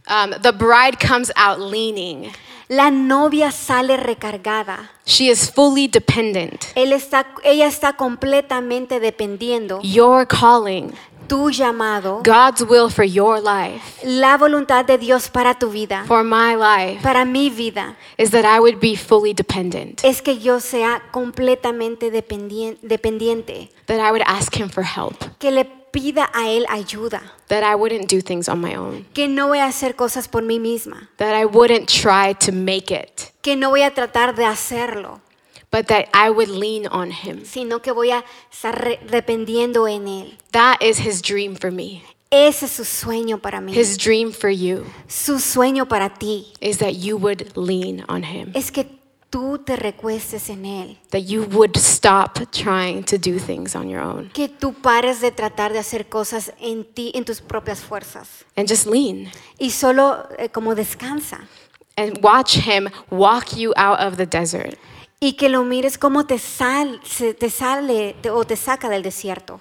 Um, 0.09 0.34
the 0.43 0.53
bride 0.53 0.99
comes 0.99 1.30
out 1.36 1.59
leaning. 1.61 2.32
La 2.68 2.91
novia 2.91 3.51
sale 3.51 3.97
recargada. 3.97 4.91
She 5.05 5.28
is 5.28 5.51
fully 5.51 5.88
dependent. 5.88 6.72
Él 6.76 6.93
está, 6.93 7.26
ella 7.43 7.66
está 7.66 7.97
completamente 7.97 9.01
dependiendo. 9.01 9.80
Your 9.82 10.24
calling, 10.26 10.93
Tu 11.31 11.49
llamado, 11.53 12.22
God's 12.24 12.62
will 12.68 12.91
for 12.91 13.05
your 13.05 13.41
life, 13.41 14.05
la 14.05 14.37
voluntad 14.37 14.85
de 14.85 14.99
Dios 14.99 15.31
para 15.31 15.55
tu 15.55 15.70
vida, 15.70 16.03
for 16.09 16.24
my 16.24 16.57
life, 16.57 17.01
para 17.05 17.24
mi 17.24 17.49
vida, 17.49 17.97
is 18.18 18.33
that 18.33 18.45
I 18.45 18.59
would 18.59 18.81
be 18.81 18.97
fully 18.97 19.33
dependent, 19.33 20.03
es 20.03 20.22
que 20.22 20.41
yo 20.41 20.59
sea 20.59 21.01
completamente 21.12 22.11
dependien- 22.11 22.78
dependiente, 22.83 23.70
that 23.87 24.01
I 24.01 24.11
would 24.11 24.24
ask 24.26 24.57
Him 24.57 24.68
for 24.70 24.83
help, 24.83 25.22
que 25.39 25.53
le 25.53 25.66
pida 25.93 26.28
a 26.35 26.49
Él 26.49 26.66
ayuda, 26.68 27.22
that 27.47 27.62
I 27.62 27.76
wouldn't 27.76 28.09
do 28.12 28.20
things 28.20 28.49
on 28.49 28.61
my 28.61 28.74
own, 28.74 29.07
que 29.14 29.28
no 29.28 29.47
voy 29.47 29.61
a 29.61 29.66
hacer 29.66 29.95
cosas 29.95 30.26
por 30.26 30.43
mí 30.43 30.59
misma, 30.59 31.11
that 31.18 31.41
I 31.41 31.45
wouldn't 31.45 31.87
try 31.87 32.35
to 32.45 32.51
make 32.51 32.93
it, 32.93 33.31
que 33.41 33.55
no 33.55 33.70
voy 33.70 33.83
a 33.83 33.95
tratar 33.95 34.35
de 34.35 34.47
hacerlo, 34.47 35.20
but 35.70 35.86
that 35.86 36.08
I 36.12 36.30
would 36.30 36.48
lean 36.48 36.86
on 36.88 37.10
Him. 37.12 37.44
sino 37.44 37.80
que 37.80 37.92
voy 37.92 38.10
a 38.10 38.24
estar 38.52 38.98
dependiendo 39.08 39.86
en 39.88 40.08
Él. 40.08 40.38
That 40.52 40.82
is 40.82 40.98
His 40.98 41.22
dream 41.22 41.56
for 41.56 41.70
me. 41.70 42.02
Ese 42.32 42.66
es 42.66 42.72
su 42.72 42.84
sueño 42.84 43.40
para 43.42 43.60
mí. 43.60 43.74
His 43.74 43.96
dream 43.96 44.32
for 44.32 44.50
you 44.50 44.84
Su 45.08 45.40
sueño 45.40 45.88
para 45.88 46.10
ti 46.10 46.52
is 46.60 46.78
that 46.78 46.94
you 46.94 47.16
would 47.16 47.56
lean 47.56 48.04
on 48.08 48.22
Him, 48.22 48.52
es 48.54 48.70
que 48.70 48.86
tú 49.30 49.58
te 49.64 49.74
recuestes 49.76 50.48
en 50.48 50.64
Él, 50.64 50.96
that 51.10 51.22
you 51.22 51.42
would 51.44 51.76
stop 51.76 52.38
trying 52.52 53.02
to 53.04 53.16
do 53.18 53.38
things 53.38 53.74
on 53.74 53.88
your 53.88 54.00
own 54.00 54.30
que 54.32 54.48
tú 54.48 54.74
pares 54.74 55.20
de 55.20 55.30
tratar 55.32 55.72
de 55.72 55.78
hacer 55.80 56.08
cosas 56.08 56.52
en 56.60 56.84
ti, 56.84 57.10
en 57.14 57.24
tus 57.24 57.40
propias 57.40 57.80
fuerzas, 57.80 58.44
and 58.56 58.68
just 58.68 58.86
lean 58.86 59.28
y 59.58 59.70
solo 59.70 60.28
eh, 60.38 60.48
como 60.50 60.74
descansa. 60.76 61.48
and 61.96 62.22
watch 62.22 62.56
Him 62.58 62.88
walk 63.10 63.56
you 63.56 63.72
out 63.76 63.98
of 64.00 64.16
the 64.16 64.26
desert. 64.26 64.76
Y 65.20 65.34
que 65.34 65.48
lo 65.50 65.64
mires 65.64 65.98
cómo 65.98 66.24
te, 66.26 66.38
sal, 66.38 67.00
te 67.38 67.50
sale 67.50 68.16
te- 68.22 68.30
o 68.30 68.44
te 68.44 68.56
saca 68.56 68.88
del 68.88 69.02
desierto. 69.02 69.60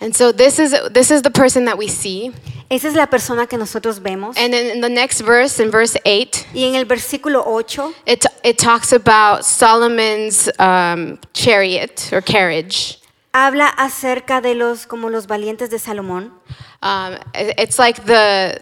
And 0.00 0.14
so 0.14 0.32
this 0.32 0.58
is 0.58 0.74
this 0.92 1.10
is 1.10 1.22
the 1.22 1.30
person 1.30 1.64
that 1.64 1.78
we 1.78 1.88
see. 1.88 2.30
Esa 2.68 2.88
es 2.88 2.94
la 2.94 3.06
persona 3.06 3.46
que 3.46 3.56
nosotros 3.56 4.00
vemos. 4.00 4.36
And 4.36 4.52
then 4.52 4.70
in 4.70 4.80
the 4.82 4.88
next 4.90 5.22
verse, 5.22 5.58
in 5.60 5.70
verse 5.70 5.96
8, 6.04 6.46
Y 6.52 6.64
en 6.64 6.74
el 6.74 6.84
versículo 6.84 7.42
8 7.46 7.94
it, 8.06 8.26
it 8.42 8.58
talks 8.58 8.92
about 8.92 9.44
Solomon's 9.46 10.50
um, 10.58 11.18
chariot 11.32 12.12
or 12.12 12.20
carriage. 12.20 12.98
habla 13.32 13.68
acerca 13.78 14.40
de 14.42 14.54
los 14.54 14.84
como 14.86 15.08
los 15.08 15.26
valientes 15.26 15.70
de 15.70 15.78
Salomón. 15.78 16.32
Um, 16.82 17.16
it's 17.34 17.78
like 17.78 18.04
the, 18.04 18.60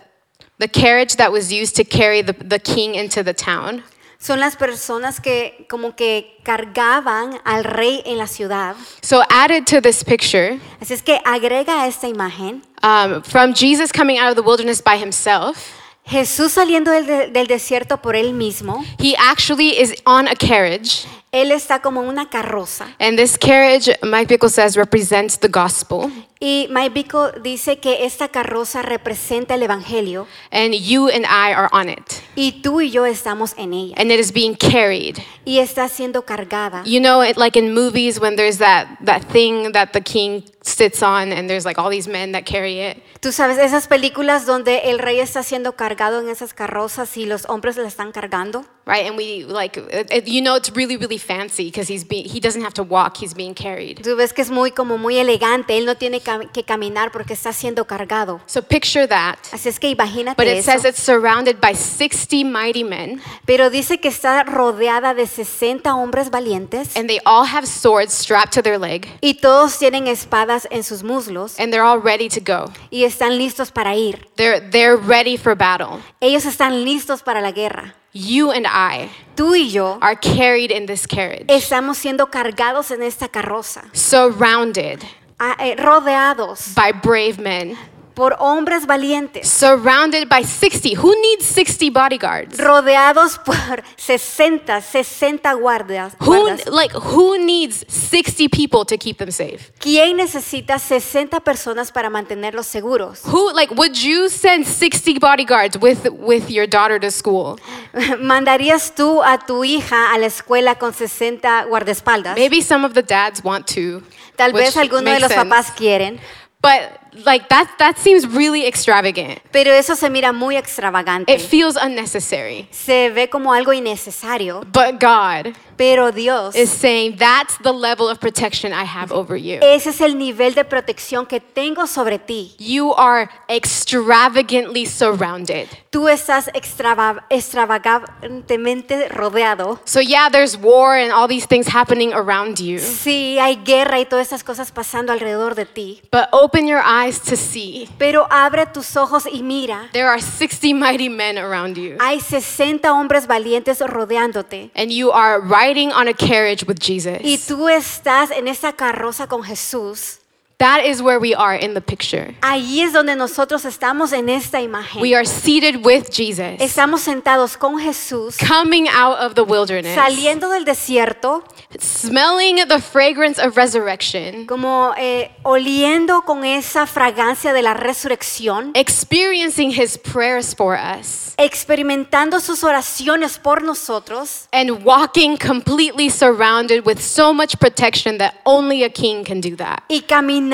the 0.59 0.69
carriage 0.69 1.17
that 1.17 1.33
was 1.33 1.53
used 1.53 1.75
to 1.77 1.85
carry 1.85 2.23
the, 2.23 2.35
the 2.35 2.59
king 2.61 2.95
into 2.95 3.23
the 3.25 3.35
town. 3.35 3.83
Son 4.23 4.39
las 4.39 4.55
personas 4.55 5.21
que 5.21 5.67
como 5.69 5.97
que 5.97 6.39
cargaban 6.45 7.41
al 7.45 7.65
rey 7.65 8.03
en 8.07 8.19
la 8.19 8.29
ciudad. 8.29 8.77
So 9.03 9.25
added 9.29 9.65
to 9.67 9.81
this 9.81 10.05
picture, 10.05 10.61
Así 10.81 10.95
es 10.95 11.03
que 11.03 11.21
agrega 11.25 11.83
a 11.83 11.89
esta 11.89 12.07
imagen 12.07 12.63
um, 12.85 13.21
from 13.25 13.53
Jesus 13.53 13.91
coming 13.91 14.19
out 14.19 14.29
of 14.29 14.37
the 14.37 14.43
wilderness 14.43 14.81
by 14.81 14.97
himself, 14.97 15.57
Jesús 16.05 16.53
saliendo 16.53 16.91
del, 16.91 17.07
de- 17.07 17.27
del 17.29 17.47
desierto 17.47 17.99
por 18.03 18.17
él 18.17 18.33
mismo. 18.35 18.85
he 18.99 19.15
actually 19.17 19.79
is 19.81 19.95
on 20.05 20.27
a 20.29 20.35
carriage. 20.35 21.07
Él 21.33 21.51
está 21.51 21.81
como 21.81 22.03
una 22.03 22.29
carroza. 22.29 22.95
And 23.01 23.17
this 23.17 23.39
carriage, 23.39 23.89
Mike 24.03 24.29
Bickle 24.29 24.51
says, 24.51 24.77
represents 24.77 25.39
the 25.39 25.49
gospel. 25.49 26.11
Y 26.41 26.67
Mike 26.69 26.93
Bickle 26.93 27.41
dice 27.43 27.79
que 27.79 28.05
esta 28.05 28.29
carroza 28.29 28.83
representa 28.83 29.55
el 29.55 29.63
evangelio 29.63 30.27
And 30.51 30.75
you 30.75 31.09
and 31.09 31.25
I 31.25 31.55
are 31.55 31.71
on 31.73 31.89
it. 31.89 32.21
y 32.37 32.61
tú 32.63 32.83
y 32.83 32.91
yo 32.91 33.07
estamos 33.07 33.55
en 33.57 33.73
ella. 33.73 33.95
And 33.97 34.11
it 34.13 34.21
is 34.21 34.31
being 34.33 34.55
carried. 34.57 35.21
Y 35.47 35.59
está 35.61 35.89
siendo 35.89 36.27
cargada. 36.27 36.83
You 36.85 37.01
know, 37.01 37.23
it, 37.23 37.39
like 37.39 37.57
in 37.59 37.73
movies 37.73 38.21
when 38.21 38.37
there's 38.37 38.59
that, 38.59 38.89
that 39.03 39.23
thing 39.33 39.73
that 39.73 39.95
the 39.95 40.03
king 40.03 40.45
sits 40.63 41.03
on 41.03 41.33
and 41.33 41.49
there's 41.49 41.65
like 41.65 41.79
all 41.79 41.89
these 41.89 42.07
men 42.09 42.33
that 42.33 42.45
carry 42.45 42.81
it. 42.81 42.99
Tú 43.23 43.31
sabes, 43.31 43.57
esas 43.59 43.87
películas 43.87 44.47
donde 44.47 44.91
el 44.91 44.99
rey 44.99 45.21
está 45.21 45.45
siendo 45.45 45.77
cargado 45.77 46.21
en 46.21 46.29
esas 46.29 46.55
carrozas 46.55 47.17
y 47.17 47.25
los 47.25 47.49
hombres 47.49 47.77
la 47.77 47.87
están 47.87 48.11
cargando. 48.11 48.65
Right, 48.85 49.07
and 49.07 49.17
we 49.17 49.45
like, 49.45 49.77
it, 49.77 50.11
it- 50.11 50.27
you 50.29 50.41
know, 50.43 50.57
it's 50.57 50.71
really, 50.75 50.97
really 50.97 51.17
fancy 51.19 51.67
because 51.67 51.87
he's 51.87 52.03
being, 52.05 52.25
he 52.25 52.41
doesn't 52.41 52.63
have 52.63 52.75
to 52.75 52.83
walk; 52.83 53.17
he's 53.17 53.33
being 53.33 53.55
carried. 53.55 54.03
Tú 54.03 54.17
ves 54.17 54.33
que 54.33 54.43
es 54.43 54.51
muy 54.51 54.73
como 54.73 54.99
muy 54.99 55.19
elegante, 55.19 55.79
él 55.79 55.85
no 55.87 55.95
tiene 55.95 56.21
que 56.53 56.65
caminar 56.65 57.13
porque 57.13 57.33
está 57.35 57.53
siendo 57.53 57.87
cargado. 57.87 58.41
So 58.47 58.61
picture 58.61 59.07
that. 59.07 59.39
Así 59.53 59.69
es 59.69 59.79
que 59.79 59.89
imagínate 59.89 60.35
But 60.37 60.49
it 60.49 60.59
eso. 60.59 60.73
says 60.73 60.85
it's 60.85 61.01
surrounded 61.01 61.61
by 61.61 61.75
60 61.75 62.43
mighty 62.45 62.83
men, 62.83 63.21
Pero 63.47 63.71
dice 63.71 64.01
que 64.01 64.09
está 64.09 64.43
rodeada 64.43 65.15
de 65.15 65.29
60 65.29 65.95
hombres 65.95 66.31
valientes 66.31 66.97
and 66.97 67.09
they 67.09 67.21
all 67.25 67.45
have 67.47 67.67
swords 67.69 68.13
strapped 68.13 68.53
to 68.55 68.63
their 68.63 68.79
leg, 68.81 69.07
y 69.21 69.35
todos 69.35 69.79
tienen 69.79 70.09
espadas 70.09 70.67
en 70.73 70.83
sus 70.83 71.05
muslos 71.05 71.57
and 71.61 71.73
they're 71.73 71.85
all 71.87 72.01
ready 72.03 72.29
to 72.29 72.41
go. 72.41 72.73
y 72.91 73.05
están 73.05 73.39
listos 73.39 73.71
para 73.71 73.95
ir. 73.95 74.27
They're, 74.35 74.59
they're 74.61 74.97
ready 74.97 75.37
for 75.37 75.55
battle. 75.55 76.01
Ellos 76.21 76.45
están 76.47 76.85
listos 76.85 77.23
para 77.23 77.41
la 77.41 77.53
guerra. 77.53 77.95
You 78.15 78.51
and 78.51 78.67
I 78.67 79.11
Tú 79.35 79.55
y 79.57 79.71
yo 79.71 79.99
are 80.03 80.15
carried 80.15 80.71
in 80.71 80.85
this 80.85 81.07
carriage, 81.07 81.47
estamos 81.49 81.97
siendo 81.97 82.31
cargados 82.31 82.91
en 82.91 83.03
esta 83.03 83.29
carroza, 83.29 83.85
surrounded 83.95 85.03
eh, 85.41 85.75
rodeados 85.77 86.75
by 86.75 86.93
brave 86.93 87.39
men, 87.39 87.75
por 88.15 88.37
hombres 88.39 88.87
valientes, 88.87 89.49
surrounded 89.49 90.29
by 90.29 90.45
60. 90.45 90.95
Who 91.01 91.15
needs 91.21 91.45
60 91.47 91.91
bodyguards? 91.91 92.59
rodeados 92.59 93.39
por 93.39 93.57
60, 93.97 94.81
60 94.81 95.53
guardias. 95.55 96.15
Who 96.21 96.49
like 96.71 96.95
who 96.95 97.39
needs 97.39 97.85
60 97.89 98.49
people 98.49 98.85
to 98.87 98.97
keep 98.99 99.19
them 99.19 99.31
safe? 99.31 99.73
¿Quién 99.79 100.17
necesita 100.17 100.79
60 100.79 101.41
personas 101.41 101.93
para 101.93 102.11
mantenerlos 102.11 102.67
seguros? 102.67 103.21
Who 103.25 103.53
like 103.53 103.75
would 103.75 103.95
you 103.97 104.29
send 104.29 104.67
60 104.67 105.19
bodyguards 105.19 105.79
with 105.81 106.09
with 106.11 106.49
your 106.51 106.67
daughter 106.67 106.99
to 107.01 107.11
school? 107.11 107.59
¿Mandarías 108.21 108.95
tú 108.95 109.23
a 109.23 109.39
tu 109.39 109.65
hija 109.65 110.13
a 110.13 110.19
la 110.19 110.27
escuela 110.27 110.77
con 110.77 110.93
60 110.93 111.65
guardaespaldas? 111.65 112.37
Maybe 112.37 112.63
some 112.63 112.85
of 112.87 112.95
the 112.95 113.03
dads 113.03 113.43
want 113.43 113.67
to. 113.75 114.03
Tal 114.37 114.53
vez 114.53 114.77
algunos 114.77 115.05
de 115.13 115.21
los 115.21 115.31
sense. 115.31 115.45
papás 115.45 115.71
quieren, 115.77 116.19
But 116.63 117.02
like 117.25 117.49
that 117.49 117.69
that 117.79 117.97
seems 117.99 118.27
really 118.27 118.67
extravagant. 118.67 119.39
pero 119.53 119.71
eso 119.73 119.95
se 119.97 120.09
mira 120.11 120.33
muy 120.33 120.57
extravagante. 120.57 121.33
It 121.33 121.41
feels 121.41 121.77
unnecessary. 121.77 122.69
Se 122.71 123.11
ve 123.11 123.29
como 123.29 123.53
algo 123.53 123.73
innecesario, 123.73 124.61
But 124.73 125.01
God 125.01 125.55
pero 125.77 126.13
Dios, 126.13 126.55
is 126.55 126.71
saying 126.71 127.17
that's 127.17 127.57
the 127.63 127.73
level 127.73 128.09
of 128.09 128.21
protection 128.21 128.73
I 128.73 128.85
have 128.85 129.11
over 129.13 129.37
you. 129.37 129.59
ese 129.63 129.89
es 129.91 130.01
el 130.01 130.17
nivel 130.17 130.55
de 130.55 130.65
protección 130.65 131.27
que 131.27 131.41
tengo 131.41 131.87
sobre 131.87 132.19
ti. 132.19 132.55
You 132.59 132.93
are 132.95 133.29
extravagantly 133.49 134.87
surrounded. 134.87 135.69
Tú 135.91 136.09
estás 136.09 136.49
extrava- 136.55 137.25
extravagantemente 137.31 139.09
rodeado. 139.09 139.81
So 139.85 140.01
yeah, 140.01 140.29
there's 140.31 140.57
war 140.57 140.97
and 140.97 141.13
all 141.13 141.27
these 141.29 141.47
things 141.47 141.67
happening 141.69 142.13
around 142.13 142.59
you. 142.61 142.79
Sí, 142.79 143.39
hay 143.39 143.57
guerra 143.65 143.99
y 144.01 144.05
todas 144.07 144.29
esas 144.29 144.45
cosas 144.45 144.71
pasando 144.73 145.13
alrededor 145.13 145.55
de 145.55 145.67
ti. 145.67 146.01
But 146.11 146.29
open 146.33 146.67
your 146.67 146.81
eyes 146.85 147.02
to 147.11 147.37
see. 147.37 147.89
Pero 147.99 148.27
abre 148.31 148.67
tus 148.67 148.97
ojos 148.97 149.27
y 149.31 149.43
mira. 149.43 149.89
There 149.93 150.09
are 150.09 150.21
60 150.21 150.75
mighty 150.75 151.09
men 151.09 151.39
around 151.39 151.77
you. 151.77 151.97
Hay 152.01 152.21
60 152.21 152.93
hombres 152.93 153.27
valientes 153.27 153.81
rodeándote. 153.81 154.71
And 154.75 154.91
you 154.91 155.11
are 155.11 155.41
riding 155.41 155.93
on 155.93 156.09
a 156.09 156.15
carriage 156.15 156.65
with 156.67 156.79
Jesus. 156.81 157.19
Y 157.23 157.39
tú 157.39 157.69
estás 157.69 158.31
en 158.31 158.49
esa 158.49 158.73
carroza 158.73 159.27
con 159.27 159.43
Jesús. 159.43 160.22
That 160.59 160.85
is 160.85 161.03
where 161.03 161.19
we 161.19 161.35
are 161.35 161.57
in 161.57 161.75
the 161.75 161.81
picture. 161.81 162.37
Ahí 162.41 162.83
es 162.83 162.93
donde 162.93 163.17
nosotros 163.17 163.65
estamos 163.65 164.13
en 164.13 164.29
esta 164.29 164.61
imagen. 164.61 165.03
We 165.03 165.13
are 165.13 165.27
seated 165.27 165.85
with 165.85 166.09
Jesus, 166.11 166.61
Estamos 166.61 167.01
sentados 167.03 167.57
con 167.57 167.81
Jesús, 167.81 168.37
coming 168.39 168.87
out 168.89 169.19
of 169.19 169.35
the 169.35 169.43
wilderness, 169.43 169.97
saliendo 169.97 170.49
del 170.51 170.65
desierto, 170.65 171.43
smelling 171.81 172.57
the 172.69 172.81
fragrance 172.81 173.41
of 173.41 173.57
resurrection, 173.57 174.47
como 174.47 174.93
eh, 174.97 175.33
oliendo 175.43 176.23
con 176.25 176.45
esa 176.45 176.87
fragancia 176.87 177.53
de 177.53 177.63
la 177.63 177.75
resurrección, 177.75 178.71
experiencing 178.75 179.71
his 179.71 179.99
prayers 179.99 180.55
for 180.55 180.77
us, 180.77 181.35
experimentando 181.39 182.39
sus 182.39 182.63
oraciones 182.63 183.37
por 183.39 183.63
nosotros 183.65 184.47
and 184.53 184.85
walking 184.85 185.37
completely 185.37 186.09
surrounded 186.09 186.87
with 186.87 187.01
so 187.01 187.33
much 187.35 187.59
protection 187.59 188.19
that 188.19 188.35
only 188.45 188.85
a 188.85 188.89
king 188.91 189.25
can 189.25 189.41
do 189.41 189.57
that. 189.57 189.83
y 189.89 190.03
caminando 190.03 190.52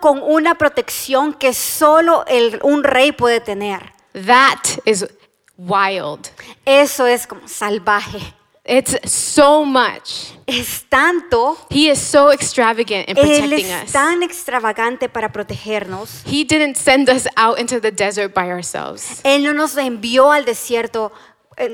con 0.00 0.22
una 0.22 0.54
protección 0.56 1.34
que 1.34 1.52
solo 1.54 2.24
el- 2.26 2.58
un 2.62 2.84
rey 2.84 3.12
puede 3.12 3.40
tener. 3.40 3.92
That 4.12 4.58
is 4.84 5.06
wild. 5.56 6.28
Eso 6.64 7.06
es 7.06 7.26
como 7.26 7.46
salvaje. 7.48 8.34
It's 8.64 8.96
so 9.10 9.64
much. 9.64 10.32
Es 10.46 10.84
tanto, 10.88 11.56
He 11.70 11.90
is 11.90 11.98
so 11.98 12.30
extravagant 12.30 13.08
in 13.08 13.16
Él 13.16 13.22
protecting 13.40 13.66
es 13.66 13.84
us. 13.86 13.92
tan 13.92 14.22
extravagante 14.22 15.08
para 15.08 15.32
protegernos. 15.32 16.22
He 16.26 16.44
didn't 16.44 16.76
send 16.76 17.08
us 17.08 17.26
out 17.36 17.58
into 17.58 17.80
the 17.80 17.90
desert 17.90 18.32
by 18.34 18.50
ourselves. 18.50 19.20
Él 19.24 19.42
no 19.42 19.54
nos 19.54 19.76
envió 19.76 20.30
al 20.30 20.44
desierto 20.44 21.10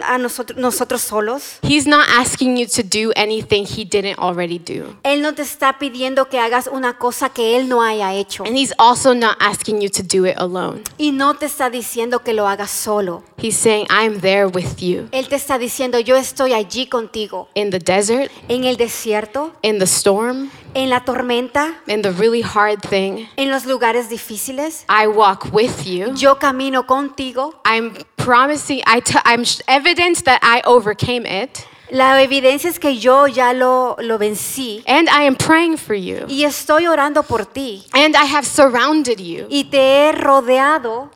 a 0.03 0.19
nosotros, 0.19 0.59
nosotros 0.59 1.03
solos. 1.03 1.59
He's 1.63 1.87
not 1.87 2.07
asking 2.09 2.57
you 2.57 2.67
to 2.67 2.83
do 2.83 3.13
anything 3.15 3.65
he 3.65 3.85
didn't 3.85 4.19
already 4.19 4.59
do. 4.59 4.97
Él 5.05 5.23
no 5.23 5.35
te 5.35 5.43
está 5.43 5.79
pidiendo 5.79 6.29
que 6.29 6.39
hagas 6.41 6.67
una 6.67 6.99
cosa 6.99 7.29
que 7.29 7.57
Él 7.57 7.69
no 7.69 7.83
haya 7.83 8.13
hecho. 8.15 8.45
And 8.45 8.57
he's 8.57 8.73
also 8.79 9.15
not 9.15 9.37
asking 9.39 9.81
you 9.81 9.89
to 9.91 10.03
do 10.03 10.27
it 10.27 10.37
alone. 10.39 10.83
Y 10.99 11.13
no 11.13 11.35
te 11.35 11.47
está 11.47 11.71
diciendo 11.71 12.25
que 12.25 12.33
lo 12.33 12.49
hagas 12.49 12.71
solo. 12.71 13.23
He's 13.39 13.57
saying, 13.57 13.87
I'm 13.91 14.21
there 14.21 14.47
with 14.47 14.79
you 14.81 15.09
Él 15.13 15.29
te 15.29 15.37
está 15.37 15.59
diciendo, 15.59 15.99
yo 16.01 16.17
estoy 16.17 16.53
allí 16.53 16.87
contigo. 16.89 17.49
in 17.55 17.71
the 17.71 17.79
desert, 17.79 18.31
En 18.49 18.65
el 18.65 18.77
desierto, 18.77 19.53
in 19.63 19.79
the 19.79 19.85
storm, 19.87 20.51
en 20.77 20.91
la 20.91 21.01
tormenta, 21.01 21.75
in 21.87 22.03
the 22.03 22.13
really 22.13 22.43
hard 22.43 22.81
thing. 22.83 23.27
en 23.37 23.51
los 23.51 23.65
lugares 23.65 24.11
difíciles. 24.11 24.85
I 24.89 25.07
walk 25.07 25.47
with 25.53 25.85
you. 25.87 26.13
Yo 26.15 26.35
camino 26.39 26.83
contigo. 26.87 27.55
I'm 27.65 27.95
promising, 28.17 28.83
I 28.87 29.01
t- 29.01 29.19
I'm 29.25 29.45
evidence 29.67 30.23
that 30.25 30.41
I 30.43 30.61
overcame 30.67 31.25
it. 31.25 31.67
La 31.91 32.21
evidencia 32.21 32.69
es 32.69 32.79
que 32.79 32.99
yo 32.99 33.27
ya 33.27 33.53
lo, 33.53 33.97
lo 34.01 34.19
vencí. 34.19 34.83
And 34.87 35.09
I 35.09 35.23
am 35.27 35.37
praying 35.37 35.79
for 35.79 35.95
you. 35.95 36.27
Y 36.29 36.45
estoy 36.45 36.87
orando 36.87 37.23
por 37.23 37.47
ti. 37.47 37.87
And 37.95 38.15
I 38.15 38.27
have 38.27 38.45
surrounded 38.45 39.19
you. 39.19 39.47
Y 39.49 39.65
te 39.71 40.09
he 40.09 40.13
rodeado. 40.13 41.11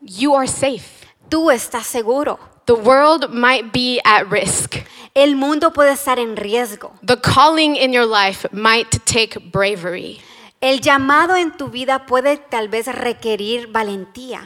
You 0.00 0.34
are 0.34 0.48
safe. 0.48 1.06
Tú 1.28 1.50
estás 1.50 1.86
seguro. 1.86 2.40
The 2.70 2.76
world 2.76 3.30
might 3.32 3.72
be 3.72 4.00
at 4.04 4.30
risk. 4.30 4.76
El 5.12 5.34
mundo 5.34 5.72
puede 5.72 5.90
estar 5.90 6.20
en 6.20 6.36
riesgo. 6.36 6.92
The 7.02 7.16
calling 7.16 7.74
in 7.74 7.92
your 7.92 8.06
life 8.06 8.46
might 8.52 8.92
take 9.06 9.36
bravery, 9.50 10.20
El 10.62 10.78
llamado 10.78 11.34
en 11.36 11.50
tu 11.56 11.66
vida 11.66 12.06
puede 12.06 12.36
tal 12.48 12.68
vez 12.68 12.86
requerir 12.86 13.72
valentía. 13.72 14.42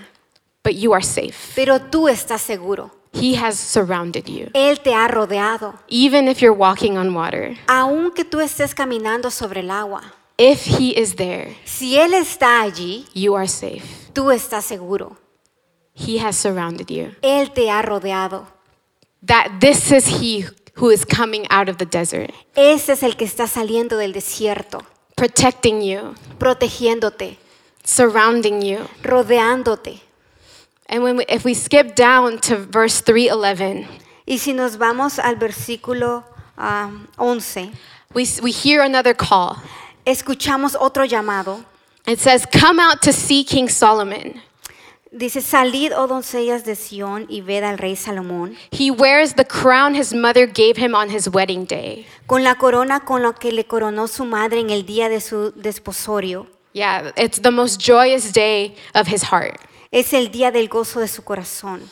but 0.63 0.75
you 0.75 0.95
are 0.95 1.03
safe. 1.05 1.53
Pero 1.55 1.79
tú 1.79 2.09
estás 2.09 2.41
seguro. 2.41 2.91
He 3.13 3.35
has 3.37 3.59
surrounded 3.59 4.25
you. 4.27 4.49
Él 4.55 4.81
te 4.81 4.95
ha 4.95 5.07
rodeado. 5.07 5.75
Even 5.89 6.27
if 6.27 6.41
you're 6.41 6.57
walking 6.57 6.97
on 6.97 7.15
water, 7.15 7.59
Aunque 7.69 8.25
tú 8.25 8.41
estés 8.41 8.75
caminando 8.75 9.31
sobre 9.31 9.61
el 9.61 9.71
agua. 9.71 10.01
if 10.39 10.65
He 10.67 10.99
is 10.99 11.17
there, 11.17 11.55
Si 11.67 11.99
Él 11.99 12.15
está 12.15 12.63
allí, 12.63 13.05
you 13.13 13.37
are 13.37 13.47
safe. 13.47 13.85
tú 14.15 14.31
estás 14.31 14.65
seguro. 14.65 15.19
He 15.95 16.19
has 16.19 16.37
surrounded 16.37 16.91
you. 16.91 17.15
Él 17.23 17.53
te 17.55 17.69
ha 17.71 17.83
rodeado. 17.83 18.47
That 19.23 19.61
this 19.61 19.91
is 19.93 20.21
He 20.21 20.45
who 20.75 20.91
is 20.91 21.05
coming 21.05 21.47
out 21.51 21.69
of 21.69 21.79
the 21.79 21.87
desert, 21.87 22.31
Ese 22.57 22.91
es 22.91 23.03
el 23.03 23.13
que 23.17 23.27
está 23.27 23.47
saliendo 23.47 23.97
del 23.97 24.13
desierto, 24.13 24.83
protecting 25.17 25.81
you, 25.83 26.15
protegiéndote, 26.39 27.37
surrounding 27.85 28.61
you. 28.61 28.89
rodeándote. 29.03 30.01
And 30.89 31.03
when 31.03 31.17
we, 31.17 31.25
if 31.29 31.45
we 31.45 31.55
skip 31.55 31.95
down 31.95 32.39
to 32.41 32.57
verse 32.57 33.01
311, 33.01 33.87
Y 34.27 34.37
si 34.39 34.53
nos 34.53 34.77
vamos 34.77 35.19
al 35.19 35.37
versículo 35.37 36.25
ah, 36.59 36.91
11, 37.19 37.73
we, 38.13 38.27
we 38.43 38.51
hear 38.51 38.83
another 38.83 39.15
call. 39.15 39.57
escuchamos 40.05 40.75
otro 40.79 41.05
llamado. 41.05 41.65
It 42.07 42.19
says, 42.19 42.45
Come 42.47 42.81
out 42.81 43.01
to 43.03 43.13
see 43.13 43.45
King 43.45 43.69
Solomon. 43.69 44.43
Dice, 45.17 45.41
salid, 45.43 45.93
oh 45.97 46.09
doncellas 46.09 46.65
de 46.65 46.75
Sión, 46.75 47.27
y 47.29 47.41
ved 47.41 47.63
al 47.63 47.79
rey 47.79 47.95
Salomón, 47.95 48.57
He 48.73 48.91
wears 48.91 49.35
the 49.37 49.45
crown 49.45 49.95
his 49.95 50.13
mother 50.13 50.45
gave 50.45 50.77
him 50.77 50.93
on 50.93 51.09
his 51.09 51.29
wedding 51.29 51.67
day. 51.67 52.05
con 52.27 52.43
la 52.43 52.57
corona 52.57 53.05
con 53.05 53.23
la 53.23 53.33
que 53.33 53.53
le 53.53 53.65
coronó 53.65 54.09
su 54.09 54.25
madre 54.25 54.59
en 54.59 54.71
el 54.71 54.85
día 54.85 55.09
de 55.09 55.21
su 55.21 55.53
desposorio. 55.53 56.49
Yeah, 56.73 57.13
it's 57.17 57.41
the 57.41 57.53
most 57.53 57.81
joyous 57.81 58.33
day 58.33 58.75
of 58.93 59.07
his 59.07 59.23
heart. 59.31 59.61
Es 59.93 60.13
el 60.13 60.33
día 60.33 60.51
del 60.51 60.69
gozo 60.69 60.99
de 60.99 61.07
su 61.07 61.23
corazón. 61.23 61.83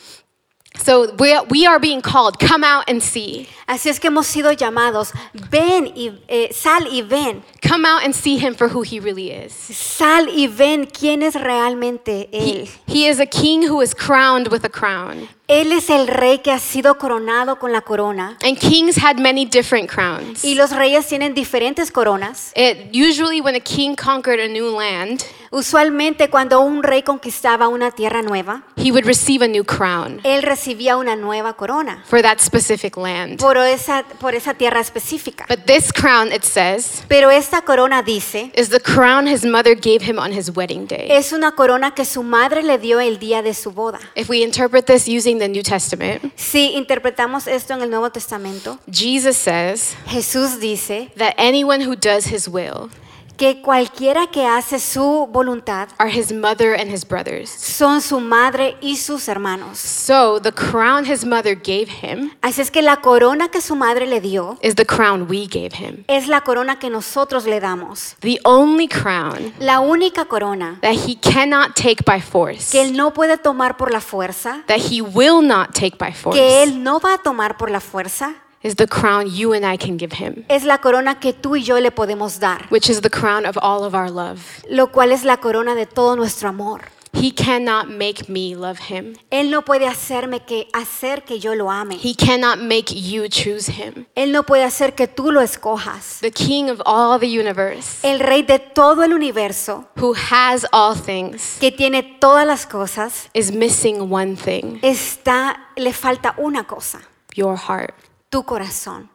So 0.75 1.13
we, 1.15 1.39
we 1.49 1.65
are 1.67 1.79
being 1.79 2.01
called, 2.01 2.39
come 2.39 2.63
out 2.63 2.85
and 2.89 3.01
see. 3.01 3.47
Así 3.69 3.87
es 3.89 3.99
que 3.99 4.09
hemos 4.09 4.25
sido 4.25 4.51
llamados, 4.53 5.13
ven 5.33 5.85
y 5.95 6.11
eh, 6.27 6.47
sal 6.51 6.87
y 6.91 7.01
ven, 7.01 7.43
Come 7.61 7.85
out 7.85 8.03
and 8.03 8.13
see 8.15 8.37
him 8.37 8.55
for 8.55 8.69
who 8.69 8.81
he 8.81 8.99
really 8.99 9.31
is. 9.31 9.53
sal 9.53 10.25
y 10.27 10.47
ven 10.47 10.85
quién 10.87 11.21
es 11.21 11.35
realmente 11.35 12.27
He, 12.31 12.63
él. 12.63 12.69
he 12.87 13.05
is 13.07 13.19
a 13.19 13.25
king 13.27 13.61
who 13.67 13.81
is 13.81 13.93
crowned 13.93 14.47
with 14.49 14.65
a 14.65 14.69
crown. 14.69 15.29
Él 15.47 15.73
es 15.73 15.89
el 15.89 16.07
rey 16.07 16.39
que 16.39 16.51
ha 16.51 16.59
sido 16.59 16.97
coronado 16.97 17.59
con 17.59 17.73
la 17.73 17.81
corona. 17.81 18.37
And 18.43 18.57
kings 18.57 18.97
had 18.97 19.19
many 19.19 19.45
different 19.45 19.89
crowns. 19.89 20.43
Y 20.43 20.55
los 20.55 20.71
reyes 20.71 21.05
tienen 21.07 21.33
diferentes 21.33 21.91
coronas. 21.91 22.53
It, 22.55 22.93
usually, 22.93 23.41
when 23.41 23.55
a 23.55 23.59
king 23.59 23.95
conquered 23.95 24.39
a 24.39 24.47
new 24.47 24.71
land, 24.75 25.23
Usualmente 25.53 26.31
cuando 26.31 26.61
un 26.61 26.81
rey 26.81 27.03
conquistaba 27.03 27.67
una 27.67 27.91
tierra 27.91 28.23
nueva, 28.23 28.63
he 28.75 28.91
would 28.91 29.05
receive 29.05 29.45
a 29.45 29.47
new 29.47 29.63
crown 29.63 30.19
él 30.23 30.41
recibía 30.41 30.97
una 30.97 31.15
nueva 31.15 31.53
corona 31.53 32.03
for 32.07 32.23
that 32.23 32.39
specific 32.39 32.97
land. 32.97 33.37
por 33.37 33.55
esa, 33.57 34.03
por 34.19 34.33
esa 34.33 34.55
tierra 34.55 34.79
específica. 34.79 35.45
But 35.47 35.67
this 35.67 35.93
crown, 35.93 36.31
it 36.31 36.41
says, 36.43 37.03
Pero 37.07 37.29
esta 37.29 37.61
corona 37.61 38.01
dice, 38.01 38.51
is 38.55 38.69
the 38.69 38.79
crown 38.79 39.27
his 39.27 39.45
mother 39.45 39.75
gave 39.75 40.01
him 40.01 40.17
on 40.17 40.33
his 40.33 40.49
wedding 40.49 40.87
day. 40.87 41.05
es 41.11 41.31
una 41.33 41.51
corona 41.51 41.93
que 41.93 42.03
su 42.03 42.23
madre 42.23 42.63
le 42.63 42.79
dio 42.79 42.99
el 42.99 43.19
día 43.19 43.43
de 43.43 43.53
su 43.53 43.69
boda. 43.69 43.99
If 44.15 44.29
we 44.29 44.41
interpret 44.41 44.87
this 44.87 45.07
using 45.07 45.32
the 45.39 45.47
New 45.47 45.63
Testament, 45.63 46.31
Si 46.35 46.73
interpretamos 46.75 47.47
esto 47.47 47.73
en 47.73 47.81
el 47.81 47.89
Nuevo 47.89 48.09
Testamento, 48.11 48.79
Jesus 48.89 49.37
says 49.37 49.95
Jesús 50.07 50.59
dice 50.59 51.09
that 51.17 51.33
anyone 51.37 51.81
who 51.81 51.95
does 51.95 52.25
his 52.25 52.47
will 52.47 52.89
que 53.37 53.61
cualquiera 53.61 54.27
que 54.27 54.45
hace 54.45 54.79
su 54.79 55.27
voluntad 55.31 55.89
are 55.97 56.09
his 56.11 56.31
mother 56.31 56.73
and 56.79 56.91
his 56.93 57.03
brothers. 57.07 57.49
son 57.49 58.01
su 58.01 58.19
madre 58.19 58.77
y 58.81 58.95
sus 58.97 59.27
hermanos. 59.27 59.77
So 59.79 60.39
the 60.39 60.51
crown 60.51 61.05
his 61.05 61.25
mother 61.25 61.55
gave 61.55 61.87
him 62.01 62.31
Así 62.41 62.61
es 62.61 62.69
que 62.71 62.81
la 62.81 62.97
corona 62.97 63.49
que 63.49 63.61
su 63.61 63.75
madre 63.75 64.05
le 64.05 64.21
dio 64.21 64.57
is 64.61 64.75
the 64.75 64.85
crown 64.85 65.27
we 65.29 65.47
gave 65.47 65.71
him. 65.73 66.03
es 66.07 66.27
la 66.27 66.41
corona 66.41 66.77
que 66.79 66.89
nosotros 66.89 67.45
le 67.45 67.59
damos. 67.59 68.15
The 68.21 68.39
only 68.45 68.87
crown 68.87 69.53
La 69.59 69.79
única 69.79 70.25
corona 70.25 70.77
that 70.81 70.93
he 71.07 71.15
cannot 71.15 71.75
take 71.75 72.03
by 72.05 72.21
force, 72.21 72.71
que 72.71 72.81
él 72.81 72.95
no 72.95 73.13
puede 73.13 73.37
tomar 73.37 73.77
por 73.77 73.91
la 73.91 73.99
fuerza, 74.01 74.63
that 74.67 74.79
he 74.91 75.01
will 75.01 75.41
not 75.41 75.73
take 75.73 75.97
by 75.97 76.13
force, 76.13 76.37
que 76.37 76.63
él 76.63 76.83
no 76.83 76.99
va 76.99 77.15
a 77.15 77.17
tomar 77.17 77.57
por 77.57 77.71
la 77.71 77.79
fuerza, 77.79 78.35
is 78.63 78.75
the 78.75 78.87
crown 78.87 79.27
you 79.27 79.53
and 79.53 79.65
I 79.65 79.77
can 79.77 79.97
give 79.97 80.13
him, 80.13 80.45
es 80.49 80.63
la 80.63 80.77
corona 80.77 81.19
que 81.19 81.33
tú 81.33 81.55
y 81.55 81.63
yo 81.63 81.79
le 81.79 81.91
podemos 81.91 82.39
dar, 82.39 82.67
which 82.69 82.89
is 82.89 83.01
the 83.01 83.09
crown 83.09 83.45
of 83.45 83.57
all 83.61 83.83
of 83.83 83.93
our 83.93 84.09
love. 84.09 84.63
lo 84.69 84.87
cual 84.87 85.11
es 85.11 85.23
la 85.23 85.37
corona 85.37 85.75
de 85.75 85.85
todo 85.85 86.15
nuestro 86.15 86.49
amor. 86.49 86.81
He 87.15 87.31
cannot 87.31 87.89
make 87.89 88.27
me 88.27 88.55
love 88.55 88.89
him. 88.89 89.15
Él 89.29 89.51
no 89.51 89.61
puede 89.61 89.85
hacerme 89.85 90.39
que 90.39 90.67
hacer 90.73 91.23
que 91.23 91.39
yo 91.39 91.53
lo 91.53 91.69
ame. 91.69 91.95
He 92.01 92.15
cannot 92.15 92.57
make 92.57 92.91
you 92.91 93.29
choose 93.29 93.67
him. 93.67 94.07
Él 94.15 94.31
no 94.31 94.41
puede 94.41 94.63
hacer 94.63 94.95
que 94.95 95.07
tú 95.07 95.31
lo 95.31 95.39
escojas. 95.39 96.19
The 96.21 96.31
king 96.31 96.71
of 96.71 96.81
all 96.87 97.19
the 97.19 97.27
universe, 97.27 97.99
El 98.01 98.19
rey 98.19 98.41
de 98.41 98.57
todo 98.57 99.03
el 99.03 99.13
universo, 99.13 99.85
who 99.95 100.15
has 100.15 100.65
all 100.73 100.95
things, 100.95 101.57
que 101.59 101.71
tiene 101.71 102.01
todas 102.19 102.47
las 102.47 102.65
cosas, 102.65 103.29
is 103.35 103.51
missing 103.51 104.11
one 104.11 104.35
thing 104.35 104.79
está 104.81 105.67
le 105.75 105.93
falta 105.93 106.33
una 106.39 106.63
cosa, 106.63 106.99
your 107.35 107.55
heart. 107.55 107.93
Tu 108.33 108.41
corazón. 108.41 109.09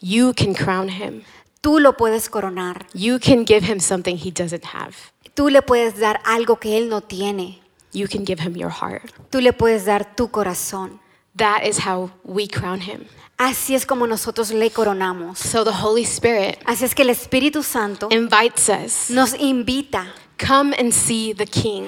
You 0.00 0.34
can 0.34 0.54
crown 0.54 0.88
him. 0.88 1.22
Tú 1.60 1.78
lo 1.78 1.96
puedes 1.96 2.28
coronar. 2.28 2.84
You 2.92 3.20
can 3.20 3.44
give 3.44 3.64
him 3.64 3.78
something 3.78 4.16
he 4.16 4.32
doesn't 4.32 4.64
have. 4.64 4.96
Tú 5.34 5.50
le 5.50 5.62
puedes 5.62 6.00
dar 6.00 6.20
algo 6.24 6.58
que 6.58 6.76
él 6.76 6.88
no 6.88 7.00
tiene. 7.00 7.60
You 7.92 8.08
can 8.08 8.26
give 8.26 8.40
him 8.42 8.56
your 8.56 8.70
heart. 8.72 9.12
Tú 9.30 9.40
le 9.40 9.52
puedes 9.52 9.84
dar 9.84 10.16
tu 10.16 10.32
corazón. 10.32 10.98
That 11.36 11.64
is 11.64 11.86
how 11.86 12.10
we 12.24 12.48
crown 12.48 12.80
him. 12.80 13.06
Así 13.38 13.76
es 13.76 13.86
como 13.86 14.08
nosotros 14.08 14.50
le 14.50 14.70
coronamos. 14.70 15.38
So 15.38 15.62
the 15.62 15.70
Holy 15.70 16.02
Spirit 16.02 16.58
Así 16.64 16.84
es 16.84 16.92
que 16.92 17.02
el 17.02 17.10
Espíritu 17.10 17.62
Santo 17.62 18.08
invites 18.10 18.68
us 18.68 19.10
nos 19.10 19.32
invita. 19.34 20.12
come 20.38 20.74
and 20.76 20.92
see 20.92 21.32
the 21.32 21.46
king. 21.46 21.86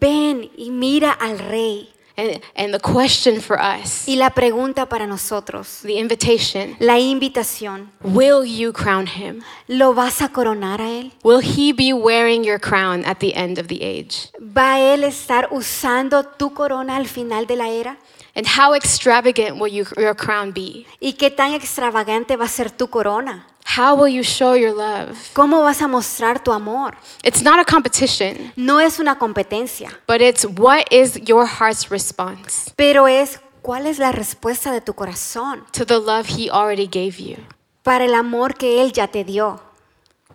Ven 0.00 0.50
y 0.56 0.70
mira 0.70 1.12
al 1.12 1.38
rey. 1.38 1.88
And, 2.16 2.40
and 2.54 2.74
the 2.74 2.80
question 2.80 3.40
for 3.40 3.58
us, 3.58 4.06
Y 4.06 4.16
la 4.16 4.30
pregunta 4.30 4.88
para 4.88 5.06
nosotros, 5.06 5.80
the 5.82 5.98
invitation, 5.98 6.76
la 6.78 6.98
invitación, 6.98 7.90
will 8.02 8.44
you 8.44 8.72
crown 8.72 9.06
him? 9.06 9.42
¿lo 9.68 9.94
vas 9.94 10.20
a 10.20 10.28
coronar 10.28 10.80
a 10.80 10.90
él? 10.90 11.12
Will 11.22 11.40
he 11.40 11.72
be 11.72 11.92
wearing 11.92 12.44
your 12.44 12.58
crown 12.58 13.04
at 13.04 13.18
the 13.18 13.34
end 13.34 13.58
of 13.58 13.68
the 13.68 13.82
age? 13.82 14.30
¿Va 14.40 14.80
él 14.80 15.04
estar 15.04 15.48
usando 15.50 16.24
tu 16.24 16.52
corona 16.52 16.96
al 16.96 17.06
final 17.06 17.46
de 17.46 17.56
la 17.56 17.68
era? 17.68 17.96
And 18.34 18.46
how 18.46 18.74
extravagant 18.74 19.60
will 19.60 19.72
you, 19.72 19.84
your 19.96 20.14
crown 20.14 20.52
be? 20.52 20.86
¿Y 21.00 21.14
qué 21.14 21.30
tan 21.30 21.54
extravagante 21.54 22.36
va 22.36 22.44
a 22.44 22.48
ser 22.48 22.70
tu 22.70 22.88
corona? 22.88 23.46
How 23.76 23.94
will 23.94 24.08
you 24.12 24.22
show 24.24 24.54
your 24.56 24.74
love? 24.74 25.16
¿Cómo 25.32 25.62
vas 25.62 25.80
a 25.80 25.86
mostrar 25.86 26.42
tu 26.42 26.52
amor? 26.52 26.96
It's 27.22 27.42
not 27.42 27.60
a 27.60 27.64
competition, 27.64 28.52
No 28.56 28.80
es 28.80 28.98
una 28.98 29.16
competencia, 29.18 29.90
but 30.08 30.20
it's 30.20 30.44
what 30.44 30.86
is 30.90 31.16
your 31.24 31.46
heart's 31.46 31.88
response 31.90 32.72
pero 32.76 33.06
es 33.06 33.38
cuál 33.62 33.86
es 33.86 33.98
la 33.98 34.10
respuesta 34.12 34.72
de 34.72 34.80
tu 34.80 34.94
corazón 34.94 35.64
to 35.72 35.84
the 35.84 35.98
love 35.98 36.26
he 36.26 36.50
already 36.50 36.86
gave 36.88 37.18
you. 37.18 37.36
para 37.82 38.04
el 38.04 38.14
amor 38.14 38.54
que 38.56 38.82
él 38.82 38.92
ya 38.92 39.06
te 39.06 39.22
dio. 39.24 39.60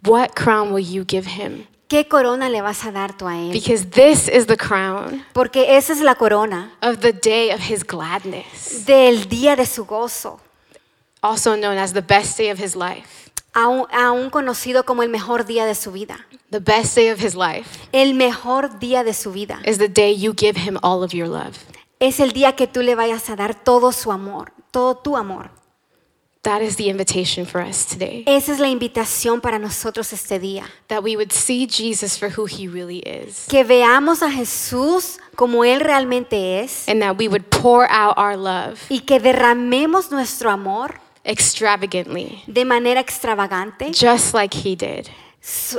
What 0.05 0.35
crown 0.35 0.71
will 0.71 0.85
you 0.85 1.03
give 1.05 1.27
him? 1.27 1.67
¿Qué 1.89 2.07
corona 2.07 2.49
le 2.49 2.61
vas 2.61 2.85
a 2.85 2.91
dar 2.91 3.17
tú 3.17 3.27
a 3.27 3.37
él? 3.37 3.51
Because 3.51 3.85
this 3.89 4.27
is 4.27 4.45
the 4.47 4.57
crown 4.57 5.25
Porque 5.33 5.75
esa 5.77 5.93
es 5.93 6.01
la 6.01 6.15
corona 6.15 6.71
of 6.81 6.99
the 6.99 7.11
day 7.11 7.51
of 7.51 7.59
his 7.59 7.83
gladness, 7.83 8.85
del 8.85 9.27
día 9.27 9.55
de 9.55 9.65
su 9.65 9.85
gozo, 9.85 10.39
also 11.21 11.55
known 11.55 11.77
as 11.77 11.93
the 11.93 12.01
best 12.01 12.37
day 12.37 12.49
of 12.49 12.59
his 12.59 12.75
life. 12.75 13.24
Aún, 13.55 13.87
aún 13.91 14.29
conocido 14.29 14.85
como 14.85 15.01
el 15.01 15.09
mejor 15.09 15.45
día 15.45 15.65
de 15.65 15.73
su 15.73 15.91
vida. 15.91 16.27
The 16.51 16.59
best 16.59 16.95
day 16.95 17.09
of 17.09 17.19
his 17.19 17.33
life 17.33 17.79
El 17.91 18.13
mejor 18.13 18.77
día 18.79 19.03
de 19.03 19.13
su 19.13 19.31
vida 19.31 19.59
is 19.65 19.79
the 19.79 19.89
day 19.89 20.15
you 20.15 20.33
give 20.37 20.59
him 20.59 20.77
all 20.83 21.03
of 21.03 21.11
your 21.11 21.27
love. 21.27 21.57
es 21.99 22.19
el 22.19 22.33
día 22.33 22.55
que 22.55 22.67
tú 22.67 22.81
le 22.81 22.93
vayas 22.93 23.29
a 23.29 23.35
dar 23.35 23.55
todo 23.55 23.91
su 23.91 24.11
amor, 24.11 24.51
todo 24.71 24.95
tu 24.95 25.17
amor. 25.17 25.49
That 26.43 26.61
is 26.61 26.75
the 26.75 26.89
invitation 26.89 27.47
for 27.47 27.59
us 27.59 27.87
today. 27.87 28.23
Esa 28.27 28.51
es 28.51 28.59
la 28.59 28.67
invitación 28.67 29.41
para 29.41 29.57
nosotros 29.57 30.13
este 30.13 30.37
día. 30.37 30.65
That 30.89 31.01
we 31.01 31.15
would 31.15 31.31
see 31.31 31.65
Jesus 31.65 32.19
for 32.19 32.29
who 32.29 32.45
he 32.45 32.67
really 32.67 32.99
is. 32.99 33.47
Que 33.49 33.63
veamos 33.63 34.21
a 34.21 34.29
Jesús 34.29 35.17
como 35.35 35.63
Él 35.63 35.79
realmente 35.79 36.59
es 36.61 36.87
And 36.87 37.01
that 37.01 37.17
we 37.17 37.27
would 37.27 37.45
pour 37.49 37.89
out 37.89 38.15
our 38.19 38.37
love 38.37 38.79
y 38.89 38.99
que 38.99 39.19
derramemos 39.19 40.11
nuestro 40.11 40.51
amor 40.51 41.01
extravagantly, 41.25 42.43
de 42.47 42.65
manera 42.65 42.99
extravagante, 43.01 43.91
just 43.91 44.33
like 44.33 44.55
he 44.55 44.75
did. 44.75 45.07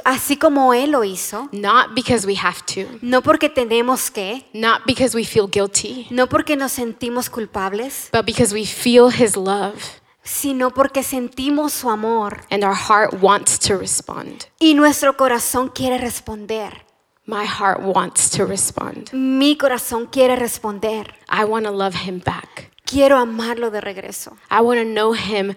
así 0.05 0.37
como 0.37 0.73
Él 0.75 0.93
lo 0.93 1.03
hizo. 1.05 1.49
Not 1.53 1.95
because 1.95 2.27
we 2.27 2.37
have 2.37 2.63
to, 2.75 2.99
No 3.03 3.21
porque 3.23 3.49
tenemos 3.49 4.11
que, 4.11 4.45
not 4.53 4.83
because 4.87 5.17
we 5.17 5.25
feel 5.25 5.49
guilty, 5.49 6.07
no 6.11 6.27
porque 6.29 6.57
nos 6.57 6.73
sentimos 6.73 7.29
culpables, 7.29 8.09
but 8.13 8.25
because 8.25 8.53
we 8.55 8.65
feel 8.65 9.11
his 9.11 9.37
love 9.37 9.81
sino 10.23 10.71
porque 10.71 11.05
sentimos 11.05 11.73
su 11.73 11.89
amor 11.89 12.45
and 12.51 12.65
our 12.65 12.75
heart 12.75 13.15
wants 13.23 13.59
to 13.61 13.77
respond. 13.79 14.47
y 14.59 14.75
nuestro 14.75 15.17
corazón 15.17 15.69
quiere 15.69 15.99
responder. 15.99 16.85
My 17.29 17.45
heart 17.45 17.81
wants 17.83 18.31
to 18.31 18.45
respond. 18.47 19.13
Mi 19.13 19.57
corazón 19.57 20.07
quiere 20.07 20.37
responder. 20.37 21.13
I 21.29 21.45
want 21.45 21.65
to 21.67 21.73
love 21.73 21.95
him 22.07 22.21
back. 22.25 22.71
Quiero 22.87 23.19
amarlo 23.19 23.71
de 23.71 23.81
regreso. 23.81 24.37
I 24.51 24.61
want 24.63 24.79
to 24.81 24.85
know 24.85 25.13
him 25.13 25.55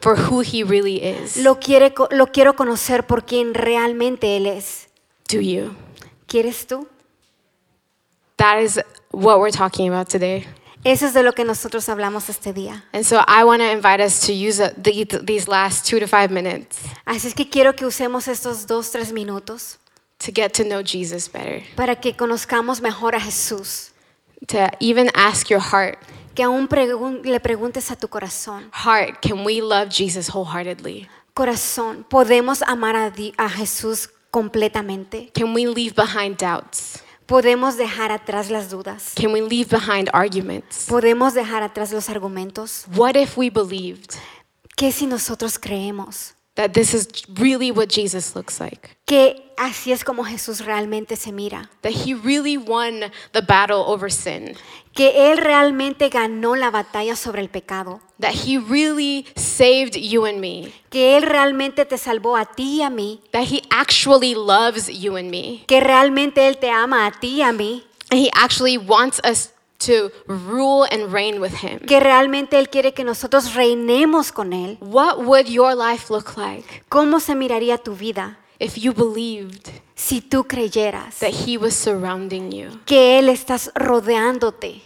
for 0.00 0.16
who 0.16 0.40
he 0.40 0.64
really 0.64 0.96
is. 0.96 1.36
Lo, 1.36 1.60
quiere, 1.60 1.94
lo 2.10 2.26
quiero 2.28 2.54
conocer 2.56 3.06
por 3.06 3.24
quien 3.24 3.54
realmente 3.54 4.36
Él 4.36 4.46
es. 4.46 4.88
Do 5.28 5.40
you? 5.40 5.76
¿Quieres 6.26 6.66
tú? 6.66 6.88
That 8.36 8.60
is 8.60 8.80
what 9.12 9.38
we're 9.38 9.50
talking 9.50 9.88
about 9.88 10.08
today. 10.08 10.46
Eso 10.84 11.06
es 11.06 11.14
de 11.14 11.22
lo 11.22 11.32
que 11.32 11.44
nosotros 11.44 11.88
hablamos 11.88 12.28
este 12.28 12.52
día. 12.52 12.84
And 12.92 13.04
so 13.04 13.20
I 13.26 13.44
want 13.44 13.60
to 13.60 13.70
invite 13.70 14.00
us 14.00 14.20
to 14.26 14.32
use 14.32 14.58
the, 14.58 15.20
these 15.24 15.48
last 15.48 15.84
two 15.84 15.98
to 15.98 16.06
five 16.06 16.30
minutes 16.30 16.78
Así 17.04 17.26
es 17.26 17.34
que 17.34 17.48
quiero 17.50 17.74
que 17.74 17.84
usemos 17.84 18.28
estos 18.28 18.66
dos, 18.66 18.92
tres 18.92 19.12
minutos 19.12 19.78
to 20.18 20.30
get 20.32 20.52
to 20.52 20.62
know 20.62 20.82
Jesus 20.82 21.28
better, 21.28 21.64
para 21.74 21.96
que 21.96 22.14
conozcamos 22.14 22.80
mejor 22.80 23.16
a 23.16 23.20
Jesús. 23.20 23.90
to 24.46 24.70
even 24.78 25.10
ask 25.14 25.50
your 25.50 25.58
heart, 25.58 25.98
Que 26.36 26.44
aún 26.44 26.68
pregun- 26.68 27.22
le 27.24 27.40
preguntes 27.40 27.90
a 27.90 27.96
tu 27.96 28.06
corazón. 28.08 28.70
heart, 28.84 29.20
can 29.20 29.44
we 29.44 29.60
love 29.60 29.88
Jesus 29.90 30.28
wholeheartedly? 30.32 31.08
Corazón, 31.34 32.04
¿podemos 32.08 32.62
amar 32.62 32.94
a, 32.94 33.10
Di- 33.10 33.34
a 33.36 33.48
Jesús 33.48 34.08
completamente? 34.30 35.30
Can 35.34 35.52
we 35.54 35.66
leave 35.66 35.94
behind 35.96 36.36
doubts? 36.38 37.02
¿Podemos 37.26 37.76
dejar 37.76 38.12
atrás 38.12 38.50
las 38.50 38.70
dudas? 38.70 39.12
Can 39.16 39.32
we 39.32 39.40
leave 39.40 39.66
behind 39.68 40.08
arguments? 40.12 40.86
¿Podemos 40.86 41.34
dejar 41.34 41.64
atrás 41.64 41.90
los 41.90 42.08
argumentos? 42.08 42.84
What 42.94 43.16
if 43.16 43.36
we 43.36 43.50
believed 43.50 44.10
¿Qué 44.76 44.92
si 44.92 45.06
nosotros 45.06 45.58
creemos 45.58 46.34
that 46.56 46.74
this 46.74 46.92
is 46.92 47.08
really 47.38 47.70
what 47.70 47.88
Jesus 47.88 48.34
looks 48.34 48.60
like? 48.60 48.96
que 49.06 49.52
así 49.56 49.92
es 49.92 50.04
como 50.04 50.24
Jesús 50.24 50.64
realmente 50.64 51.16
se 51.16 51.32
mira? 51.32 51.70
That 51.82 51.92
he 51.92 52.12
really 52.12 52.56
won 52.56 53.12
the 53.32 53.40
battle 53.40 53.84
over 53.86 54.10
sin? 54.10 54.56
Que 54.92 55.30
Él 55.30 55.38
realmente 55.38 56.08
ganó 56.08 56.56
la 56.56 56.70
batalla 56.70 57.14
sobre 57.14 57.40
el 57.40 57.48
pecado? 57.48 58.00
That 58.18 58.34
he 58.34 58.58
really 58.58 59.26
saved 59.36 59.96
you 59.96 60.26
and 60.26 60.40
me? 60.40 60.72
Que 60.90 61.16
Él 61.16 61.22
realmente 61.22 61.84
te 61.84 61.98
salvó 61.98 62.36
a 62.36 62.46
ti 62.46 62.78
y 62.78 62.82
a 62.82 62.90
mí? 62.90 63.20
That 63.30 63.44
he 63.44 63.62
actually 63.70 64.34
loves 64.34 64.88
you 64.88 65.16
and 65.16 65.30
me? 65.30 65.64
Que 65.68 65.80
realmente 65.80 66.48
Él 66.48 66.58
te 66.58 66.70
ama 66.70 67.06
a 67.06 67.12
ti 67.12 67.36
y 67.36 67.42
a 67.42 67.52
mí? 67.52 67.84
And 68.10 68.20
he 68.20 68.30
actually 68.34 68.78
wants 68.78 69.20
us 69.24 69.52
to 69.78 70.10
rule 70.26 70.86
and 70.90 71.12
reign 71.12 71.40
with 71.40 71.62
Him. 71.62 71.80
que 71.80 72.00
realmente 72.00 72.58
Él 72.58 72.68
quiere 72.68 72.92
que 72.94 73.04
nosotros 73.04 73.54
reinemos 73.54 74.32
con 74.32 74.52
Él, 74.52 74.78
What 74.80 75.18
would 75.24 75.46
your 75.46 75.74
life 75.74 76.12
look 76.12 76.36
like 76.36 76.82
¿cómo 76.88 77.20
se 77.20 77.34
miraría 77.34 77.78
tu 77.78 77.94
vida 77.94 78.38
if 78.58 78.76
you 78.76 78.92
believed 78.94 79.70
si 79.94 80.20
tú 80.20 80.44
creyeras 80.44 81.18
that 81.18 81.32
He 81.46 81.56
was 81.58 81.74
surrounding 81.74 82.50
you, 82.50 82.78
que 82.86 83.18
Él 83.18 83.28
está 83.28 83.56
rodeándote, 83.74 84.82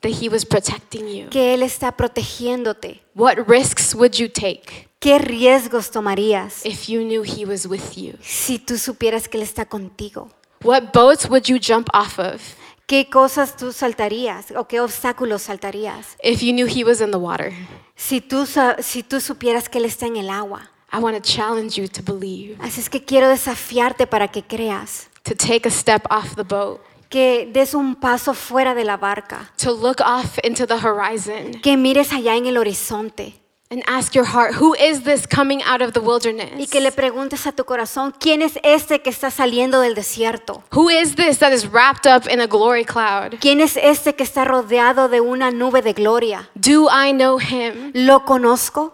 that 0.00 0.10
He 0.20 0.28
was 0.28 0.44
protecting 0.44 1.06
you? 1.08 1.28
que 1.30 1.54
Él 1.54 1.62
está 1.62 1.92
protegiéndote? 1.92 3.00
What 3.14 3.36
risks 3.48 3.94
would 3.94 4.14
you 4.18 4.28
take 4.28 4.88
¿Qué 5.00 5.18
riesgos 5.18 5.90
tomarías 5.90 6.64
if 6.64 6.88
you 6.88 7.02
knew 7.02 7.22
He 7.22 7.44
was 7.44 7.66
with 7.66 7.94
you? 7.96 8.14
si 8.22 8.58
tú 8.58 8.78
supieras 8.78 9.28
que 9.28 9.36
Él 9.38 9.42
está 9.44 9.66
contigo? 9.66 10.30
What 10.62 10.92
boats 10.94 11.28
would 11.28 11.44
you 11.46 11.58
jump 11.58 11.88
off 11.92 12.18
of 12.18 12.40
¿Qué 12.86 13.08
cosas 13.08 13.56
tú 13.56 13.72
saltarías 13.72 14.52
o 14.56 14.66
qué 14.68 14.80
obstáculos 14.80 15.42
saltarías 15.42 16.16
if 16.22 16.42
you 16.42 16.52
knew 16.52 16.66
He 16.66 16.84
was 16.84 17.00
in 17.00 17.10
the 17.10 17.16
water? 17.18 17.52
si 17.96 18.20
tú, 18.20 18.46
si 18.80 19.02
tú 19.02 19.20
supieras 19.20 19.68
que 19.68 19.78
Él 19.78 19.86
está 19.86 20.06
en 20.06 20.16
el 20.16 20.28
agua? 20.28 20.70
I 20.92 20.98
want 20.98 21.16
to 21.16 21.22
challenge 21.22 21.76
you 21.80 21.88
to 21.88 22.02
believe, 22.02 22.56
Así 22.60 22.80
es 22.80 22.88
que 22.88 23.02
quiero 23.04 23.28
desafiarte 23.28 24.06
para 24.06 24.28
que 24.28 24.42
creas, 24.42 25.08
to 25.22 25.34
take 25.34 25.66
a 25.66 25.70
step 25.70 26.02
off 26.10 26.36
the 26.36 26.44
boat, 26.44 26.80
que 27.08 27.48
des 27.52 27.74
un 27.74 27.96
paso 27.96 28.34
fuera 28.34 28.74
de 28.74 28.84
la 28.84 28.96
barca, 28.96 29.50
to 29.56 29.72
look 29.72 30.00
off 30.00 30.38
into 30.44 30.66
the 30.66 30.76
horizon. 30.76 31.52
Que 31.62 31.76
mires 31.76 32.12
allá 32.12 32.36
en 32.36 32.46
el 32.46 32.56
horizonte 32.58 33.34
and 33.74 33.82
ask 33.86 34.14
your 34.14 34.24
heart, 34.24 34.54
who 34.54 34.74
is 34.74 35.02
this 35.02 35.26
coming 35.26 35.62
out 35.62 35.82
of 35.82 35.92
the 35.92 36.00
wilderness? 36.00 36.52
y 36.58 36.66
que 36.66 36.80
le 36.80 36.92
preguntes 36.92 37.46
a 37.46 37.52
tu 37.52 37.64
corazón, 37.64 38.14
¿quién 38.18 38.40
es 38.40 38.58
este 38.62 39.02
que 39.02 39.10
está 39.10 39.30
saliendo 39.30 39.80
del 39.80 39.94
desierto? 39.94 40.62
Who 40.72 40.88
is 40.88 41.16
this 41.16 41.38
that 41.38 41.52
is 41.52 41.66
wrapped 41.66 42.06
up 42.06 42.28
in 42.30 42.40
a 42.40 42.46
glory 42.46 42.84
cloud? 42.84 43.38
¿Quién 43.40 43.60
es 43.60 43.76
este 43.76 44.14
que 44.14 44.24
está 44.24 44.44
rodeado 44.44 45.08
de 45.08 45.20
una 45.20 45.50
nube 45.50 45.82
de 45.82 45.92
gloria? 45.92 46.48
Do 46.54 46.88
I 46.88 47.12
know 47.12 47.38
him? 47.38 47.90
¿Lo 47.94 48.24
conozco? 48.24 48.92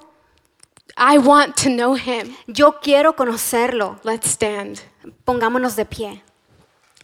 I 0.97 1.19
want 1.19 1.57
to 1.57 1.69
know 1.69 1.95
him. 1.95 2.35
Yo 2.47 2.81
quiero 2.81 3.15
conocerlo. 3.15 3.99
Let's 4.03 4.29
stand. 4.29 4.81
Pongámonos 5.25 5.77
de 5.77 5.85
pie. 5.85 6.23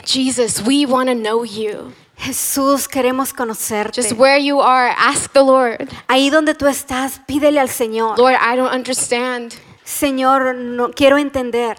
Jesus, 0.05 0.61
we 0.63 0.85
want 0.85 1.09
to 1.09 1.15
know 1.15 1.45
you. 1.45 1.93
Jesús, 2.17 2.89
queremos 2.89 3.33
conocerte. 3.33 4.03
Just 4.03 4.13
where 4.19 4.39
you 4.39 4.61
are, 4.61 4.95
ask 4.97 5.33
the 5.33 5.43
Lord. 5.43 5.89
Ahí 6.09 6.31
donde 6.31 6.55
tú 6.55 6.67
estás, 6.67 7.21
pídele 7.27 7.61
al 7.61 7.69
Señor. 7.69 8.19
Lord, 8.19 8.37
I 8.41 8.57
don't 8.57 8.73
understand. 8.73 9.55
Señor, 9.85 10.55
no 10.55 10.91
quiero 10.91 11.19
entender. 11.19 11.77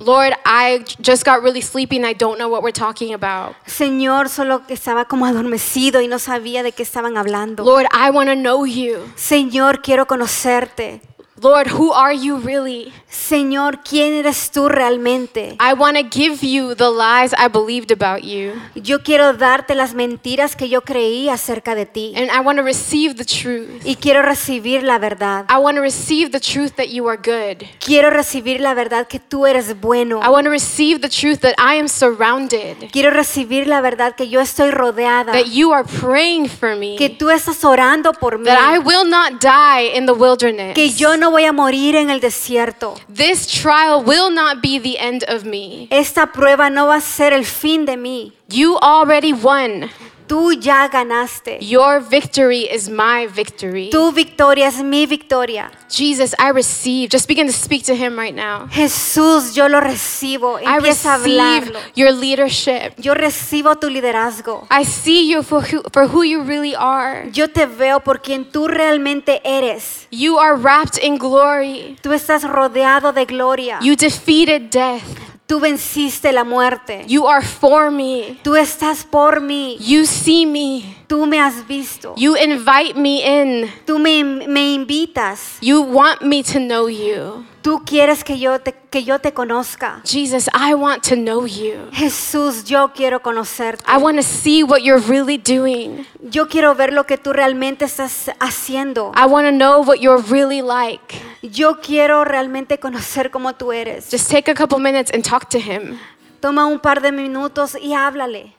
Lord, 0.00 0.32
I 0.46 0.84
just 1.00 1.24
got 1.24 1.42
really 1.42 1.60
sleepy 1.60 1.96
and 1.96 2.06
I 2.06 2.12
don't 2.12 2.38
know 2.38 2.48
what 2.48 2.62
we're 2.62 2.70
talking 2.70 3.14
about. 3.14 3.56
Señor, 3.66 4.28
solo 4.28 4.62
estaba 4.68 5.06
como 5.06 5.26
adormecido 5.26 6.00
y 6.00 6.06
no 6.06 6.20
sabía 6.20 6.62
de 6.62 6.70
qué 6.70 6.84
estaban 6.84 7.16
hablando. 7.16 7.64
Lord, 7.64 7.86
I 7.92 8.10
want 8.10 8.28
to 8.28 8.36
know 8.36 8.64
you. 8.64 8.98
Señor, 9.16 9.82
quiero 9.82 10.06
conocerte. 10.06 11.00
Lord, 11.40 11.68
who 11.68 11.92
are 11.92 12.12
you 12.14 12.36
really? 12.38 12.92
Señor, 13.10 13.80
¿quién 13.82 14.14
eres 14.14 14.50
tú 14.50 14.68
realmente? 14.68 15.56
I 15.60 15.72
want 15.74 15.96
to 15.96 16.02
give 16.10 16.44
you 16.46 16.74
the 16.74 16.90
lies 16.90 17.32
I 17.38 17.48
believed 17.48 17.90
about 17.90 18.22
you. 18.22 18.52
Yo 18.74 19.02
quiero 19.02 19.32
darte 19.32 19.74
las 19.74 19.94
mentiras 19.94 20.56
que 20.56 20.68
yo 20.68 20.82
creí 20.82 21.28
acerca 21.28 21.74
de 21.74 21.86
ti. 21.86 22.12
And 22.16 22.30
I 22.30 22.40
want 22.40 22.58
to 22.58 22.62
receive 22.64 23.14
the 23.16 23.24
truth. 23.24 23.82
Y 23.84 23.96
quiero 23.96 24.22
recibir 24.22 24.82
la 24.82 24.98
verdad. 24.98 25.46
I 25.48 25.58
want 25.58 25.76
to 25.76 25.82
receive 25.82 26.30
the 26.32 26.40
truth 26.40 26.72
that 26.76 26.88
you 26.88 27.08
are 27.08 27.16
good. 27.16 27.64
Quiero 27.84 28.10
recibir 28.10 28.60
la 28.60 28.74
verdad 28.74 29.06
que 29.08 29.18
tú 29.20 29.46
eres 29.46 29.78
bueno. 29.80 30.20
I 30.22 30.28
want 30.28 30.44
to 30.44 30.50
receive 30.50 31.00
the 31.00 31.08
truth 31.08 31.40
that 31.40 31.54
I 31.58 31.76
am 31.78 31.88
surrounded, 31.88 32.90
Quiero 32.92 33.10
recibir 33.10 33.66
la 33.66 33.80
verdad 33.80 34.14
que 34.16 34.28
yo 34.28 34.40
estoy 34.40 34.70
rodeada. 34.70 35.32
that 35.32 35.46
you 35.52 35.72
are 35.72 35.84
praying 35.84 36.48
for 36.48 36.76
me, 36.76 36.96
Que 36.96 37.08
tú 37.08 37.30
estás 37.30 37.64
orando 37.64 38.12
por 38.12 38.38
mí. 38.38 38.44
that 38.44 38.58
I 38.74 38.78
will 38.78 39.04
not 39.08 39.40
die 39.40 39.96
in 39.96 40.06
the 40.06 40.12
wilderness. 40.14 40.74
Que 40.74 40.90
yo 40.90 41.16
no 41.16 41.27
voy 41.30 41.44
a 41.44 41.52
morir 41.52 41.96
en 41.96 42.10
el 42.10 42.20
desierto. 42.20 42.94
This 43.12 43.46
trial 43.46 44.02
will 44.04 44.32
not 44.32 44.60
be 44.62 44.78
the 44.78 44.96
end 44.98 45.24
of 45.28 45.44
me. 45.44 45.88
Esta 45.90 46.32
prueba 46.32 46.70
no 46.70 46.86
va 46.86 46.96
a 46.96 47.00
ser 47.00 47.32
el 47.32 47.44
fin 47.44 47.84
de 47.84 47.96
mí. 47.96 48.32
You 48.48 48.78
already 48.80 49.32
won. 49.32 49.90
Tú 50.28 50.52
ya 50.52 50.88
ganaste. 50.88 51.58
Your 51.60 52.00
victory 52.00 52.68
is 52.70 52.90
my 52.90 53.26
victory. 53.26 53.88
Tu 53.90 54.12
victoria 54.12 54.68
es 54.68 54.82
mi 54.82 55.06
victoria. 55.06 55.70
Jesus, 55.88 56.34
I 56.38 56.50
receive. 56.50 57.08
Just 57.08 57.26
begin 57.26 57.46
to 57.46 57.52
speak 57.52 57.84
to 57.84 57.94
him 57.94 58.18
right 58.18 58.34
now. 58.34 58.68
Jesús, 58.70 59.56
yo 59.56 59.68
lo 59.68 59.80
recibo. 59.80 60.58
I 60.58 60.76
Empieza 60.76 61.16
receive 61.16 61.72
your 61.94 62.12
leadership. 62.12 62.92
Yo 62.98 63.14
recibo 63.14 63.74
tu 63.80 63.88
liderazgo. 63.88 64.66
I 64.70 64.84
see 64.84 65.30
you 65.30 65.42
for 65.42 65.62
who, 65.62 65.82
for 65.92 66.06
who 66.06 66.22
you 66.22 66.42
really 66.42 66.76
are. 66.76 67.30
Yo 67.32 67.46
te 67.46 67.64
veo 67.64 68.00
por 68.00 68.18
quien 68.18 68.44
tú 68.44 68.68
realmente 68.68 69.40
eres. 69.44 70.06
You 70.10 70.38
are 70.38 70.56
wrapped 70.56 70.98
in 70.98 71.16
glory. 71.16 71.96
Tú 72.02 72.12
estás 72.12 72.44
rodeado 72.44 73.14
de 73.14 73.24
gloria. 73.24 73.78
You 73.80 73.96
defeated 73.96 74.68
death. 74.70 75.37
Tú 75.48 75.60
venciste 75.60 76.30
la 76.30 76.44
muerte. 76.44 77.06
You 77.08 77.26
are 77.26 77.42
for 77.42 77.90
me. 77.90 78.38
Tú 78.42 78.54
estás 78.54 79.02
por 79.02 79.40
mí. 79.40 79.78
You 79.80 80.04
see 80.04 80.44
me. 80.44 80.94
Tú 81.06 81.24
me 81.24 81.40
has 81.40 81.66
visto. 81.66 82.14
You 82.18 82.36
invite 82.36 82.94
me 82.94 83.22
in. 83.24 83.70
Tú 83.86 83.98
me, 83.98 84.22
me 84.22 84.74
invitas. 84.74 85.56
You 85.62 85.80
want 85.80 86.20
me 86.20 86.42
to 86.42 86.58
know 86.58 86.86
you. 86.86 87.46
Tú 87.68 87.82
quieres 87.84 88.24
que 88.24 88.38
yo 88.38 88.58
te, 88.60 88.72
que 88.72 89.04
yo 89.04 89.18
te 89.18 89.34
conozca. 89.34 90.00
Jesus, 90.02 90.48
I 90.54 90.72
want 90.72 91.06
to 91.06 91.16
know 91.16 91.46
you. 91.46 91.90
Jesús, 91.92 92.64
yo 92.64 92.94
quiero 92.94 93.20
conocerte. 93.20 93.84
I 93.86 93.98
want 93.98 94.16
to 94.16 94.22
see 94.22 94.62
what 94.62 94.78
you're 94.78 95.02
really 95.06 95.36
doing. 95.36 96.06
Yo 96.30 96.48
quiero 96.48 96.74
ver 96.74 96.94
lo 96.94 97.04
que 97.04 97.18
tú 97.18 97.34
realmente 97.34 97.84
estás 97.84 98.30
haciendo. 98.40 99.12
I 99.14 99.26
want 99.26 99.48
to 99.48 99.52
know 99.52 99.82
what 99.82 99.96
you're 99.96 100.22
really 100.30 100.62
like. 100.62 101.20
Yo 101.42 101.82
quiero 101.82 102.24
realmente 102.24 102.78
conocer 102.78 103.30
cómo 103.30 103.54
tú 103.54 103.70
eres. 103.70 104.08
Just 104.10 104.30
take 104.30 104.50
a 104.50 104.54
couple 104.54 104.78
minutes 104.78 105.10
and 105.12 105.22
talk 105.22 105.50
to 105.50 105.58
him. 105.58 105.98
Toma 106.40 106.64
un 106.64 106.78
par 106.78 107.02
de 107.02 107.12
minutos 107.12 107.76
y 107.78 107.92
háblale. 107.92 108.54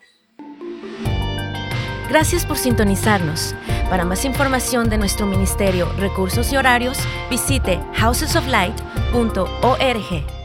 Gracias 2.11 2.45
por 2.45 2.59
sintonizarnos. 2.59 3.55
Para 3.89 4.05
más 4.05 4.23
información 4.23 4.87
de 4.89 4.99
nuestro 4.99 5.25
ministerio, 5.25 5.91
recursos 5.97 6.53
y 6.53 6.57
horarios, 6.57 6.99
visite 7.29 7.79
housesoflight.org. 7.95 10.38